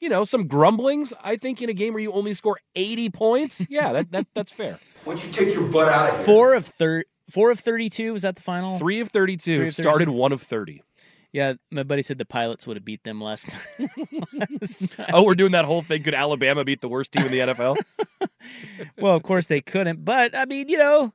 you 0.00 0.08
know, 0.08 0.24
some 0.24 0.46
grumblings. 0.46 1.12
I 1.22 1.36
think 1.36 1.62
in 1.62 1.68
a 1.68 1.74
game 1.74 1.94
where 1.94 2.02
you 2.02 2.12
only 2.12 2.34
score 2.34 2.58
eighty 2.74 3.10
points, 3.10 3.66
yeah, 3.70 3.92
that, 3.92 4.12
that 4.12 4.26
that's 4.34 4.52
fair. 4.52 4.78
Why 5.04 5.14
don't 5.14 5.26
you 5.26 5.32
take 5.32 5.54
your 5.54 5.64
butt 5.64 5.88
out 5.88 6.10
of 6.10 6.16
here? 6.16 6.24
Four 6.24 6.54
of 6.54 6.66
thir- 6.66 7.04
four 7.30 7.50
of 7.50 7.60
32. 7.60 8.12
Was 8.12 8.22
that 8.22 8.36
the 8.36 8.42
final? 8.42 8.78
Three 8.78 9.00
of 9.00 9.10
thirty-two 9.10 9.56
Three 9.56 9.68
of 9.68 9.74
started 9.74 10.08
one 10.08 10.32
of 10.32 10.42
thirty. 10.42 10.82
Yeah, 11.30 11.54
my 11.70 11.82
buddy 11.82 12.02
said 12.02 12.16
the 12.16 12.24
Pilots 12.24 12.66
would 12.66 12.78
have 12.78 12.86
beat 12.86 13.04
them 13.04 13.20
last 13.20 13.54
last 13.78 14.98
night. 14.98 15.10
Oh, 15.12 15.24
we're 15.24 15.34
doing 15.34 15.52
that 15.52 15.66
whole 15.66 15.82
thing. 15.82 16.02
Could 16.02 16.14
Alabama 16.14 16.64
beat 16.64 16.80
the 16.80 16.88
worst 16.88 17.12
team 17.12 17.26
in 17.26 17.32
the 17.32 17.38
NFL? 17.40 17.76
well, 18.98 19.14
of 19.14 19.22
course 19.22 19.44
they 19.46 19.60
couldn't, 19.60 20.04
but 20.04 20.34
I 20.36 20.46
mean, 20.46 20.68
you 20.68 20.78
know, 20.78 21.12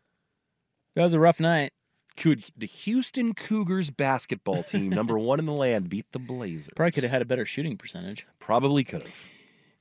that 0.96 1.04
was 1.04 1.14
a 1.14 1.20
rough 1.20 1.40
night. 1.40 1.72
Could 2.16 2.44
the 2.58 2.68
Houston 2.68 3.34
Cougars 3.34 3.90
basketball 3.90 4.64
team, 4.64 4.90
number 4.90 5.18
one 5.18 5.40
in 5.40 5.46
the 5.46 5.54
land, 5.54 5.90
beat 5.90 6.12
the 6.12 6.20
Blazers? 6.20 6.70
Probably 6.76 6.92
could 6.92 7.04
have 7.04 7.12
had 7.12 7.22
a 7.22 7.26
better 7.26 7.46
shooting 7.46 7.76
percentage. 7.78 8.28
Probably 8.40 8.84
could 8.84 9.04
have. 9.04 9.26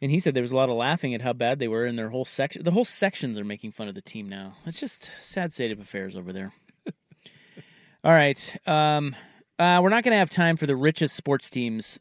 And 0.00 0.10
he 0.10 0.18
said 0.18 0.34
there 0.34 0.42
was 0.42 0.50
a 0.50 0.56
lot 0.56 0.68
of 0.68 0.74
laughing 0.74 1.14
at 1.14 1.20
how 1.20 1.32
bad 1.32 1.58
they 1.58 1.68
were 1.68 1.86
in 1.86 1.94
their 1.94 2.08
whole 2.08 2.24
section. 2.24 2.64
The 2.64 2.72
whole 2.72 2.84
sections 2.84 3.38
are 3.38 3.44
making 3.44 3.70
fun 3.70 3.86
of 3.86 3.94
the 3.94 4.02
team 4.02 4.28
now. 4.28 4.56
It's 4.66 4.80
just 4.80 5.10
sad 5.20 5.52
state 5.52 5.70
of 5.70 5.78
affairs 5.78 6.16
over 6.16 6.32
there. 6.32 6.52
All 8.04 8.12
right, 8.12 8.56
um, 8.66 9.14
uh, 9.60 9.78
we're 9.82 9.90
not 9.90 10.02
going 10.02 10.12
to 10.12 10.18
have 10.18 10.30
time 10.30 10.56
for 10.56 10.66
the 10.66 10.74
richest 10.74 11.14
sports 11.14 11.50
teams 11.50 12.00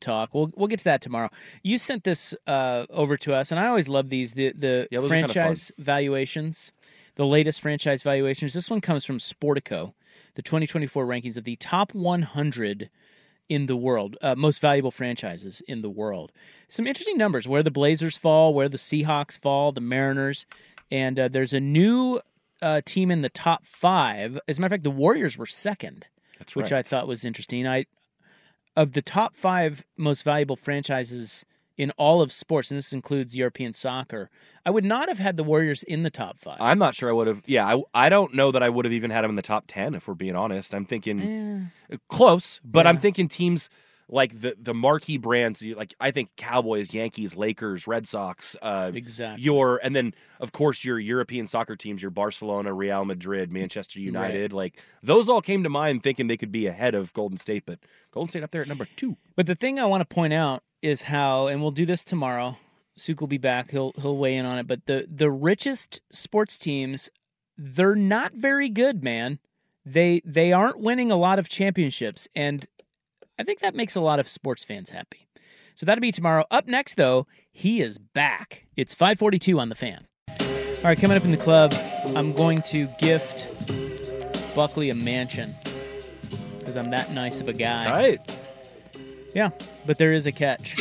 talk. 0.00 0.34
We'll 0.34 0.50
we'll 0.56 0.66
get 0.66 0.80
to 0.80 0.84
that 0.84 1.00
tomorrow. 1.00 1.30
You 1.62 1.78
sent 1.78 2.04
this 2.04 2.34
uh, 2.46 2.86
over 2.90 3.16
to 3.18 3.34
us, 3.34 3.50
and 3.50 3.60
I 3.60 3.68
always 3.68 3.88
love 3.88 4.10
these 4.10 4.32
the 4.32 4.52
the 4.52 4.88
Yeah, 4.90 5.00
those 5.00 5.10
are 5.10 5.14
kinda 5.14 5.32
franchise 5.32 5.72
valuations, 5.78 6.72
the 7.16 7.26
latest 7.26 7.60
franchise 7.60 8.02
valuations. 8.02 8.54
This 8.54 8.70
one 8.70 8.80
comes 8.80 9.04
from 9.04 9.18
Sportico, 9.18 9.94
the 10.34 10.42
2024 10.42 11.06
rankings 11.06 11.36
of 11.36 11.44
the 11.44 11.56
top 11.56 11.94
100 11.94 12.90
in 13.48 13.66
the 13.66 13.76
world, 13.76 14.16
uh, 14.22 14.34
most 14.34 14.60
valuable 14.60 14.90
franchises 14.90 15.60
in 15.68 15.82
the 15.82 15.90
world. 15.90 16.32
Some 16.68 16.86
interesting 16.86 17.18
numbers: 17.18 17.46
where 17.46 17.62
the 17.62 17.70
Blazers 17.70 18.16
fall, 18.16 18.54
where 18.54 18.68
the 18.68 18.78
Seahawks 18.78 19.38
fall, 19.38 19.72
the 19.72 19.80
Mariners, 19.80 20.46
and 20.90 21.18
uh, 21.18 21.28
there's 21.28 21.52
a 21.52 21.60
new 21.60 22.20
uh, 22.62 22.80
team 22.84 23.10
in 23.10 23.22
the 23.22 23.28
top 23.28 23.66
five. 23.66 24.38
As 24.48 24.56
a 24.56 24.60
matter 24.60 24.74
of 24.74 24.78
fact, 24.78 24.84
the 24.84 24.90
Warriors 24.90 25.36
were 25.36 25.46
second, 25.46 26.06
That's 26.38 26.56
which. 26.56 26.72
I 26.72 26.82
thought 26.82 27.08
was 27.08 27.24
interesting. 27.24 27.66
I 27.66 27.86
of 28.76 28.92
the 28.92 29.02
top 29.02 29.36
five 29.36 29.84
most 29.98 30.22
valuable 30.22 30.56
franchises 30.56 31.44
in 31.82 31.90
all 31.98 32.22
of 32.22 32.32
sports, 32.32 32.70
and 32.70 32.78
this 32.78 32.92
includes 32.92 33.36
European 33.36 33.72
soccer, 33.72 34.30
I 34.64 34.70
would 34.70 34.84
not 34.84 35.08
have 35.08 35.18
had 35.18 35.36
the 35.36 35.44
Warriors 35.44 35.82
in 35.82 36.02
the 36.02 36.10
top 36.10 36.38
five. 36.38 36.56
I'm 36.60 36.78
not 36.78 36.94
sure 36.94 37.10
I 37.10 37.12
would 37.12 37.26
have. 37.26 37.42
Yeah, 37.46 37.66
I, 37.66 38.06
I 38.06 38.08
don't 38.08 38.32
know 38.34 38.50
that 38.52 38.62
I 38.62 38.68
would 38.68 38.84
have 38.84 38.92
even 38.94 39.10
had 39.10 39.22
them 39.22 39.30
in 39.30 39.36
the 39.36 39.42
top 39.42 39.64
ten 39.66 39.94
if 39.94 40.08
we're 40.08 40.14
being 40.14 40.36
honest. 40.36 40.74
I'm 40.74 40.86
thinking 40.86 41.70
Eh. 41.90 41.96
close, 42.08 42.60
but 42.64 42.86
I'm 42.86 42.96
thinking 42.98 43.28
teams 43.28 43.68
like 44.08 44.40
the 44.42 44.54
the 44.60 44.74
marquee 44.74 45.16
brands. 45.16 45.62
Like 45.62 45.94
I 45.98 46.10
think 46.10 46.30
Cowboys, 46.36 46.92
Yankees, 46.92 47.34
Lakers, 47.34 47.86
Red 47.86 48.06
Sox. 48.06 48.56
Uh, 48.60 48.90
Exactly. 48.94 49.42
Your 49.42 49.80
and 49.82 49.96
then 49.96 50.12
of 50.40 50.52
course 50.52 50.84
your 50.84 50.98
European 50.98 51.46
soccer 51.48 51.76
teams, 51.76 52.02
your 52.02 52.10
Barcelona, 52.10 52.74
Real 52.74 53.04
Madrid, 53.04 53.50
Manchester 53.50 53.98
Right. 54.00 54.04
United. 54.06 54.52
Like 54.52 54.82
those 55.02 55.28
all 55.28 55.40
came 55.40 55.62
to 55.62 55.70
mind, 55.70 56.02
thinking 56.02 56.26
they 56.26 56.36
could 56.36 56.52
be 56.52 56.66
ahead 56.66 56.94
of 56.94 57.12
Golden 57.14 57.38
State, 57.38 57.64
but 57.66 57.78
Golden 58.12 58.28
State 58.28 58.42
up 58.42 58.50
there 58.50 58.62
at 58.62 58.68
number 58.68 58.86
two. 58.96 59.16
But 59.34 59.46
the 59.46 59.54
thing 59.54 59.78
I 59.80 59.86
want 59.86 60.06
to 60.08 60.14
point 60.14 60.32
out 60.34 60.62
is 60.82 61.02
how, 61.02 61.46
and 61.46 61.62
we'll 61.62 61.70
do 61.70 61.86
this 61.86 62.04
tomorrow. 62.04 62.56
Suk 62.96 63.20
will 63.20 63.28
be 63.28 63.38
back. 63.38 63.70
He'll 63.70 63.92
he'll 64.00 64.18
weigh 64.18 64.36
in 64.36 64.44
on 64.44 64.58
it. 64.58 64.66
But 64.66 64.86
the 64.86 65.06
the 65.10 65.30
richest 65.30 66.00
sports 66.10 66.58
teams, 66.58 67.08
they're 67.56 67.96
not 67.96 68.34
very 68.34 68.68
good, 68.68 69.02
man. 69.02 69.38
They 69.86 70.20
they 70.24 70.52
aren't 70.52 70.78
winning 70.78 71.10
a 71.10 71.16
lot 71.16 71.38
of 71.38 71.48
championships, 71.48 72.28
and 72.34 72.66
I 73.38 73.44
think 73.44 73.60
that 73.60 73.74
makes 73.74 73.96
a 73.96 74.00
lot 74.00 74.20
of 74.20 74.28
sports 74.28 74.62
fans 74.62 74.90
happy. 74.90 75.26
So 75.74 75.86
that'll 75.86 76.02
be 76.02 76.12
tomorrow. 76.12 76.44
Up 76.50 76.66
next, 76.66 76.96
though, 76.96 77.26
he 77.50 77.80
is 77.80 77.96
back. 77.98 78.66
It's 78.76 78.92
542 78.92 79.58
on 79.58 79.68
the 79.70 79.74
fan. 79.74 80.06
All 80.28 80.84
right, 80.84 80.98
coming 80.98 81.16
up 81.16 81.24
in 81.24 81.30
the 81.30 81.36
club, 81.36 81.72
I'm 82.14 82.32
going 82.32 82.60
to 82.62 82.88
gift 82.98 83.48
Buckley 84.54 84.90
a 84.90 84.94
mansion 84.94 85.54
because 86.58 86.76
I'm 86.76 86.90
that 86.90 87.12
nice 87.12 87.40
of 87.40 87.48
a 87.48 87.52
guy. 87.52 87.90
Right. 87.90 88.38
Yeah, 89.34 89.50
but 89.86 89.98
there 89.98 90.12
is 90.12 90.26
a 90.26 90.32
catch. 90.32 90.76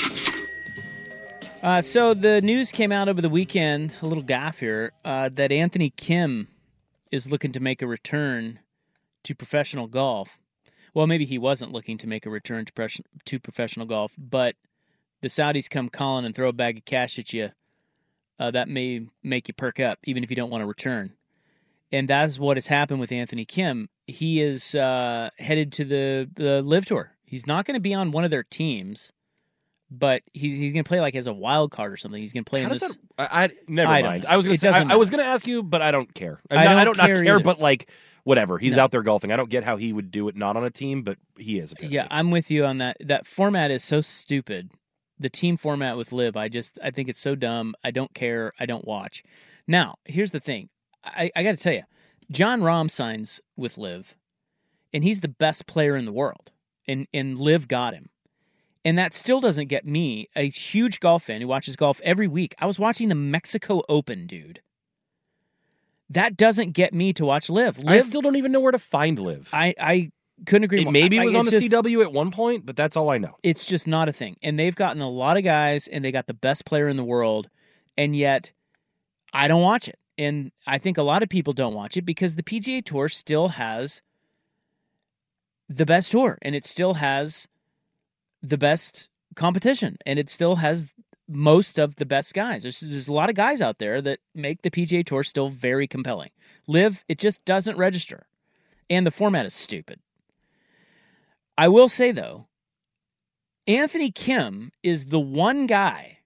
Uh, 1.63 1.81
so 1.81 2.13
the 2.13 2.41
news 2.41 2.71
came 2.71 2.91
out 2.91 3.07
over 3.07 3.21
the 3.21 3.29
weekend, 3.29 3.93
a 4.01 4.07
little 4.07 4.23
gaff 4.23 4.59
here, 4.59 4.91
uh, 5.05 5.29
that 5.33 5.51
Anthony 5.51 5.91
Kim 5.91 6.47
is 7.11 7.31
looking 7.31 7.51
to 7.51 7.59
make 7.59 7.81
a 7.81 7.87
return 7.87 8.59
to 9.23 9.35
professional 9.35 9.87
golf. 9.87 10.39
Well, 10.93 11.07
maybe 11.07 11.25
he 11.25 11.37
wasn't 11.37 11.71
looking 11.71 11.97
to 11.99 12.07
make 12.07 12.25
a 12.25 12.29
return 12.29 12.65
to, 12.65 12.73
pres- 12.73 13.01
to 13.25 13.39
professional 13.39 13.85
golf, 13.85 14.15
but 14.17 14.55
the 15.21 15.27
Saudis 15.27 15.69
come 15.69 15.87
calling 15.87 16.25
and 16.25 16.35
throw 16.35 16.49
a 16.49 16.53
bag 16.53 16.79
of 16.79 16.85
cash 16.85 17.19
at 17.19 17.31
you. 17.31 17.51
Uh, 18.39 18.51
that 18.51 18.67
may 18.67 19.07
make 19.23 19.47
you 19.47 19.53
perk 19.53 19.79
up, 19.79 19.99
even 20.03 20.23
if 20.23 20.31
you 20.31 20.35
don't 20.35 20.49
want 20.49 20.63
to 20.63 20.67
return. 20.67 21.13
And 21.91 22.07
that's 22.07 22.39
what 22.39 22.57
has 22.57 22.67
happened 22.67 22.99
with 22.99 23.11
Anthony 23.11 23.45
Kim. 23.45 23.89
He 24.07 24.41
is 24.41 24.73
uh, 24.73 25.29
headed 25.37 25.71
to 25.73 25.85
the 25.85 26.29
the 26.33 26.61
LIV 26.63 26.85
Tour. 26.85 27.11
He's 27.31 27.47
not 27.47 27.63
going 27.65 27.75
to 27.75 27.81
be 27.81 27.93
on 27.93 28.11
one 28.11 28.25
of 28.25 28.29
their 28.29 28.43
teams, 28.43 29.09
but 29.89 30.21
he's 30.33 30.53
he's 30.53 30.73
going 30.73 30.83
to 30.83 30.87
play 30.87 30.99
like 30.99 31.15
as 31.15 31.27
a 31.27 31.33
wild 31.33 31.71
card 31.71 31.93
or 31.93 31.97
something. 31.97 32.19
He's 32.21 32.33
going 32.33 32.43
to 32.43 32.49
play 32.49 32.61
How 32.61 32.67
in 32.67 32.73
this. 32.73 32.81
that? 32.89 32.97
I, 33.33 33.43
I 33.45 33.49
never 33.69 33.89
I 33.91 34.01
mind. 34.01 34.25
I 34.25 34.35
was 34.35 34.45
gonna 34.45 34.57
say, 34.57 34.67
I, 34.67 34.83
I 34.89 34.95
was 34.97 35.09
gonna 35.09 35.23
ask 35.23 35.47
you, 35.47 35.63
but 35.63 35.81
I 35.81 35.91
don't 35.91 36.13
care. 36.13 36.41
I 36.51 36.55
not- 36.55 36.63
don't 36.65 36.77
I 36.77 36.83
don't 36.83 36.97
not 36.97 37.05
care 37.07 37.23
care, 37.23 37.39
but 37.39 37.61
like 37.61 37.89
whatever. 38.25 38.57
He's 38.57 38.75
No. 38.75 38.83
out 38.83 38.91
there 38.91 39.01
golfing. 39.01 39.31
I 39.31 39.37
don't 39.37 39.49
get 39.49 39.63
how 39.63 39.77
he 39.77 39.93
would 39.93 40.11
do 40.11 40.27
it 40.27 40.35
not 40.35 40.57
on 40.57 40.63
a 40.65 40.69
team, 40.69 41.03
but 41.03 41.17
he 41.37 41.57
is. 41.57 41.71
Apparently. 41.71 41.95
Yeah, 41.95 42.07
I'm 42.11 42.31
with 42.31 42.51
you 42.51 42.65
on 42.65 42.79
that. 42.79 42.97
That 42.99 43.25
format 43.25 43.71
is 43.71 43.83
so 43.83 44.01
stupid. 44.01 44.71
The 45.19 45.29
team 45.29 45.55
format 45.55 45.95
with 45.97 46.11
LIV, 46.11 46.35
I 46.35 46.49
just 46.49 46.77
I 46.83 46.91
think 46.91 47.07
it's 47.07 47.19
so 47.19 47.35
dumb. 47.35 47.75
I 47.83 47.91
don't 47.91 48.13
care. 48.13 48.51
I 48.59 48.65
don't 48.65 48.85
watch. 48.85 49.23
Now, 49.67 49.95
here's 50.05 50.31
the 50.31 50.39
thing. 50.41 50.67
I, 51.05 51.31
I 51.35 51.43
got 51.43 51.51
to 51.57 51.63
tell 51.63 51.73
you, 51.73 51.83
Jon 52.31 52.61
Rahm 52.61 52.89
signs 52.91 53.39
with 53.55 53.77
LIV, 53.77 54.15
and 54.93 55.03
he's 55.03 55.19
the 55.21 55.27
best 55.27 55.65
player 55.67 55.95
in 55.95 56.05
the 56.05 56.11
world. 56.11 56.51
And 56.87 57.07
and 57.13 57.37
LIV 57.37 57.67
got 57.67 57.93
him. 57.93 58.09
And 58.83 58.97
that 58.97 59.13
still 59.13 59.39
doesn't 59.39 59.67
get 59.67 59.85
me, 59.85 60.27
a 60.35 60.49
huge 60.49 60.99
golf 60.99 61.23
fan 61.23 61.39
who 61.41 61.47
watches 61.47 61.75
golf 61.75 62.01
every 62.03 62.27
week. 62.27 62.55
I 62.57 62.65
was 62.65 62.79
watching 62.79 63.09
the 63.09 63.15
Mexico 63.15 63.83
Open, 63.87 64.25
dude. 64.25 64.61
That 66.09 66.35
doesn't 66.35 66.71
get 66.71 66.93
me 66.93 67.13
to 67.13 67.25
watch 67.25 67.49
LIV. 67.49 67.79
I 67.79 67.83
Live 67.83 68.05
still 68.05 68.21
don't 68.21 68.35
even 68.35 68.51
know 68.51 68.59
where 68.59 68.71
to 68.71 68.79
find 68.79 69.17
LIV. 69.19 69.49
I, 69.53 69.73
I 69.79 70.11
couldn't 70.45 70.63
agree 70.65 70.81
It 70.81 70.85
more. 70.85 70.91
maybe 70.93 71.19
I- 71.19 71.23
it 71.23 71.25
was 71.27 71.35
on 71.35 71.45
the 71.45 71.51
just- 71.51 71.71
CW 71.71 72.01
at 72.03 72.11
one 72.11 72.31
point, 72.31 72.65
but 72.65 72.75
that's 72.75 72.97
all 72.97 73.09
I 73.09 73.17
know. 73.17 73.37
it's 73.43 73.65
just 73.65 73.87
not 73.87 74.09
a 74.09 74.11
thing. 74.11 74.35
And 74.41 74.59
they've 74.59 74.75
gotten 74.75 75.01
a 75.01 75.09
lot 75.09 75.37
of 75.37 75.43
guys 75.43 75.87
and 75.87 76.03
they 76.03 76.11
got 76.11 76.27
the 76.27 76.33
best 76.33 76.65
player 76.65 76.87
in 76.87 76.97
the 76.97 77.03
world. 77.03 77.49
And 77.97 78.15
yet 78.15 78.51
I 79.33 79.47
don't 79.47 79.61
watch 79.61 79.87
it. 79.87 79.99
And 80.17 80.51
I 80.67 80.77
think 80.79 80.97
a 80.97 81.03
lot 81.03 81.23
of 81.23 81.29
people 81.29 81.53
don't 81.53 81.73
watch 81.73 81.95
it 81.97 82.01
because 82.05 82.35
the 82.35 82.43
PGA 82.43 82.83
Tour 82.83 83.07
still 83.09 83.49
has 83.49 84.01
the 85.75 85.85
best 85.85 86.11
tour 86.11 86.37
and 86.41 86.55
it 86.55 86.65
still 86.65 86.95
has 86.95 87.47
the 88.41 88.57
best 88.57 89.09
competition 89.35 89.97
and 90.05 90.19
it 90.19 90.29
still 90.29 90.55
has 90.55 90.93
most 91.27 91.79
of 91.79 91.95
the 91.95 92.05
best 92.05 92.33
guys. 92.33 92.63
There's, 92.63 92.81
there's 92.81 93.07
a 93.07 93.13
lot 93.13 93.29
of 93.29 93.35
guys 93.35 93.61
out 93.61 93.79
there 93.79 94.01
that 94.01 94.19
make 94.35 94.63
the 94.63 94.71
PGA 94.71 95.05
Tour 95.05 95.23
still 95.23 95.47
very 95.47 95.87
compelling. 95.87 96.31
LIV, 96.67 97.05
it 97.07 97.19
just 97.19 97.45
doesn't 97.45 97.77
register. 97.77 98.23
And 98.89 99.07
the 99.07 99.11
format 99.11 99.45
is 99.45 99.53
stupid. 99.53 99.99
I 101.57 101.69
will 101.69 101.87
say 101.87 102.11
though, 102.11 102.47
Anthony 103.65 104.11
Kim 104.11 104.71
is 104.83 105.05
the 105.05 105.19
one 105.19 105.67
guy 105.67 106.17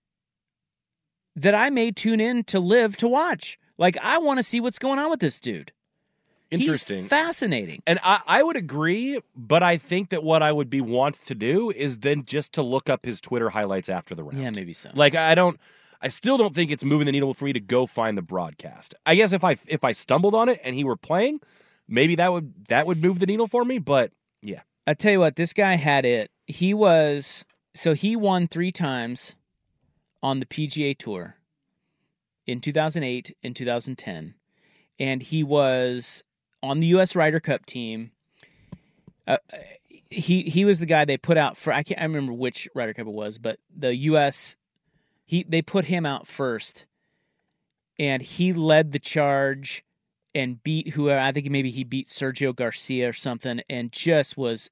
that 1.36 1.54
I 1.54 1.70
may 1.70 1.92
tune 1.92 2.22
in 2.22 2.44
to 2.46 2.60
live 2.60 2.98
to 2.98 3.08
watch. 3.08 3.60
Like 3.78 3.98
I 4.02 4.18
want 4.18 4.40
to 4.40 4.44
see 4.44 4.60
what's 4.60 4.80
going 4.80 4.98
on 4.98 5.12
with 5.12 5.20
this 5.20 5.40
dude. 5.40 5.72
Interesting. 6.52 7.02
He's 7.02 7.10
fascinating. 7.10 7.82
And 7.88 8.00
I, 8.04 8.22
I 8.28 8.44
would 8.44 8.56
agree, 8.56 9.20
but 9.36 9.64
I 9.64 9.78
think 9.78 10.10
that 10.10 10.24
what 10.24 10.44
I 10.44 10.52
would 10.52 10.70
be 10.70 10.82
want 10.82 11.16
to 11.26 11.36
do 11.36 11.72
is 11.72 11.98
then 12.00 12.26
just 12.26 12.54
to 12.54 12.62
look 12.62 12.90
up 12.90 13.06
his 13.06 13.20
Twitter 13.20 13.50
highlights 13.50 13.90
after 13.90 14.16
the 14.16 14.24
round. 14.24 14.38
Yeah, 14.38 14.52
maybe 14.52 14.74
so. 14.74 14.92
Like 14.94 15.16
I 15.16 15.36
don't 15.36 15.60
I 16.02 16.08
still 16.08 16.38
don't 16.38 16.54
think 16.54 16.70
it's 16.70 16.84
moving 16.84 17.08
the 17.08 17.12
needle 17.12 17.34
for 17.34 17.46
me 17.46 17.54
to 17.54 17.60
go 17.60 17.88
find 17.88 18.16
the 18.16 18.22
broadcast. 18.22 18.94
I 19.08 19.16
guess 19.16 19.34
if 19.34 19.44
I 19.44 19.56
if 19.68 19.84
I 19.84 19.92
stumbled 19.92 20.36
on 20.36 20.50
it 20.50 20.60
and 20.64 20.76
he 20.76 20.84
were 20.84 20.96
playing, 20.96 21.40
maybe 21.88 22.16
that 22.16 22.32
would 22.32 22.54
that 22.68 22.86
would 22.86 23.02
move 23.02 23.20
the 23.20 23.26
needle 23.26 23.48
for 23.48 23.66
me, 23.66 23.80
but 23.80 24.12
yeah. 24.42 24.62
I 24.86 24.94
tell 24.94 25.14
you 25.14 25.20
what, 25.20 25.36
this 25.36 25.52
guy 25.52 25.76
had 25.76 26.06
it. 26.06 26.30
He 26.46 26.76
was 26.76 27.44
so 27.74 27.94
he 27.94 28.16
won 28.16 28.48
three 28.48 28.72
times 28.72 29.36
on 30.22 30.40
the 30.40 30.46
PGA 30.46 30.96
Tour 30.96 31.38
in 32.46 32.62
2008 32.62 33.36
and 33.42 33.56
2010, 33.56 34.36
and 35.00 35.24
he 35.24 35.44
was 35.44 36.24
on 36.64 36.80
the 36.80 36.88
U.S. 36.88 37.16
Ryder 37.16 37.40
Cup 37.40 37.66
team. 37.66 38.12
Uh, 39.28 39.38
he 40.10 40.44
he 40.44 40.66
was 40.66 40.80
the 40.80 40.86
guy 40.86 41.06
they 41.06 41.18
put 41.18 41.38
out 41.38 41.58
for. 41.58 41.74
I 41.74 41.84
can't 41.84 42.00
I 42.00 42.04
remember 42.04 42.34
which 42.34 42.68
Ryder 42.76 42.94
Cup 42.94 43.08
it 43.08 43.14
was, 43.14 43.38
but 43.38 43.60
the 43.76 43.96
U.S. 43.96 44.56
he 45.26 45.44
they 45.44 45.62
put 45.62 45.86
him 45.86 46.06
out 46.06 46.28
first, 46.28 46.86
and 47.98 48.22
he 48.22 48.54
led 48.54 48.92
the 48.92 49.00
charge 49.00 49.84
and 50.36 50.62
beat 50.64 50.90
whoever 50.90 51.20
I 51.20 51.32
think 51.32 51.50
maybe 51.50 51.72
he 51.72 51.84
beat 51.84 52.08
Sergio 52.08 52.56
Garcia 52.56 53.10
or 53.10 53.14
something, 53.14 53.62
and 53.70 53.92
just 53.92 54.38
was, 54.38 54.70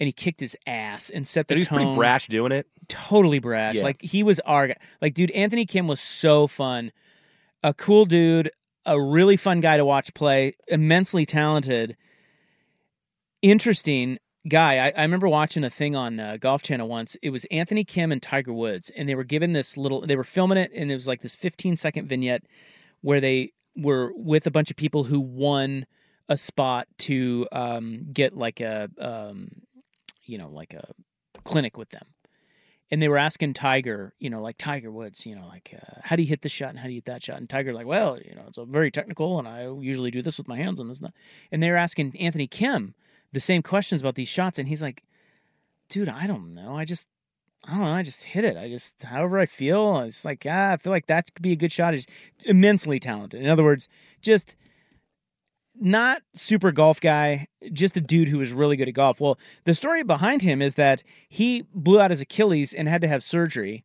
and 0.00 0.06
he 0.06 0.12
kicked 0.12 0.40
his 0.40 0.56
ass 0.66 1.08
and 1.08 1.26
set 1.26 1.48
the 1.48 1.54
But 1.54 1.58
he 1.58 1.60
was 1.60 1.68
pretty 1.68 1.94
brash 1.94 2.26
doing 2.26 2.52
it. 2.52 2.66
Totally 2.88 3.38
brash. 3.38 3.76
Yeah. 3.76 3.84
Like 3.84 4.02
he 4.02 4.22
was 4.22 4.40
our 4.40 4.68
guy. 4.68 4.76
Like, 5.00 5.14
dude, 5.14 5.30
Anthony 5.30 5.64
Kim 5.64 5.86
was 5.86 6.00
so 6.00 6.46
fun, 6.46 6.92
a 7.62 7.72
cool 7.72 8.04
dude, 8.04 8.50
a 8.88 9.00
really 9.00 9.36
fun 9.36 9.60
guy 9.60 9.76
to 9.76 9.84
watch 9.84 10.12
play, 10.14 10.54
immensely 10.66 11.26
talented, 11.26 11.96
interesting 13.42 14.18
guy. 14.48 14.78
I, 14.78 14.92
I 14.96 15.02
remember 15.02 15.28
watching 15.28 15.62
a 15.62 15.70
thing 15.70 15.94
on 15.94 16.18
uh, 16.18 16.38
Golf 16.40 16.62
Channel 16.62 16.88
once. 16.88 17.14
It 17.22 17.30
was 17.30 17.44
Anthony 17.50 17.84
Kim 17.84 18.10
and 18.10 18.22
Tiger 18.22 18.52
Woods, 18.52 18.90
and 18.90 19.08
they 19.08 19.14
were 19.14 19.24
given 19.24 19.52
this 19.52 19.76
little. 19.76 20.00
They 20.00 20.16
were 20.16 20.24
filming 20.24 20.58
it, 20.58 20.72
and 20.74 20.90
it 20.90 20.94
was 20.94 21.06
like 21.06 21.20
this 21.20 21.36
15 21.36 21.76
second 21.76 22.08
vignette 22.08 22.44
where 23.02 23.20
they 23.20 23.52
were 23.76 24.10
with 24.16 24.46
a 24.46 24.50
bunch 24.50 24.70
of 24.70 24.76
people 24.76 25.04
who 25.04 25.20
won 25.20 25.86
a 26.28 26.36
spot 26.36 26.88
to 26.98 27.46
um, 27.52 28.06
get 28.12 28.36
like 28.36 28.60
a, 28.60 28.88
um, 28.98 29.50
you 30.24 30.38
know, 30.38 30.48
like 30.48 30.74
a 30.74 30.84
clinic 31.44 31.76
with 31.76 31.90
them. 31.90 32.06
And 32.90 33.02
they 33.02 33.08
were 33.08 33.18
asking 33.18 33.52
Tiger, 33.52 34.14
you 34.18 34.30
know, 34.30 34.40
like 34.40 34.56
Tiger 34.56 34.90
Woods, 34.90 35.26
you 35.26 35.36
know, 35.36 35.46
like 35.46 35.74
uh, 35.74 36.00
how 36.04 36.16
do 36.16 36.22
you 36.22 36.28
hit 36.28 36.40
this 36.42 36.52
shot 36.52 36.70
and 36.70 36.78
how 36.78 36.86
do 36.86 36.92
you 36.92 36.98
hit 36.98 37.04
that 37.04 37.22
shot? 37.22 37.36
And 37.36 37.48
Tiger 37.48 37.74
like, 37.74 37.86
well, 37.86 38.18
you 38.18 38.34
know, 38.34 38.44
it's 38.48 38.58
very 38.70 38.90
technical, 38.90 39.38
and 39.38 39.46
I 39.46 39.70
usually 39.80 40.10
do 40.10 40.22
this 40.22 40.38
with 40.38 40.48
my 40.48 40.56
hands 40.56 40.80
and 40.80 40.88
this 40.88 41.00
and. 41.00 41.12
And 41.52 41.62
they 41.62 41.70
were 41.70 41.76
asking 41.76 42.16
Anthony 42.18 42.46
Kim 42.46 42.94
the 43.32 43.40
same 43.40 43.62
questions 43.62 44.00
about 44.00 44.14
these 44.14 44.28
shots, 44.28 44.58
and 44.58 44.68
he's 44.68 44.80
like, 44.80 45.02
dude, 45.88 46.08
I 46.08 46.26
don't 46.26 46.54
know, 46.54 46.76
I 46.76 46.84
just, 46.84 47.08
I 47.64 47.72
don't 47.72 47.80
know, 47.80 47.86
I 47.88 48.02
just 48.02 48.24
hit 48.24 48.44
it. 48.44 48.56
I 48.56 48.68
just, 48.68 49.02
however 49.02 49.38
I 49.38 49.46
feel, 49.46 50.00
it's 50.00 50.24
like, 50.24 50.46
ah, 50.48 50.72
I 50.72 50.76
feel 50.76 50.92
like 50.92 51.06
that 51.06 51.34
could 51.34 51.42
be 51.42 51.52
a 51.52 51.56
good 51.56 51.72
shot. 51.72 51.92
He's 51.92 52.06
immensely 52.44 52.98
talented. 52.98 53.42
In 53.42 53.48
other 53.50 53.64
words, 53.64 53.88
just 54.22 54.56
not 55.80 56.22
super 56.34 56.72
golf 56.72 57.00
guy, 57.00 57.46
just 57.72 57.96
a 57.96 58.00
dude 58.00 58.28
who 58.28 58.38
was 58.38 58.52
really 58.52 58.76
good 58.76 58.88
at 58.88 58.94
golf. 58.94 59.20
Well, 59.20 59.38
the 59.64 59.74
story 59.74 60.02
behind 60.02 60.42
him 60.42 60.62
is 60.62 60.74
that 60.76 61.02
he 61.28 61.64
blew 61.74 62.00
out 62.00 62.10
his 62.10 62.20
Achilles 62.20 62.74
and 62.74 62.88
had 62.88 63.00
to 63.02 63.08
have 63.08 63.22
surgery 63.22 63.84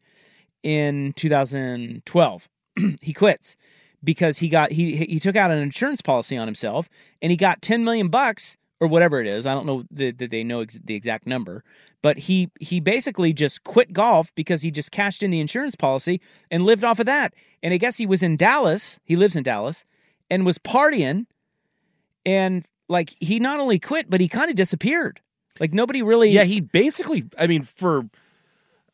in 0.64 1.14
2012. 1.14 2.50
he 3.02 3.14
quits 3.14 3.56
because 4.04 4.38
he 4.38 4.50
got 4.50 4.72
he 4.72 4.96
he 4.96 5.20
took 5.20 5.36
out 5.36 5.52
an 5.52 5.60
insurance 5.60 6.02
policy 6.02 6.38
on 6.38 6.48
himself 6.48 6.90
and 7.22 7.32
he 7.32 7.38
got 7.38 7.62
10 7.62 7.84
million 7.84 8.10
bucks 8.10 8.58
or 8.80 8.88
whatever 8.88 9.22
it 9.22 9.28
is. 9.28 9.46
I 9.46 9.54
don't 9.54 9.66
know 9.66 9.86
that, 9.92 10.18
they 10.18 10.44
know 10.44 10.60
ex- 10.62 10.80
the 10.84 10.96
exact 10.96 11.26
number, 11.26 11.64
but 12.02 12.18
he 12.18 12.52
he 12.60 12.80
basically 12.80 13.32
just 13.32 13.64
quit 13.64 13.94
golf 13.94 14.34
because 14.36 14.62
he 14.62 14.72
just 14.72 14.92
cashed 14.92 15.24
in 15.24 15.32
the 15.32 15.40
insurance 15.40 15.76
policy 15.76 16.20
and 16.52 16.64
lived 16.64 16.84
off 16.84 17.00
of 17.00 17.06
that. 17.06 17.34
And 17.62 17.74
I 17.74 17.78
guess 17.78 17.98
he 17.98 18.06
was 18.06 18.22
in 18.22 18.36
Dallas. 18.36 19.00
He 19.06 19.16
lives 19.16 19.36
in 19.36 19.44
Dallas 19.44 19.86
and 20.30 20.46
was 20.46 20.58
partying, 20.58 21.26
and 22.26 22.66
like 22.90 23.14
he 23.20 23.40
not 23.40 23.60
only 23.60 23.80
quit, 23.80 24.10
but 24.10 24.20
he 24.20 24.28
kind 24.28 24.50
of 24.50 24.56
disappeared. 24.56 25.20
Like 25.60 25.74
nobody 25.74 26.02
really. 26.02 26.30
Yeah, 26.32 26.44
he 26.44 26.62
basically. 26.62 27.26
I 27.38 27.48
mean, 27.48 27.62
for 27.64 28.04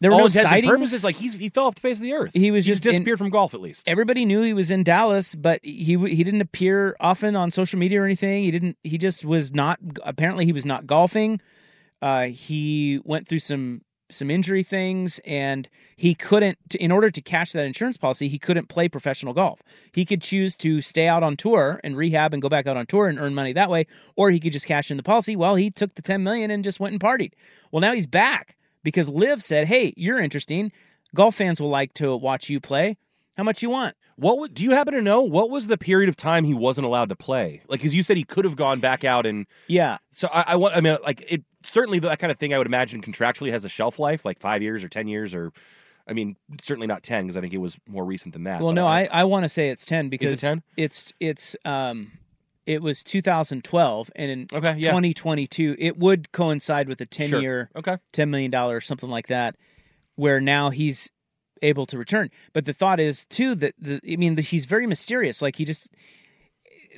there 0.01 0.11
were 0.11 0.15
all 0.15 0.19
no 0.21 0.25
intents 0.27 0.49
sightings. 0.49 0.71
purposes, 0.71 1.03
like 1.03 1.15
he's 1.15 1.33
he 1.33 1.49
fell 1.49 1.65
off 1.65 1.75
the 1.75 1.81
face 1.81 1.97
of 1.97 2.03
the 2.03 2.13
earth. 2.13 2.31
He 2.33 2.51
was 2.51 2.65
He's 2.65 2.77
just 2.79 2.85
in- 2.85 2.91
disappeared 2.91 3.17
from 3.17 3.29
golf 3.29 3.53
at 3.53 3.61
least. 3.61 3.87
everybody 3.87 4.25
knew 4.25 4.43
he 4.43 4.53
was 4.53 4.71
in 4.71 4.83
Dallas, 4.83 5.35
but 5.35 5.59
he 5.63 5.97
he 5.97 6.23
didn't 6.23 6.41
appear 6.41 6.95
often 6.99 7.35
on 7.35 7.51
social 7.51 7.79
media 7.79 8.01
or 8.01 8.05
anything. 8.05 8.43
He 8.43 8.51
didn't. 8.51 8.77
He 8.83 8.97
just 8.97 9.25
was 9.25 9.53
not. 9.53 9.79
Apparently, 10.03 10.45
he 10.45 10.53
was 10.53 10.65
not 10.65 10.85
golfing. 10.87 11.39
Uh, 12.01 12.23
he 12.27 13.01
went 13.03 13.27
through 13.27 13.39
some 13.39 13.81
some 14.11 14.29
injury 14.29 14.63
things, 14.63 15.19
and 15.25 15.69
he 15.95 16.15
couldn't. 16.15 16.57
In 16.79 16.91
order 16.91 17.09
to 17.09 17.21
cash 17.21 17.51
that 17.53 17.65
insurance 17.65 17.97
policy, 17.97 18.27
he 18.27 18.39
couldn't 18.39 18.69
play 18.69 18.87
professional 18.89 19.33
golf. 19.33 19.61
He 19.91 20.05
could 20.05 20.21
choose 20.21 20.55
to 20.57 20.81
stay 20.81 21.07
out 21.07 21.23
on 21.23 21.37
tour 21.37 21.79
and 21.83 21.95
rehab 21.95 22.33
and 22.33 22.41
go 22.41 22.49
back 22.49 22.67
out 22.67 22.77
on 22.77 22.85
tour 22.85 23.07
and 23.07 23.19
earn 23.19 23.33
money 23.33 23.53
that 23.53 23.69
way, 23.69 23.85
or 24.15 24.29
he 24.29 24.39
could 24.39 24.53
just 24.53 24.67
cash 24.67 24.91
in 24.91 24.97
the 24.97 25.03
policy. 25.03 25.35
Well, 25.35 25.55
he 25.55 25.69
took 25.69 25.95
the 25.95 26.01
ten 26.01 26.23
million 26.23 26.51
and 26.51 26.63
just 26.63 26.79
went 26.79 26.93
and 26.93 27.01
partied. 27.01 27.33
Well, 27.71 27.81
now 27.81 27.93
he's 27.93 28.07
back 28.07 28.57
because 28.83 29.09
LIV 29.09 29.41
said, 29.41 29.67
"Hey, 29.67 29.93
you're 29.95 30.19
interesting. 30.19 30.71
Golf 31.15 31.35
fans 31.35 31.59
will 31.59 31.69
like 31.69 31.93
to 31.95 32.15
watch 32.15 32.49
you 32.49 32.59
play. 32.59 32.97
How 33.37 33.43
much 33.43 33.61
you 33.61 33.69
want?" 33.69 33.95
What 34.19 34.37
would, 34.39 34.53
do 34.53 34.65
you 34.65 34.71
happen 34.71 34.93
to 34.95 35.01
know? 35.01 35.21
What 35.21 35.49
was 35.49 35.67
the 35.67 35.77
period 35.77 36.09
of 36.09 36.17
time 36.17 36.43
he 36.43 36.53
wasn't 36.53 36.85
allowed 36.85 37.07
to 37.07 37.15
play? 37.15 37.61
Like, 37.69 37.79
because 37.79 37.95
you 37.95 38.03
said 38.03 38.17
he 38.17 38.25
could 38.25 38.43
have 38.43 38.57
gone 38.57 38.81
back 38.81 39.05
out 39.05 39.25
and 39.25 39.47
Yeah. 39.67 39.99
So 40.11 40.27
I, 40.33 40.43
I 40.47 40.55
want. 40.57 40.75
I 40.75 40.81
mean, 40.81 40.97
like 41.05 41.23
it 41.25 41.45
certainly 41.63 41.99
that 41.99 42.19
kind 42.19 42.31
of 42.31 42.37
thing. 42.37 42.53
I 42.53 42.57
would 42.57 42.67
imagine 42.67 43.01
contractually 43.01 43.51
has 43.51 43.65
a 43.65 43.69
shelf 43.69 43.99
life, 43.99 44.25
like 44.25 44.39
five 44.39 44.61
years 44.61 44.83
or 44.83 44.89
ten 44.89 45.07
years, 45.07 45.33
or 45.33 45.51
I 46.07 46.13
mean, 46.13 46.35
certainly 46.61 46.87
not 46.87 47.03
ten 47.03 47.25
because 47.25 47.37
I 47.37 47.41
think 47.41 47.53
it 47.53 47.57
was 47.57 47.77
more 47.87 48.03
recent 48.05 48.33
than 48.33 48.43
that. 48.45 48.61
Well, 48.61 48.73
no, 48.73 48.87
I, 48.87 49.07
I 49.11 49.23
want 49.25 49.43
to 49.43 49.49
say 49.49 49.69
it's 49.69 49.85
ten 49.85 50.09
because 50.09 50.41
10? 50.41 50.63
it's 50.77 51.13
it's 51.19 51.55
um 51.65 52.11
it 52.65 52.81
was 52.83 53.03
2012 53.03 54.11
and 54.15 54.31
in 54.31 54.47
Okay, 54.53 54.75
yeah. 54.77 54.89
2022 54.89 55.75
it 55.79 55.97
would 55.97 56.31
coincide 56.31 56.87
with 56.87 57.01
a 57.01 57.05
10 57.07 57.29
Sure. 57.29 57.41
year 57.41 57.69
Okay. 57.75 57.97
10 58.11 58.29
million 58.29 58.51
dollar 58.51 58.75
or 58.77 58.81
something 58.81 59.09
like 59.09 59.25
that 59.27 59.55
where 60.15 60.39
now 60.39 60.69
he's 60.69 61.09
able 61.63 61.85
to 61.87 61.97
return. 61.97 62.29
But 62.53 62.65
the 62.65 62.73
thought 62.73 62.99
is 62.99 63.25
too 63.25 63.55
that 63.55 63.73
the 63.79 63.99
I 64.11 64.15
mean 64.17 64.35
the, 64.35 64.41
he's 64.43 64.65
very 64.65 64.85
mysterious 64.87 65.41
like 65.41 65.55
he 65.55 65.65
just 65.65 65.93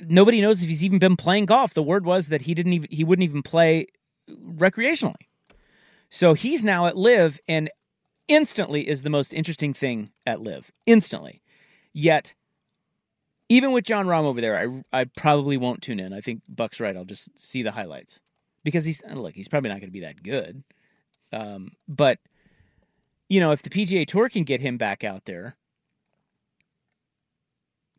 nobody 0.02 0.40
knows 0.40 0.62
if 0.62 0.68
he's 0.68 0.84
even 0.84 0.98
been 0.98 1.16
playing 1.16 1.46
golf. 1.46 1.74
The 1.74 1.82
word 1.82 2.04
was 2.04 2.28
that 2.28 2.42
he 2.42 2.54
didn't 2.54 2.72
even 2.74 2.88
he 2.90 3.04
wouldn't 3.04 3.24
even 3.24 3.42
play 3.42 3.86
recreationally. 4.30 5.14
So 6.10 6.34
he's 6.34 6.62
now 6.62 6.86
at 6.86 6.96
LIV 6.96 7.40
and 7.48 7.70
instantly 8.28 8.86
is 8.86 9.02
the 9.02 9.10
most 9.10 9.32
interesting 9.32 9.72
thing 9.72 10.10
at 10.26 10.40
LIV. 10.40 10.70
Instantly. 10.86 11.42
Yet 11.92 12.34
even 13.48 13.72
with 13.72 13.84
Jon 13.84 14.06
Rahm 14.06 14.24
over 14.24 14.40
there, 14.40 14.56
I 14.56 15.00
I 15.00 15.04
probably 15.04 15.58
won't 15.58 15.82
tune 15.82 16.00
in. 16.00 16.12
I 16.12 16.20
think 16.20 16.40
Buck's 16.48 16.80
right. 16.80 16.96
I'll 16.96 17.04
just 17.04 17.38
see 17.38 17.62
the 17.62 17.72
highlights. 17.72 18.20
Because 18.64 18.84
he's 18.84 19.02
look, 19.12 19.34
he's 19.34 19.48
probably 19.48 19.68
not 19.68 19.80
going 19.80 19.88
to 19.88 19.92
be 19.92 20.00
that 20.00 20.22
good. 20.22 20.62
Um, 21.32 21.72
but 21.88 22.18
you 23.28 23.40
know, 23.40 23.50
if 23.50 23.62
the 23.62 23.70
PGA 23.70 24.06
Tour 24.06 24.28
can 24.28 24.44
get 24.44 24.60
him 24.60 24.78
back 24.78 25.04
out 25.04 25.24
there, 25.24 25.54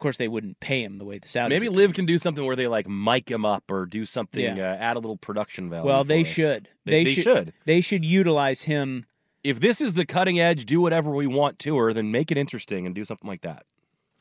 course 0.04 0.18
they 0.18 0.28
wouldn't 0.28 0.60
pay 0.60 0.84
him 0.84 0.98
the 1.00 1.06
way 1.06 1.18
the 1.18 1.28
Saudis. 1.28 1.50
maybe 1.50 1.68
LIV 1.70 1.78
LIV 1.90 1.94
can 1.94 2.06
do 2.06 2.18
something 2.20 2.46
where 2.46 2.56
they 2.56 2.68
like 2.68 2.88
mic 2.88 3.30
him 3.32 3.46
up 3.46 3.72
or 3.72 3.86
do 3.86 4.06
something, 4.06 4.58
Yeah. 4.58 4.72
uh, 4.74 4.76
add 4.76 4.96
a 4.96 5.00
little 5.00 5.18
production 5.18 5.70
value. 5.70 5.86
Well, 5.88 6.04
they 6.04 6.24
should. 6.24 6.70
They, 6.86 7.04
they 7.04 7.12
should. 7.12 7.24
should. 7.24 7.54
They 7.66 7.82
should 7.82 8.06
utilize 8.06 8.64
him. 8.64 9.06
If 9.44 9.60
this 9.60 9.82
is 9.82 9.94
the 9.94 10.06
cutting 10.06 10.40
edge, 10.40 10.66
do 10.66 10.80
whatever 10.80 11.12
we 11.12 11.28
want 11.28 11.60
to 11.60 11.76
her, 11.78 11.92
then 11.94 12.12
make 12.12 12.32
it 12.32 12.38
interesting 12.38 12.86
and 12.86 12.94
do 12.96 13.04
something 13.04 13.28
like 13.28 13.42
that. 13.42 13.64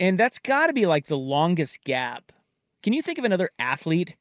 And 0.01 0.19
that's 0.19 0.39
got 0.41 0.67
to 0.67 0.73
be 0.73 0.87
like 0.87 1.07
the 1.07 1.19
longest 1.19 1.85
gap. 1.85 2.33
Can 2.83 2.93
you 2.93 3.03
think 3.03 3.19
of 3.19 3.25
another 3.25 3.51
athlete? 3.59 4.17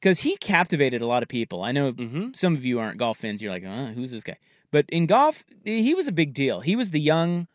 Because 0.00 0.20
he 0.20 0.36
captivated 0.36 1.00
a 1.00 1.06
lot 1.06 1.22
of 1.22 1.28
people. 1.28 1.62
I 1.62 1.72
know 1.72 1.92
Mm-hmm. 1.92 2.28
some 2.34 2.54
of 2.54 2.64
you 2.64 2.80
aren't 2.80 2.98
golf 2.98 3.18
fans. 3.18 3.40
You're 3.40 3.52
like, 3.52 3.64
uh, 3.64 3.86
who's 3.92 4.10
this 4.10 4.24
guy? 4.24 4.36
But 4.70 4.86
in 4.90 5.06
golf, 5.06 5.44
he 5.64 5.94
was 5.94 6.08
a 6.08 6.12
big 6.12 6.34
deal. 6.34 6.60
He 6.60 6.76
was 6.76 6.90
the 6.90 7.00
young 7.00 7.46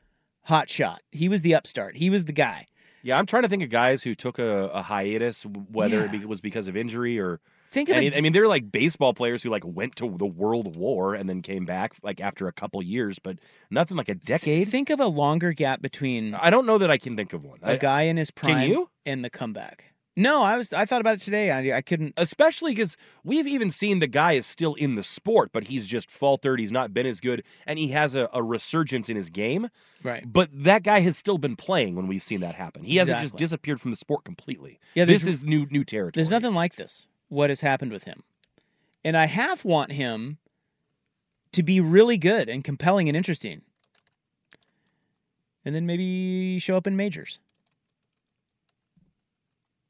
hot 0.48 0.70
shot. 0.70 1.02
He 1.12 1.30
was 1.30 1.42
the 1.42 1.56
upstart. 1.56 1.98
He 1.98 2.10
was 2.10 2.26
the 2.26 2.34
guy. 2.34 2.66
Yeah, 3.04 3.18
I'm 3.20 3.26
trying 3.26 3.44
to 3.44 3.50
think 3.50 3.64
of 3.64 3.70
guys 3.70 4.04
who 4.04 4.16
took 4.16 4.40
a, 4.40 4.70
a 4.70 4.82
hiatus, 4.82 5.46
whether 5.46 6.06
it 6.06 6.28
was 6.28 6.42
because 6.42 6.68
of 6.68 6.76
injury 6.76 7.20
or. 7.20 7.40
Think 7.70 7.90
of 7.90 7.98
I 7.98 8.22
mean, 8.22 8.32
they're 8.32 8.48
like 8.48 8.72
baseball 8.72 9.14
players 9.14 9.44
who 9.44 9.50
like 9.50 9.64
went 9.66 9.98
to 9.98 10.10
the 10.18 10.26
World 10.26 10.78
War 10.78 11.14
and 11.14 11.30
then 11.30 11.42
came 11.42 11.66
back 11.66 11.96
like 12.02 12.22
after 12.22 12.48
a 12.48 12.54
couple 12.54 12.82
years, 12.82 13.20
but 13.20 13.40
nothing 13.70 13.98
like 13.98 14.08
a 14.08 14.16
decade. 14.16 14.70
Think 14.70 14.90
of 14.90 15.02
a 15.02 15.06
longer 15.06 15.52
gap 15.52 15.82
between 15.82 16.34
I 16.34 16.50
don't 16.50 16.66
know 16.66 16.78
that 16.78 16.90
I 16.90 16.98
can 16.98 17.18
think 17.18 17.34
of 17.34 17.44
one. 17.44 17.60
a 17.62 17.78
guy 17.78 18.04
in 18.04 18.16
his 18.16 18.32
prime. 18.32 18.62
Can 18.62 18.70
you? 18.70 18.90
and 19.06 19.24
the 19.24 19.30
comeback. 19.30 19.94
No, 20.20 20.42
I 20.42 20.58
was. 20.58 20.74
I 20.74 20.86
thought 20.86 21.00
about 21.00 21.14
it 21.14 21.20
today. 21.20 21.52
I, 21.52 21.78
I 21.78 21.82
couldn't. 21.82 22.16
Especially 22.18 22.72
because 22.72 22.98
we've 23.24 23.46
even 23.46 23.70
seen 23.70 24.00
the 24.00 24.08
guy 24.08 24.32
is 24.32 24.48
still 24.48 24.74
in 24.74 24.96
the 24.96 25.04
sport, 25.04 25.52
but 25.54 25.66
he's 25.66 25.86
just 25.88 26.10
faltered. 26.10 26.60
He's 26.60 26.72
not 26.72 26.92
been 26.92 27.06
as 27.06 27.22
good, 27.22 27.44
and 27.68 27.78
he 27.78 27.90
has 27.90 28.16
a, 28.16 28.28
a 28.34 28.42
resurgence 28.42 29.10
in 29.10 29.16
his 29.16 29.30
game. 29.30 29.70
Right. 30.02 30.24
But 30.26 30.50
that 30.52 30.82
guy 30.82 31.02
has 31.02 31.18
still 31.18 31.38
been 31.38 31.56
playing 31.56 31.96
when 31.96 32.08
we've 32.08 32.24
seen 32.24 32.40
that 32.40 32.56
happen. 32.56 32.84
He 32.84 32.96
hasn't 32.96 33.22
just 33.22 33.38
disappeared 33.38 33.80
from 33.80 33.92
the 33.92 33.98
sport 33.98 34.24
completely. 34.24 34.80
Yeah, 34.96 35.06
this 35.06 35.28
is 35.28 35.44
new 35.44 35.68
new 35.70 35.84
territory. 35.84 36.14
There's 36.16 36.32
nothing 36.32 36.56
like 36.56 36.76
this. 36.76 37.06
What 37.30 37.52
has 37.52 37.62
happened 37.62 37.92
with 37.92 38.06
him, 38.06 38.24
and 39.06 39.16
I 39.16 39.26
half 39.26 39.64
want 39.64 39.92
him 39.92 40.40
to 41.52 41.62
be 41.62 41.80
really 41.80 42.18
good 42.18 42.50
and 42.50 42.64
compelling 42.64 43.08
and 43.08 43.16
interesting, 43.16 43.62
and 45.64 45.76
then 45.76 45.86
maybe 45.86 46.58
show 46.58 46.76
up 46.76 46.88
in 46.88 46.96
majors 46.96 47.40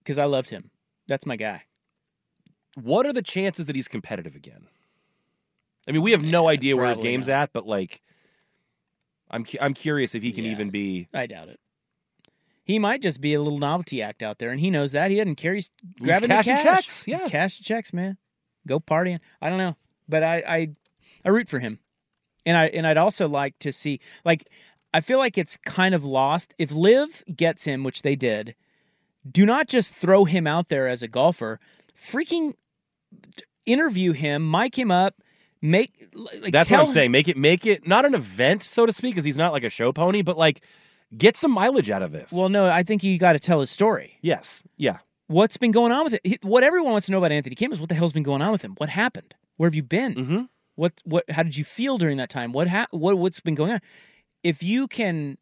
because 0.07 0.17
I 0.17 0.23
loved 0.23 0.49
him. 0.49 0.71
That's 1.09 1.25
my 1.25 1.35
guy. 1.35 1.63
What 2.81 3.05
are 3.05 3.11
the 3.11 3.21
chances 3.21 3.65
that 3.65 3.75
he's 3.75 3.89
competitive 3.89 4.35
again? 4.35 4.67
I 5.85 5.91
mean, 5.91 6.01
we 6.01 6.11
have 6.11 6.23
no 6.23 6.47
idea 6.47 6.77
where 6.77 6.87
his 6.87 7.01
game's 7.01 7.27
at, 7.27 7.51
but 7.51 7.67
like, 7.67 8.01
I'm 9.29 9.43
cu- 9.43 9.57
I'm 9.59 9.73
curious 9.73 10.15
if 10.15 10.23
he 10.23 10.31
can 10.31 10.45
Yeah. 10.45 10.51
even 10.51 10.69
be. 10.69 11.09
I 11.13 11.27
doubt 11.27 11.49
it. 11.49 11.59
He 12.63 12.79
might 12.79 13.01
just 13.01 13.19
be 13.19 13.33
a 13.33 13.41
little 13.41 13.59
novelty 13.59 14.01
act 14.01 14.23
out 14.23 14.39
there, 14.39 14.49
and 14.51 14.61
he 14.61 14.69
knows 14.69 14.93
that. 14.93 15.11
He 15.11 15.17
doesn't 15.17 15.35
carry 15.35 15.57
He's 15.57 15.71
grabbing 15.99 16.29
the 16.29 16.35
cashing 16.35 16.55
cash. 16.55 16.63
checks, 16.63 17.07
yeah. 17.07 17.27
cash 17.27 17.57
the 17.57 17.65
checks, 17.65 17.91
man. 17.93 18.17
Go 18.65 18.79
partying. 18.79 19.19
I 19.41 19.49
don't 19.49 19.57
know, 19.57 19.75
but 20.07 20.23
I, 20.23 20.43
I 20.47 20.67
I 21.25 21.29
root 21.29 21.49
for 21.49 21.59
him, 21.59 21.79
and 22.45 22.55
I 22.55 22.67
and 22.67 22.87
I'd 22.87 22.97
also 22.97 23.27
like 23.27 23.59
to 23.59 23.73
see 23.73 23.99
like 24.23 24.47
I 24.93 25.01
feel 25.01 25.17
like 25.19 25.37
it's 25.37 25.57
kind 25.57 25.93
of 25.95 26.05
lost 26.05 26.53
if 26.57 26.71
LIV 26.71 27.23
gets 27.35 27.65
him, 27.65 27.83
which 27.83 28.01
they 28.03 28.15
did. 28.15 28.55
Do 29.32 29.45
not 29.45 29.67
just 29.67 29.93
throw 29.93 30.25
him 30.25 30.47
out 30.47 30.69
there 30.69 30.88
as 30.88 31.03
a 31.03 31.07
golfer. 31.07 31.59
Freaking 31.95 32.53
interview 33.65 34.11
him, 34.13 34.49
mic 34.49 34.78
him 34.78 34.91
up, 34.91 35.15
make 35.61 35.91
like 36.41 36.51
That's 36.51 36.69
what 36.69 36.80
I'm 36.80 36.88
saying. 36.88 37.11
Make 37.11 37.28
it 37.28 37.38
make 37.38 37.65
it 37.65 37.88
not 37.88 38.05
an 38.05 38.13
event, 38.13 38.63
so 38.63 38.86
to 38.86 38.93
speak, 38.93 39.13
because 39.13 39.25
he's 39.25 39.38
not 39.38 39.51
like 39.51 39.63
a 39.63 39.69
show 39.69 39.91
pony, 39.91 40.21
but 40.21 40.38
like 40.38 40.61
get 41.17 41.36
some 41.36 41.51
mileage 41.51 41.89
out 41.89 42.01
of 42.01 42.11
this. 42.11 42.32
Well, 42.32 42.49
no, 42.49 42.69
I 42.69 42.84
think 42.84 43.03
you 43.03 43.17
got 43.17 43.34
to 43.34 43.39
tell 43.39 43.59
his 43.59 43.69
story. 43.71 44.17
yes, 44.21 44.63
yeah. 44.78 44.99
What's 45.30 45.57
been 45.57 45.71
going 45.71 45.91
on 45.91 46.05
with 46.05 46.19
it? 46.23 46.45
What 46.45 46.63
everyone 46.63 46.93
wants 46.93 47.07
to 47.07 47.11
know 47.11 47.17
about 47.17 47.34
Anthony 47.34 47.55
Kim 47.55 47.73
is 47.73 47.82
what 47.82 47.89
the 47.89 47.95
hell's 47.95 48.13
been 48.13 48.23
going 48.23 48.41
on 48.41 48.53
with 48.53 48.61
him? 48.61 48.75
What 48.78 48.88
happened? 48.88 49.36
Where 49.57 49.67
have 49.67 49.75
you 49.75 49.84
been? 49.84 50.15
Mm-hmm. 50.15 50.41
What 50.75 50.93
what? 51.03 51.30
How 51.30 51.43
did 51.43 51.57
you 51.57 51.65
feel 51.65 51.97
during 51.97 52.15
that 52.17 52.30
time? 52.30 52.53
What 52.53 52.69
ha- 52.69 52.88
what 52.91 53.17
what's 53.17 53.41
been 53.41 53.55
going 53.55 53.73
on? 53.73 53.80
If 54.43 54.63
you 54.63 54.88
can 54.88 55.38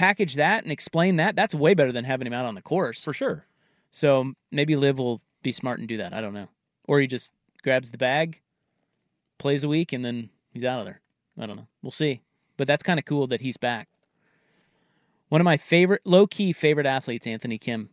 package 0.00 0.36
that 0.36 0.62
and 0.62 0.72
explain 0.72 1.16
that, 1.16 1.36
that's 1.36 1.54
way 1.54 1.74
better 1.74 1.92
than 1.92 2.04
having 2.04 2.26
him 2.26 2.32
out 2.32 2.46
on 2.46 2.54
the 2.54 2.62
course 2.62 3.04
for 3.04 3.12
sure. 3.12 3.44
So 3.90 4.32
maybe 4.50 4.74
LIV 4.74 4.98
will 4.98 5.20
be 5.42 5.52
smart 5.52 5.78
and 5.78 5.86
do 5.86 5.98
that. 5.98 6.14
I 6.14 6.22
don't 6.22 6.32
know, 6.32 6.48
or 6.88 7.00
he 7.00 7.06
just 7.06 7.34
grabs 7.62 7.90
the 7.90 7.98
bag, 7.98 8.40
plays 9.38 9.62
a 9.62 9.68
week, 9.68 9.92
and 9.92 10.02
then 10.02 10.30
he's 10.52 10.64
out 10.64 10.78
of 10.80 10.86
there. 10.86 11.02
I 11.38 11.44
don't 11.44 11.56
know. 11.56 11.66
We'll 11.82 11.90
see. 11.90 12.22
But 12.56 12.66
that's 12.66 12.82
kind 12.82 12.98
of 12.98 13.04
cool 13.04 13.26
that 13.26 13.42
he's 13.42 13.58
back. 13.58 13.88
One 15.28 15.40
of 15.40 15.44
my 15.44 15.58
favorite, 15.58 16.00
low 16.04 16.26
key 16.26 16.52
favorite 16.52 16.86
athletes, 16.86 17.26
Anthony 17.26 17.58
Kim, 17.58 17.90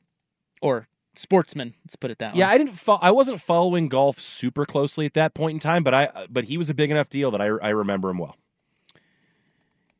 or 0.61 0.87
sportsman. 1.15 1.73
Let's 1.83 1.97
put 1.97 2.09
it 2.09 2.19
that 2.19 2.33
way. 2.33 2.39
Yeah, 2.39 2.49
I 2.49 2.57
didn't. 2.57 2.73
Fo- 2.73 2.99
I 3.01 3.11
wasn't 3.11 3.41
following 3.41 3.89
golf 3.89 4.17
super 4.17 4.65
closely 4.65 5.05
at 5.05 5.13
that 5.15 5.33
point 5.33 5.55
in 5.55 5.59
time, 5.59 5.83
but 5.83 5.93
I. 5.93 6.27
But 6.29 6.45
he 6.45 6.57
was 6.57 6.69
a 6.69 6.73
big 6.73 6.89
enough 6.89 7.09
deal 7.09 7.31
that 7.31 7.41
I. 7.41 7.45
I 7.45 7.69
remember 7.69 8.09
him 8.09 8.17
well. 8.17 8.37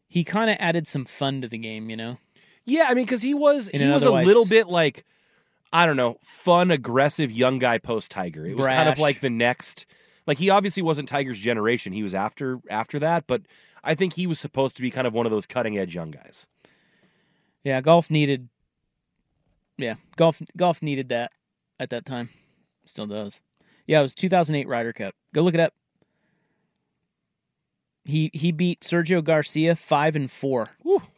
He 0.07 0.23
kind 0.23 0.49
of 0.49 0.57
added 0.59 0.87
some 0.87 1.05
fun 1.05 1.41
to 1.41 1.47
the 1.47 1.57
game, 1.57 1.89
you 1.89 1.97
know. 1.97 2.17
Yeah, 2.65 2.87
I 2.89 2.93
mean, 2.93 3.05
because 3.05 3.21
he 3.21 3.33
was 3.33 3.67
In 3.69 3.81
he 3.81 3.89
was 3.89 4.03
a 4.03 4.11
little 4.11 4.45
bit 4.45 4.67
like 4.67 5.05
I 5.71 5.85
don't 5.85 5.97
know, 5.97 6.17
fun, 6.21 6.71
aggressive 6.71 7.31
young 7.31 7.59
guy 7.59 7.77
post 7.77 8.11
Tiger. 8.11 8.45
It 8.45 8.57
was 8.57 8.65
kind 8.65 8.89
of 8.89 8.99
like 8.99 9.19
the 9.19 9.29
next. 9.29 9.85
Like 10.25 10.37
he 10.37 10.49
obviously 10.49 10.83
wasn't 10.83 11.07
Tiger's 11.07 11.39
generation. 11.39 11.93
He 11.93 12.03
was 12.03 12.13
after 12.13 12.59
after 12.69 12.99
that, 12.99 13.27
but 13.27 13.43
I 13.83 13.95
think 13.95 14.13
he 14.13 14.27
was 14.27 14.39
supposed 14.39 14.75
to 14.77 14.81
be 14.81 14.91
kind 14.91 15.07
of 15.07 15.13
one 15.13 15.25
of 15.25 15.31
those 15.31 15.45
cutting 15.45 15.77
edge 15.77 15.95
young 15.95 16.11
guys. 16.11 16.47
Yeah, 17.63 17.81
golf 17.81 18.09
needed. 18.11 18.49
Yeah, 19.77 19.95
golf 20.15 20.41
golf 20.55 20.81
needed 20.81 21.09
that 21.09 21.31
at 21.79 21.89
that 21.91 22.05
time. 22.05 22.29
Still 22.85 23.07
does. 23.07 23.41
Yeah, 23.85 23.99
it 23.99 24.03
was 24.03 24.15
2008 24.15 24.67
Ryder 24.67 24.93
Cup. 24.93 25.15
Go 25.33 25.41
look 25.41 25.53
it 25.53 25.59
up. 25.59 25.73
He 28.07 28.31
he 28.33 28.53
beat 28.53 28.81
Sergio 28.81 29.21
Garcia 29.21 29.75
five 29.75 30.15
and 30.15 30.31
four 30.31 30.69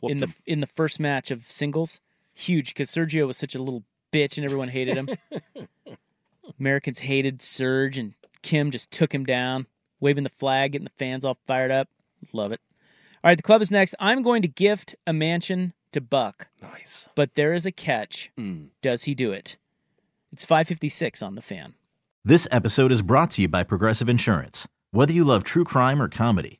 in 0.01 0.17
the 0.17 0.33
in 0.47 0.59
the 0.59 0.67
first 0.67 0.99
match 0.99 1.29
of 1.29 1.43
singles. 1.43 1.99
Huge 2.33 2.69
because 2.73 2.89
Sergio 2.89 3.27
was 3.27 3.37
such 3.37 3.53
a 3.53 3.61
little 3.61 3.83
bitch 4.11 4.37
and 4.37 4.45
everyone 4.45 4.69
hated 4.69 4.97
him. 4.97 5.09
Americans 6.59 6.99
hated 6.99 7.43
Serge 7.43 7.99
and 7.99 8.15
Kim 8.41 8.71
just 8.71 8.89
took 8.89 9.13
him 9.13 9.23
down, 9.23 9.67
waving 9.99 10.23
the 10.23 10.29
flag, 10.29 10.71
getting 10.71 10.85
the 10.85 10.91
fans 10.97 11.23
all 11.23 11.37
fired 11.45 11.69
up. 11.69 11.89
Love 12.33 12.51
it. 12.51 12.61
All 13.23 13.29
right, 13.29 13.37
the 13.37 13.43
club 13.43 13.61
is 13.61 13.69
next. 13.69 13.93
I'm 13.99 14.23
going 14.23 14.41
to 14.41 14.47
gift 14.47 14.95
a 15.05 15.13
mansion 15.13 15.73
to 15.91 16.01
Buck. 16.01 16.47
Nice. 16.61 17.07
But 17.13 17.35
there 17.35 17.53
is 17.53 17.65
a 17.65 17.71
catch. 17.71 18.31
Mm. 18.37 18.69
Does 18.81 19.03
he 19.03 19.13
do 19.13 19.31
it? 19.31 19.57
It's 20.31 20.45
556 20.45 21.21
on 21.21 21.35
the 21.35 21.41
fan. 21.41 21.75
This 22.25 22.47
episode 22.51 22.91
is 22.91 23.01
brought 23.01 23.31
to 23.31 23.41
you 23.41 23.47
by 23.47 23.63
Progressive 23.63 24.09
Insurance. 24.09 24.67
Whether 24.91 25.13
you 25.13 25.23
love 25.23 25.43
true 25.43 25.63
crime 25.63 26.01
or 26.01 26.07
comedy, 26.07 26.59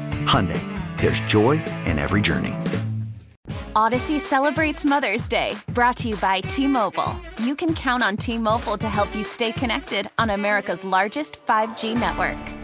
Hyundai, 0.25 0.61
there's 0.99 1.19
joy 1.21 1.63
in 1.85 1.99
every 1.99 2.21
journey. 2.21 2.53
Audacy 3.75 4.19
celebrates 4.19 4.83
Mother's 4.83 5.29
Day, 5.29 5.55
brought 5.69 5.95
to 5.97 6.09
you 6.09 6.17
by 6.17 6.41
T 6.41 6.67
Mobile. 6.67 7.15
You 7.41 7.55
can 7.55 7.73
count 7.73 8.03
on 8.03 8.17
T 8.17 8.37
Mobile 8.37 8.77
to 8.77 8.89
help 8.89 9.15
you 9.15 9.23
stay 9.23 9.51
connected 9.51 10.09
on 10.17 10.31
America's 10.31 10.83
largest 10.83 11.45
5G 11.45 11.97
network. 11.97 12.60